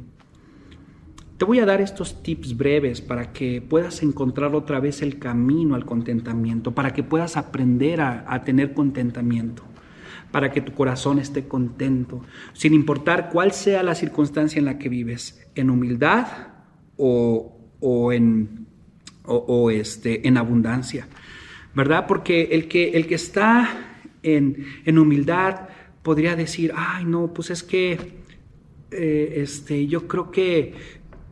Te 1.38 1.44
voy 1.44 1.60
a 1.60 1.66
dar 1.66 1.82
estos 1.82 2.24
tips 2.24 2.56
breves 2.56 3.02
para 3.02 3.34
que 3.34 3.62
puedas 3.62 4.02
encontrar 4.04 4.56
otra 4.56 4.80
vez 4.80 5.02
el 5.02 5.20
camino 5.20 5.76
al 5.76 5.86
contentamiento, 5.86 6.74
para 6.74 6.94
que 6.94 7.04
puedas 7.04 7.36
aprender 7.36 8.00
a, 8.00 8.42
tener 8.46 8.74
contentamiento, 8.74 9.64
para 10.32 10.50
que 10.54 10.62
tu 10.62 10.72
corazón 10.72 11.20
esté 11.20 11.46
contento, 11.50 12.22
sin 12.54 12.74
importar 12.74 13.32
cuál 13.34 13.52
sea 13.52 13.84
la 13.84 13.96
circunstancia 13.96 14.60
en 14.60 14.66
la 14.66 14.78
que 14.78 14.88
vives, 14.88 15.46
en 15.54 15.70
humildad 15.70 16.28
o, 16.96 17.58
o 17.82 18.14
en, 18.14 18.66
o, 19.26 19.72
este, 19.72 20.26
en 20.26 20.38
abundancia, 20.38 21.10
¿verdad? 21.74 22.08
Porque 22.08 22.44
el 22.54 22.70
que, 22.70 22.92
el 22.92 23.08
que 23.08 23.16
está 23.16 24.06
en, 24.24 24.66
en 24.86 25.00
humildad, 25.00 25.68
podría 26.06 26.36
decir, 26.36 26.72
ay, 26.76 27.04
no, 27.04 27.34
pues 27.34 27.50
es 27.50 27.64
que 27.64 27.98
eh, 28.92 29.34
este, 29.38 29.88
yo 29.88 30.08
creo 30.08 30.30
que 30.30 30.76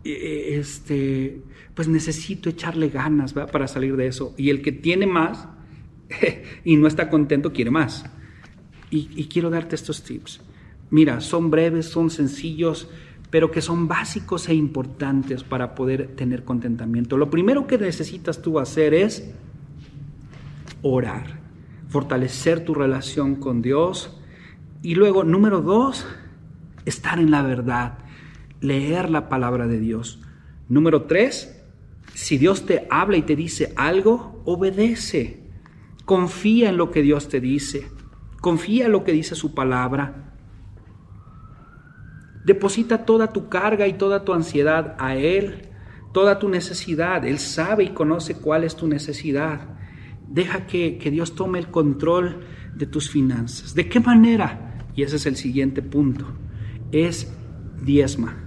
eh, 0.04 0.56
este, 0.60 1.44
pues 1.76 1.88
necesito 1.88 2.50
echarle 2.50 2.90
ganas 2.90 3.34
para 3.34 3.68
salir 3.68 3.96
de 3.96 4.08
eso. 4.08 4.34
Y 4.36 4.50
el 4.50 4.64
que 4.64 4.72
tiene 4.72 5.06
más 5.06 5.48
y 6.64 6.76
no 6.76 6.88
está 6.88 7.08
contento 7.12 7.54
quiere 7.54 7.70
más. 7.70 8.04
Y, 8.90 9.12
y 9.16 9.26
quiero 9.26 9.52
darte 9.52 9.76
estos 9.76 10.02
tips. 10.02 10.42
Mira, 10.90 11.22
son 11.22 11.52
breves, 11.52 11.86
son 11.86 12.10
sencillos, 12.10 12.90
pero 13.30 13.52
que 13.52 13.62
son 13.62 13.88
básicos 13.88 14.50
e 14.50 14.56
importantes 14.56 15.44
para 15.44 15.76
poder 15.76 16.16
tener 16.16 16.44
contentamiento. 16.44 17.16
Lo 17.16 17.30
primero 17.30 17.68
que 17.68 17.78
necesitas 17.78 18.42
tú 18.42 18.58
hacer 18.58 18.96
es 18.96 19.32
orar, 20.82 21.42
fortalecer 21.90 22.66
tu 22.66 22.74
relación 22.74 23.36
con 23.36 23.62
Dios, 23.62 24.18
y 24.84 24.96
luego, 24.96 25.24
número 25.24 25.62
dos, 25.62 26.06
estar 26.84 27.18
en 27.18 27.32
la 27.32 27.42
verdad, 27.42 28.00
leer 28.60 29.10
la 29.10 29.30
palabra 29.30 29.66
de 29.66 29.80
Dios. 29.80 30.22
Número 30.68 31.04
tres, 31.04 31.64
si 32.14 32.38
Dios 32.38 32.66
te 32.66 32.86
habla 32.92 33.16
y 33.16 33.22
te 33.22 33.38
dice 33.38 33.74
algo, 33.78 34.42
obedece. 34.44 35.42
Confía 36.04 36.70
en 36.70 36.76
lo 36.76 36.92
que 36.92 37.02
Dios 37.02 37.30
te 37.30 37.40
dice. 37.40 37.90
Confía 38.42 38.88
en 38.88 38.92
lo 38.92 39.06
que 39.06 39.14
dice 39.14 39.36
su 39.36 39.56
palabra. 39.56 40.34
Deposita 42.46 43.06
toda 43.06 43.32
tu 43.32 43.48
carga 43.48 43.88
y 43.88 43.94
toda 43.94 44.26
tu 44.26 44.34
ansiedad 44.34 44.98
a 45.00 45.16
Él, 45.16 45.70
toda 46.12 46.40
tu 46.40 46.50
necesidad. 46.50 47.26
Él 47.26 47.40
sabe 47.40 47.86
y 47.86 47.90
conoce 47.94 48.36
cuál 48.36 48.66
es 48.66 48.76
tu 48.76 48.86
necesidad. 48.88 49.62
Deja 50.28 50.68
que, 50.68 50.98
que 50.98 51.10
Dios 51.10 51.36
tome 51.36 51.58
el 51.60 51.68
control 51.68 52.44
de 52.76 52.86
tus 52.86 53.10
finanzas. 53.10 53.74
¿De 53.76 53.88
qué 53.88 54.02
manera? 54.02 54.72
Y 54.96 55.04
ese 55.04 55.16
es 55.16 55.26
el 55.26 55.36
siguiente 55.36 55.82
punto, 55.82 56.26
es 56.92 57.34
diezma. 57.84 58.38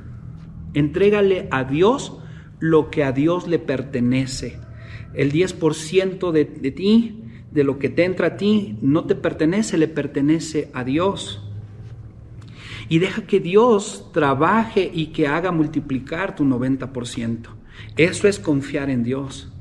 Entrégale 0.75 1.49
a 1.51 1.65
Dios 1.65 2.19
lo 2.59 2.91
que 2.91 3.05
a 3.05 3.13
Dios 3.13 3.49
le 3.49 3.59
pertenece. 3.59 4.59
El 5.15 5.33
10% 5.33 6.31
de, 6.31 6.45
de 6.45 6.71
ti, 6.71 7.23
de 7.51 7.65
lo 7.65 7.79
que 7.79 7.89
te 7.89 8.05
entra 8.05 8.29
a 8.29 8.37
ti, 8.37 8.79
no 8.83 9.05
te 9.05 9.15
pertenece, 9.15 9.79
le 9.79 9.89
pertenece 9.89 10.71
a 10.75 10.85
Dios. 10.85 11.43
Y 12.89 12.99
deja 12.99 13.27
que 13.27 13.41
Dios 13.41 14.11
trabaje 14.13 14.91
y 14.93 15.07
que 15.07 15.27
haga 15.27 15.51
multiplicar 15.51 16.37
tu 16.37 16.45
90%. 16.45 17.49
Eso 17.97 18.29
es 18.29 18.39
confiar 18.39 18.91
en 18.91 19.03
Dios. 19.03 19.53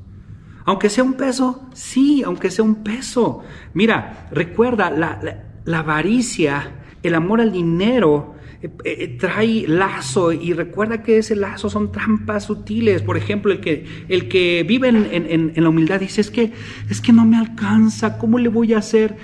Aunque 0.64 0.90
sea 0.90 1.04
un 1.04 1.14
peso, 1.14 1.68
sí, 1.74 2.22
aunque 2.24 2.50
sea 2.50 2.64
un 2.64 2.82
peso. 2.82 3.42
Mira, 3.72 4.28
recuerda, 4.30 4.90
la, 4.90 5.44
la 5.64 5.78
avaricia, 5.78 6.75
el 7.06 7.14
amor 7.14 7.40
al 7.40 7.52
dinero, 7.52 8.36
eh, 8.62 8.70
eh, 8.84 9.16
trae 9.18 9.68
lazo 9.68 10.32
y 10.32 10.52
recuerda 10.54 11.02
que 11.02 11.18
ese 11.18 11.36
lazo 11.36 11.68
son 11.68 11.92
trampas 11.92 12.44
sutiles. 12.44 13.02
Por 13.02 13.16
ejemplo, 13.16 13.52
el 13.52 13.60
que, 13.60 13.86
el 14.08 14.28
que 14.28 14.64
vive 14.66 14.88
en, 14.88 15.52
la 15.54 15.68
humildad 15.68 16.00
dice, 16.00 16.20
es 16.20 16.30
que, 16.30 16.52
es 16.88 17.00
que 17.00 17.12
no 17.12 17.24
me 17.26 17.36
alcanza, 17.36 18.18
¿cómo 18.18 18.38
le 18.38 18.48
voy 18.48 18.72
a 18.72 18.78
hacer? 18.78 19.16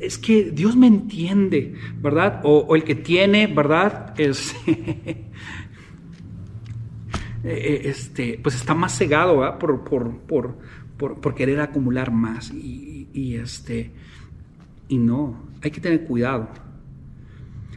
Es 0.00 0.18
que 0.18 0.50
Dios 0.50 0.76
me 0.76 0.86
entiende, 0.86 1.74
¿verdad? 2.00 2.40
O, 2.44 2.74
el 2.74 2.84
que 2.84 2.94
tiene, 2.94 3.46
¿verdad? 3.46 4.14
Es, 4.18 4.54
eh, 7.44 7.82
este, 7.84 8.38
pues 8.42 8.54
está 8.54 8.74
más 8.74 8.96
cegado 8.96 9.58
Por, 9.58 9.84
por, 9.84 10.20
por, 10.96 11.34
querer 11.34 11.60
acumular 11.60 12.12
más. 12.12 12.52
Y, 12.52 13.36
este, 13.36 13.92
y 14.88 14.98
no, 14.98 15.36
hay 15.62 15.70
que 15.70 15.80
tener 15.80 16.04
cuidado. 16.04 16.48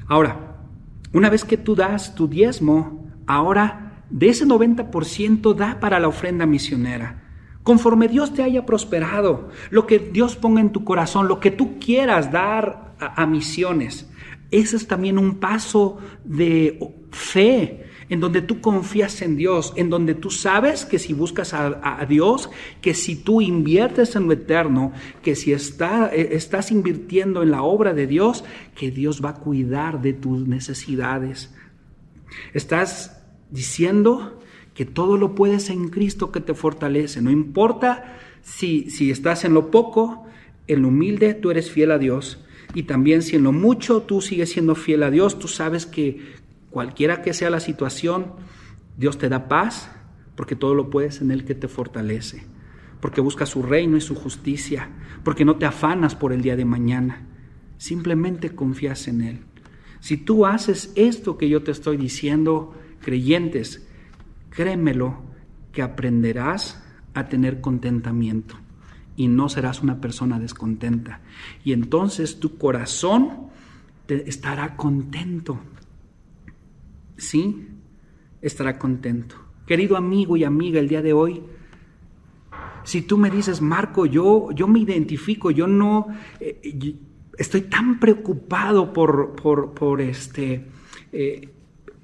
Ahora, 0.08 0.58
una 1.14 1.30
vez 1.30 1.44
que 1.44 1.58
tú 1.58 1.76
das 1.76 2.16
tu 2.16 2.28
diezmo, 2.28 3.10
ahora 3.28 4.04
de 4.10 4.30
ese 4.30 4.46
90% 4.46 5.54
da 5.56 5.80
para 5.80 6.00
la 6.00 6.08
ofrenda 6.08 6.46
misionera. 6.46 7.24
Conforme 7.64 8.08
Dios 8.08 8.34
te 8.34 8.44
haya 8.44 8.66
prosperado, 8.66 9.50
lo 9.72 9.88
que 9.88 9.98
Dios 9.98 10.36
ponga 10.36 10.62
en 10.62 10.72
tu 10.72 10.84
corazón, 10.84 11.28
lo 11.28 11.40
que 11.40 11.52
tú 11.52 11.80
quieras 11.80 12.32
dar 12.32 12.94
a, 13.00 13.24
a 13.24 13.26
misiones, 13.26 14.10
ese 14.52 14.76
es 14.78 14.88
también 14.88 15.18
un 15.18 15.36
paso 15.40 15.98
de 16.24 16.80
fe 17.12 17.85
en 18.10 18.20
donde 18.20 18.42
tú 18.42 18.62
confías 18.62 19.22
en 19.22 19.36
Dios, 19.36 19.74
en 19.76 19.90
donde 19.90 20.14
tú 20.14 20.30
sabes 20.30 20.86
que 20.86 21.00
si 21.00 21.14
buscas 21.14 21.54
a, 21.54 22.06
Dios, 22.08 22.50
que 22.82 22.94
si 22.94 23.16
tú 23.16 23.42
inviertes 23.42 24.16
en 24.16 24.28
lo 24.28 24.34
eterno, 24.34 24.94
que 25.24 25.36
si 25.36 25.54
está, 25.54 26.14
eh, 26.14 26.30
estás 26.32 26.72
invirtiendo 26.72 27.42
en 27.42 27.52
la 27.52 27.64
obra 27.64 27.94
de 27.94 28.08
Dios, 28.08 28.44
que 28.76 28.92
Dios 28.92 29.24
va 29.24 29.30
a 29.30 29.36
cuidar 29.36 30.02
de 30.02 30.14
tus 30.14 30.48
necesidades. 30.48 31.54
Estás 32.54 33.24
diciendo 33.50 34.40
que 34.74 34.86
todo 34.86 35.18
lo 35.18 35.34
puedes 35.34 35.70
en 35.70 35.90
Cristo 35.90 36.32
que 36.32 36.42
te 36.42 36.54
fortalece, 36.54 37.22
no 37.22 37.32
importa 37.32 38.18
si, 38.42 38.90
si 38.92 39.10
estás 39.10 39.46
en 39.46 39.54
lo 39.54 39.72
poco, 39.72 40.26
en 40.68 40.84
lo 40.84 40.90
humilde, 40.90 41.34
tú 41.34 41.50
eres 41.50 41.72
fiel 41.72 41.92
a 41.92 41.98
Dios. 41.98 42.44
Y 42.74 42.84
también 42.84 43.22
si 43.22 43.38
en 43.38 43.44
lo 43.44 43.52
mucho 43.52 44.02
tú 44.02 44.22
sigues 44.22 44.52
siendo 44.52 44.76
fiel 44.76 45.04
a 45.04 45.12
Dios, 45.12 45.40
tú 45.40 45.48
sabes 45.48 45.86
que 45.86 46.20
cualquiera 46.76 47.22
que 47.22 47.34
sea 47.34 47.50
la 47.50 47.62
situación, 47.62 48.34
Dios 48.98 49.18
te 49.18 49.30
da 49.30 49.48
paz, 49.48 49.90
porque 50.36 50.58
todo 50.58 50.76
lo 50.76 50.90
puedes 50.90 51.22
en 51.22 51.32
Él 51.32 51.46
que 51.46 51.56
te 51.56 51.70
fortalece, 51.70 52.44
porque 53.00 53.22
buscas 53.22 53.48
su 53.48 53.64
reino 53.64 53.96
y 53.96 54.02
su 54.02 54.14
justicia, 54.14 54.90
porque 55.24 55.46
no 55.46 55.56
te 55.56 55.66
afanas 55.66 56.16
por 56.16 56.34
el 56.34 56.42
día 56.42 56.58
de 56.58 56.66
mañana, 56.66 57.28
simplemente 57.78 58.54
confías 58.54 59.08
en 59.08 59.22
Él. 59.22 59.40
Si 60.02 60.18
tú 60.18 60.46
haces 60.46 60.92
esto 60.96 61.38
que 61.38 61.48
yo 61.48 61.64
te 61.64 61.72
estoy 61.72 61.96
diciendo, 61.96 62.76
creyentes, 63.00 63.88
créemelo, 64.50 65.22
que 65.72 65.82
aprenderás 65.82 66.84
a 67.14 67.30
tener 67.30 67.62
contentamiento 67.62 68.58
y 69.16 69.30
no 69.30 69.48
serás 69.48 69.82
una 69.82 70.02
persona 70.02 70.42
descontenta. 70.42 71.22
Y 71.64 71.72
entonces 71.72 72.42
tu 72.42 72.58
corazón 72.58 73.48
te 74.08 74.30
estará 74.30 74.76
contento. 74.76 75.58
¿Sí? 77.18 77.68
Estará 78.42 78.78
contento. 78.78 79.36
Querido 79.66 79.98
amigo 79.98 80.38
y 80.38 80.44
amiga, 80.44 80.80
el 80.80 80.88
día 80.88 81.02
de 81.02 81.14
hoy, 81.14 81.42
si 82.84 83.02
tú 83.02 83.18
me 83.18 83.32
dices, 83.32 83.62
Marco, 83.62 84.06
yo, 84.06 84.52
yo 84.52 84.68
me 84.68 84.80
identifico, 84.80 85.50
yo 85.50 85.66
no, 85.68 86.08
eh, 86.40 86.96
estoy 87.38 87.62
tan 87.62 88.00
preocupado 88.00 88.94
por, 88.94 89.36
por, 89.36 90.02
este, 90.02 90.66
eh, 91.12 91.50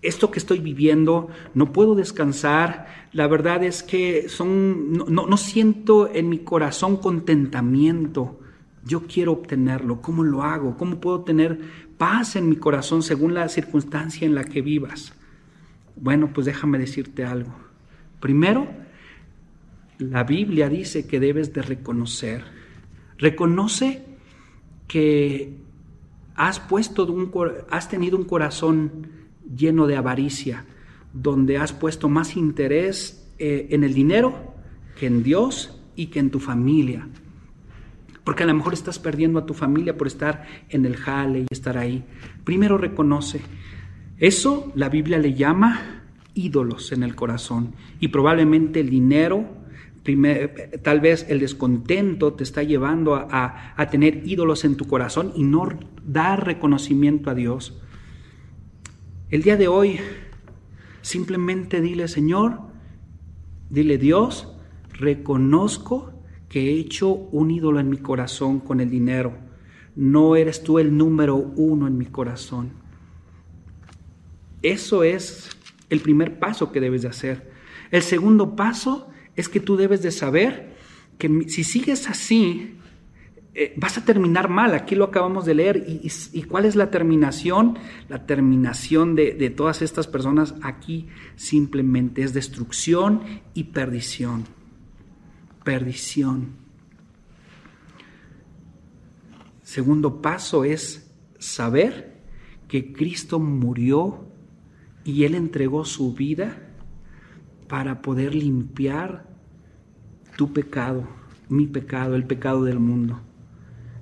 esto 0.02 0.32
que 0.32 0.40
estoy 0.40 0.60
viviendo, 0.60 1.30
no 1.54 1.72
puedo 1.72 1.94
descansar, 1.94 2.88
la 3.14 3.28
verdad 3.28 3.64
es 3.64 3.84
que 3.84 4.28
son, 4.28 4.94
no, 4.94 5.28
no, 5.28 5.38
siento 5.38 6.10
en 6.12 6.30
mi 6.30 6.40
corazón 6.40 6.98
contentamiento, 6.98 8.40
yo 8.84 9.04
quiero 9.06 9.34
obtenerlo, 9.34 10.02
¿cómo 10.02 10.24
lo 10.24 10.42
hago? 10.42 10.76
¿Cómo 10.76 11.00
puedo 11.00 11.22
tener 11.22 11.60
paz 12.02 12.36
en 12.36 12.50
mi 12.50 12.56
corazón 12.56 13.04
según 13.04 13.36
la 13.36 13.48
circunstancia 13.48 14.26
en 14.26 14.34
la 14.34 14.44
que 14.44 14.64
vivas? 14.64 15.14
Bueno, 15.96 16.34
pues 16.34 16.48
déjame 16.48 16.80
decirte 16.80 17.24
algo. 17.24 17.54
Primero, 18.20 18.68
la 20.00 20.24
Biblia 20.24 20.68
dice 20.68 21.06
que 21.06 21.20
debes 21.20 21.54
de 21.54 21.62
reconocer. 21.62 22.44
Reconoce 23.20 24.04
que 24.88 25.54
has 26.34 26.60
puesto 26.60 27.06
un, 27.06 27.32
has 27.70 27.88
tenido 27.88 28.18
un 28.18 28.24
corazón 28.24 29.08
lleno 29.56 29.86
de 29.86 29.96
avaricia, 29.96 30.66
donde 31.14 31.60
has 31.60 31.72
puesto 31.72 32.10
más 32.10 32.36
interés 32.36 33.32
eh, 33.38 33.68
en 33.70 33.84
el 33.84 33.94
dinero 33.94 34.56
que 34.98 35.06
en 35.06 35.22
Dios 35.22 35.80
y 35.96 36.08
que 36.08 36.18
en 36.18 36.32
tu 36.32 36.40
familia. 36.40 37.08
Porque 38.24 38.44
a 38.44 38.46
lo 38.46 38.54
mejor 38.54 38.74
estás 38.74 39.00
perdiendo 39.00 39.40
a 39.40 39.46
tu 39.46 39.54
familia 39.54 39.98
por 39.98 40.08
estar 40.08 40.46
en 40.70 40.86
el 40.86 40.96
jale 40.96 41.42
y 41.42 41.48
estar 41.50 41.78
ahí. 41.78 42.04
Primero 42.44 42.78
reconoce. 42.78 43.42
Eso 44.18 44.72
la 44.76 44.90
Biblia 44.90 45.18
le 45.18 45.34
llama 45.34 46.02
ídolos 46.34 46.92
en 46.92 47.04
el 47.04 47.16
corazón. 47.16 47.74
Y 48.00 48.10
probablemente 48.10 48.80
el 48.80 48.90
dinero, 48.90 49.46
tal 50.84 51.00
vez 51.00 51.26
el 51.30 51.40
descontento 51.40 52.34
te 52.34 52.44
está 52.44 52.64
llevando 52.64 53.16
a, 53.16 53.74
a 53.76 53.90
tener 53.90 54.28
ídolos 54.28 54.66
en 54.66 54.76
tu 54.76 54.88
corazón 54.88 55.32
y 55.36 55.44
no 55.44 55.68
dar 56.06 56.46
reconocimiento 56.46 57.30
a 57.30 57.36
Dios. 57.36 57.82
El 59.30 59.44
día 59.44 59.58
de 59.58 59.68
hoy, 59.68 60.00
simplemente 61.02 61.82
dile, 61.82 62.08
Señor, 62.08 62.60
dile, 63.70 63.98
Dios, 63.98 64.54
reconozco 64.94 66.11
que 66.52 66.70
he 66.70 66.74
hecho 66.74 67.08
un 67.32 67.50
ídolo 67.50 67.80
en 67.80 67.90
mi 67.90 67.96
corazón 67.96 68.60
con 68.60 68.82
el 68.82 68.90
dinero. 68.90 69.38
No 69.96 70.36
eres 70.36 70.62
tú 70.64 70.80
el 70.80 70.98
número 70.98 71.38
uno 71.38 71.88
en 71.88 71.98
mi 71.98 72.08
corazón. 72.08 72.74
Eso 74.62 75.06
es 75.06 75.50
el 75.90 76.02
primer 76.02 76.40
paso 76.40 76.74
que 76.74 76.82
debes 76.82 77.04
de 77.04 77.08
hacer. 77.08 77.54
El 77.90 78.02
segundo 78.02 78.58
paso 78.58 79.08
es 79.38 79.48
que 79.48 79.62
tú 79.62 79.78
debes 79.78 80.02
de 80.02 80.12
saber 80.12 80.76
que 81.18 81.46
si 81.48 81.64
sigues 81.64 82.10
así, 82.10 82.76
eh, 83.54 83.74
vas 83.78 83.98
a 83.98 84.04
terminar 84.04 84.50
mal. 84.50 84.74
Aquí 84.74 84.94
lo 84.94 85.06
acabamos 85.06 85.46
de 85.46 85.56
leer. 85.56 85.86
¿Y, 85.88 86.44
cuál 86.44 86.66
es 86.66 86.76
la 86.76 86.92
terminación? 86.92 87.80
La 88.10 88.26
terminación 88.26 89.16
de, 89.16 89.36
de 89.36 89.52
todas 89.52 89.82
estas 89.82 90.06
personas 90.06 90.56
aquí 90.64 91.08
simplemente 91.38 92.24
es 92.24 92.34
destrucción 92.34 93.22
y 93.54 93.64
perdición. 93.66 94.44
Perdición. 95.72 96.50
Segundo 99.64 100.22
paso 100.22 100.66
es 100.66 101.10
saber 101.40 102.18
que 102.68 102.92
Cristo 102.92 103.40
murió 103.40 104.28
y 105.06 105.24
Él 105.24 105.34
entregó 105.34 105.86
su 105.86 106.14
vida 106.14 106.58
para 107.70 108.02
poder 108.02 108.36
limpiar 108.36 109.30
tu 110.36 110.52
pecado, 110.52 111.08
mi 111.48 111.68
pecado, 111.68 112.16
el 112.16 112.26
pecado 112.26 112.66
del 112.66 112.80
mundo. 112.80 113.22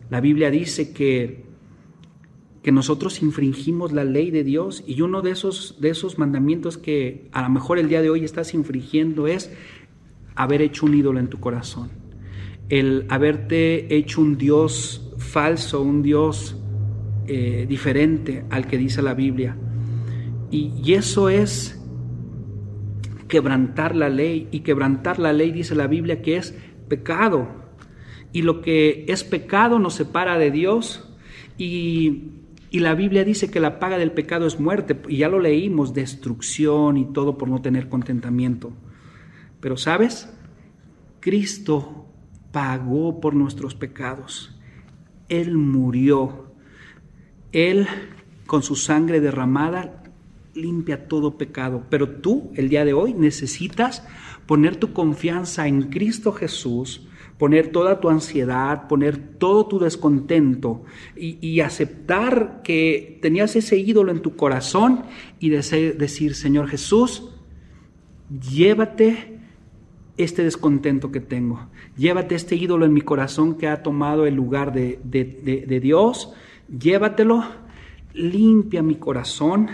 La 0.09 0.21
Biblia 0.21 0.49
dice 0.49 0.91
que, 0.91 1.45
que 2.63 2.71
nosotros 2.71 3.21
infringimos 3.21 3.91
la 3.91 4.05
ley 4.05 4.31
de 4.31 4.43
Dios 4.43 4.83
y 4.87 5.01
uno 5.01 5.21
de 5.21 5.29
esos, 5.29 5.77
de 5.79 5.91
esos 5.91 6.17
mandamientos 6.17 6.79
que 6.79 7.29
a 7.31 7.43
lo 7.43 7.49
mejor 7.49 7.77
el 7.77 7.89
día 7.89 8.01
de 8.01 8.09
hoy 8.09 8.25
estás 8.25 8.55
infringiendo 8.55 9.27
es 9.27 9.51
haber 10.39 10.61
hecho 10.61 10.85
un 10.85 10.95
ídolo 10.95 11.19
en 11.19 11.27
tu 11.27 11.39
corazón, 11.39 11.89
el 12.69 13.05
haberte 13.09 13.93
hecho 13.93 14.21
un 14.21 14.37
Dios 14.37 15.13
falso, 15.17 15.81
un 15.81 16.01
Dios 16.01 16.55
eh, 17.27 17.65
diferente 17.67 18.45
al 18.49 18.65
que 18.65 18.77
dice 18.77 19.01
la 19.01 19.13
Biblia. 19.13 19.57
Y, 20.49 20.93
eso 20.93 21.29
es 21.29 21.79
quebrantar 23.27 23.95
la 23.95 24.09
ley. 24.09 24.47
Y 24.51 24.61
quebrantar 24.61 25.19
la 25.19 25.33
ley 25.33 25.51
dice 25.51 25.75
la 25.75 25.87
Biblia 25.87 26.21
que 26.21 26.37
es 26.37 26.57
pecado. 26.87 27.49
Y 28.31 28.43
lo 28.43 28.61
que 28.61 29.05
es 29.09 29.25
pecado 29.25 29.77
nos 29.77 29.95
separa 29.95 30.37
de 30.37 30.51
Dios. 30.51 31.13
Y, 31.57 32.29
y 32.71 32.79
la 32.79 32.95
Biblia 32.95 33.25
dice 33.25 33.51
que 33.51 33.59
la 33.59 33.77
paga 33.77 33.97
del 33.97 34.13
pecado 34.13 34.47
es 34.47 34.59
muerte. 34.59 34.99
Y 35.09 35.17
ya 35.17 35.27
lo 35.27 35.39
leímos, 35.39 35.93
destrucción 35.93 36.97
y 36.97 37.11
todo 37.11 37.37
por 37.37 37.49
no 37.49 37.61
tener 37.61 37.89
contentamiento. 37.89 38.71
Pero 39.59 39.77
sabes, 39.77 40.29
Cristo 41.19 42.05
pagó 42.51 43.19
por 43.19 43.35
nuestros 43.35 43.75
pecados. 43.75 44.57
Él 45.27 45.57
murió. 45.57 46.53
Él 47.51 47.87
con 48.45 48.63
su 48.63 48.75
sangre 48.75 49.19
derramada 49.19 50.03
limpia 50.55 51.07
todo 51.07 51.37
pecado. 51.37 51.85
Pero 51.89 52.09
tú, 52.09 52.51
el 52.55 52.69
día 52.69 52.85
de 52.85 52.93
hoy, 52.93 53.13
necesitas 53.13 54.03
poner 54.45 54.75
tu 54.75 54.93
confianza 54.93 55.67
en 55.67 55.83
Cristo 55.83 56.31
Jesús, 56.31 57.07
poner 57.37 57.71
toda 57.71 57.99
tu 57.99 58.09
ansiedad, 58.09 58.87
poner 58.87 59.17
todo 59.17 59.67
tu 59.67 59.79
descontento 59.79 60.83
y, 61.15 61.59
aceptar 61.61 62.61
que 62.63 63.19
tenías 63.21 63.55
ese 63.55 63.77
ídolo 63.77 64.11
en 64.11 64.21
tu 64.21 64.35
corazón 64.35 65.03
y 65.39 65.49
decir, 65.49 66.35
Señor 66.35 66.67
Jesús, 66.67 67.29
llévate 68.29 69.38
este 70.23 70.43
descontento 70.43 71.11
que 71.11 71.21
tengo, 71.21 71.69
llévate 71.97 72.35
este 72.35 72.55
ídolo 72.55 72.85
en 72.85 72.93
mi 72.93 73.01
corazón 73.01 73.55
que 73.55 73.67
ha 73.67 73.83
tomado 73.83 74.25
el 74.25 74.35
lugar 74.35 74.73
de, 74.73 75.79
Dios, 75.81 76.33
llévatelo, 76.67 77.45
limpia 78.13 78.83
mi 78.83 78.95
corazón. 78.95 79.69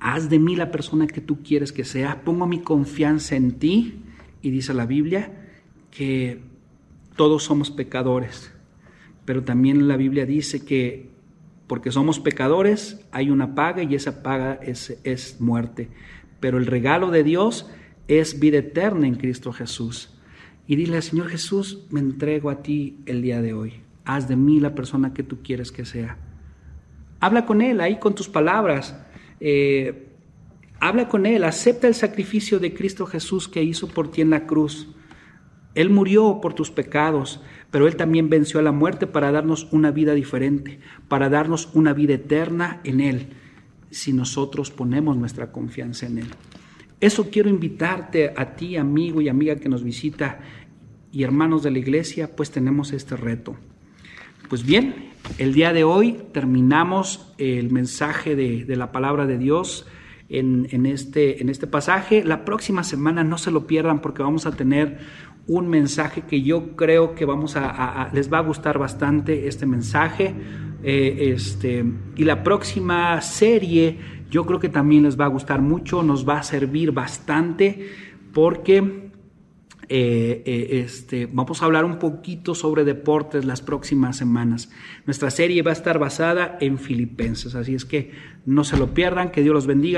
Haz 0.00 0.30
de 0.30 0.38
mí 0.38 0.56
la 0.56 0.70
persona 0.70 1.06
que 1.06 1.20
tú 1.20 1.42
quieres 1.42 1.70
que 1.70 1.84
sea, 1.84 2.22
pongo 2.22 2.46
mi 2.46 2.60
confianza 2.60 3.36
en 3.36 3.58
ti. 3.58 4.00
Y 4.40 4.50
dice 4.50 4.72
la 4.72 4.86
Biblia 4.86 5.32
que 5.90 6.40
todos 7.16 7.42
somos 7.42 7.70
pecadores, 7.70 8.52
pero 9.24 9.42
también 9.42 9.88
la 9.88 9.96
Biblia 9.96 10.24
dice 10.24 10.64
que 10.64 11.10
porque 11.66 11.92
somos 11.92 12.20
pecadores 12.20 13.04
hay 13.12 13.30
una 13.30 13.54
paga 13.54 13.82
y 13.82 13.94
esa 13.94 14.22
paga 14.22 14.54
es, 14.62 14.98
es 15.04 15.40
muerte, 15.40 15.88
pero 16.40 16.56
el 16.56 16.66
regalo 16.66 17.10
de 17.10 17.24
Dios 17.24 17.68
es 18.08 18.40
vida 18.40 18.58
eterna 18.58 19.06
en 19.06 19.14
Cristo 19.14 19.52
Jesús. 19.52 20.10
Y 20.66 20.76
dile, 20.76 21.00
Señor 21.02 21.28
Jesús, 21.28 21.86
me 21.90 22.00
entrego 22.00 22.50
a 22.50 22.62
ti 22.62 22.98
el 23.06 23.22
día 23.22 23.40
de 23.40 23.52
hoy. 23.52 23.74
Haz 24.04 24.28
de 24.28 24.36
mí 24.36 24.60
la 24.60 24.74
persona 24.74 25.14
que 25.14 25.22
tú 25.22 25.38
quieres 25.42 25.70
que 25.70 25.84
sea. 25.84 26.16
Habla 27.20 27.46
con 27.46 27.62
Él 27.62 27.80
ahí 27.80 27.98
con 27.98 28.14
tus 28.14 28.28
palabras. 28.28 28.98
Eh, 29.40 30.08
habla 30.80 31.08
con 31.08 31.26
Él, 31.26 31.44
acepta 31.44 31.86
el 31.86 31.94
sacrificio 31.94 32.58
de 32.58 32.74
Cristo 32.74 33.06
Jesús 33.06 33.48
que 33.48 33.62
hizo 33.62 33.88
por 33.88 34.10
ti 34.10 34.22
en 34.22 34.30
la 34.30 34.46
cruz. 34.46 34.88
Él 35.74 35.90
murió 35.90 36.40
por 36.40 36.54
tus 36.54 36.70
pecados, 36.70 37.40
pero 37.70 37.86
Él 37.86 37.96
también 37.96 38.28
venció 38.28 38.60
a 38.60 38.62
la 38.62 38.72
muerte 38.72 39.06
para 39.06 39.30
darnos 39.30 39.68
una 39.72 39.90
vida 39.90 40.14
diferente, 40.14 40.80
para 41.08 41.28
darnos 41.28 41.70
una 41.74 41.92
vida 41.92 42.14
eterna 42.14 42.80
en 42.84 43.00
Él, 43.00 43.28
si 43.90 44.12
nosotros 44.12 44.70
ponemos 44.70 45.16
nuestra 45.16 45.52
confianza 45.52 46.06
en 46.06 46.18
Él. 46.18 46.28
Eso 47.00 47.30
quiero 47.30 47.48
invitarte 47.48 48.32
a 48.36 48.56
ti, 48.56 48.76
amigo 48.76 49.20
y 49.20 49.28
amiga 49.28 49.56
que 49.56 49.68
nos 49.68 49.84
visita. 49.84 50.40
y 51.10 51.22
hermanos 51.22 51.62
de 51.62 51.70
la 51.70 51.78
iglesia, 51.78 52.36
pues 52.36 52.50
tenemos 52.50 52.92
este 52.92 53.16
reto. 53.16 53.56
Pues 54.48 54.64
bien, 54.64 55.10
el 55.38 55.54
día 55.54 55.72
de 55.72 55.84
hoy 55.84 56.18
terminamos 56.32 57.32
el 57.38 57.70
mensaje 57.70 58.36
de, 58.36 58.76
la 58.76 58.92
palabra 58.92 59.26
de 59.26 59.38
Dios 59.38 59.86
en, 60.28 60.86
este, 60.86 61.40
en 61.42 61.48
este 61.48 61.66
pasaje. 61.66 62.24
La 62.24 62.44
próxima 62.44 62.84
semana 62.84 63.24
no 63.24 63.38
se 63.38 63.50
lo 63.50 63.66
pierdan 63.66 64.00
porque 64.00 64.22
vamos 64.22 64.46
a 64.46 64.52
tener 64.52 64.98
un 65.46 65.68
mensaje 65.68 66.22
que 66.22 66.42
yo 66.42 66.76
creo 66.76 67.14
que 67.14 67.24
vamos 67.24 67.56
a, 67.56 68.10
les 68.12 68.32
va 68.32 68.38
a 68.38 68.42
gustar 68.42 68.78
bastante 68.78 69.48
este 69.48 69.66
mensaje. 69.66 70.34
Eh, 70.82 71.32
este, 71.34 71.84
y 72.16 72.24
la 72.24 72.42
próxima 72.42 73.20
serie 73.20 73.98
yo 74.30 74.44
creo 74.46 74.60
que 74.60 74.68
también 74.68 75.04
les 75.04 75.18
va 75.18 75.24
a 75.24 75.28
gustar 75.28 75.60
mucho, 75.60 76.02
nos 76.02 76.28
va 76.28 76.38
a 76.38 76.42
servir 76.42 76.92
bastante 76.92 77.90
porque 78.32 79.08
eh, 79.90 80.42
eh, 80.44 80.82
este, 80.84 81.26
vamos 81.26 81.62
a 81.62 81.64
hablar 81.64 81.86
un 81.86 81.98
poquito 81.98 82.54
sobre 82.54 82.84
deportes 82.84 83.46
las 83.46 83.62
próximas 83.62 84.18
semanas. 84.18 84.70
Nuestra 85.06 85.30
serie 85.30 85.62
va 85.62 85.70
a 85.70 85.74
estar 85.74 85.98
basada 85.98 86.58
en 86.60 86.78
Filipenses, 86.78 87.54
así 87.54 87.74
es 87.74 87.86
que 87.86 88.12
no 88.44 88.64
se 88.64 88.76
lo 88.76 88.92
pierdan, 88.92 89.30
que 89.30 89.42
Dios 89.42 89.54
los 89.54 89.66
bendiga. 89.66 89.96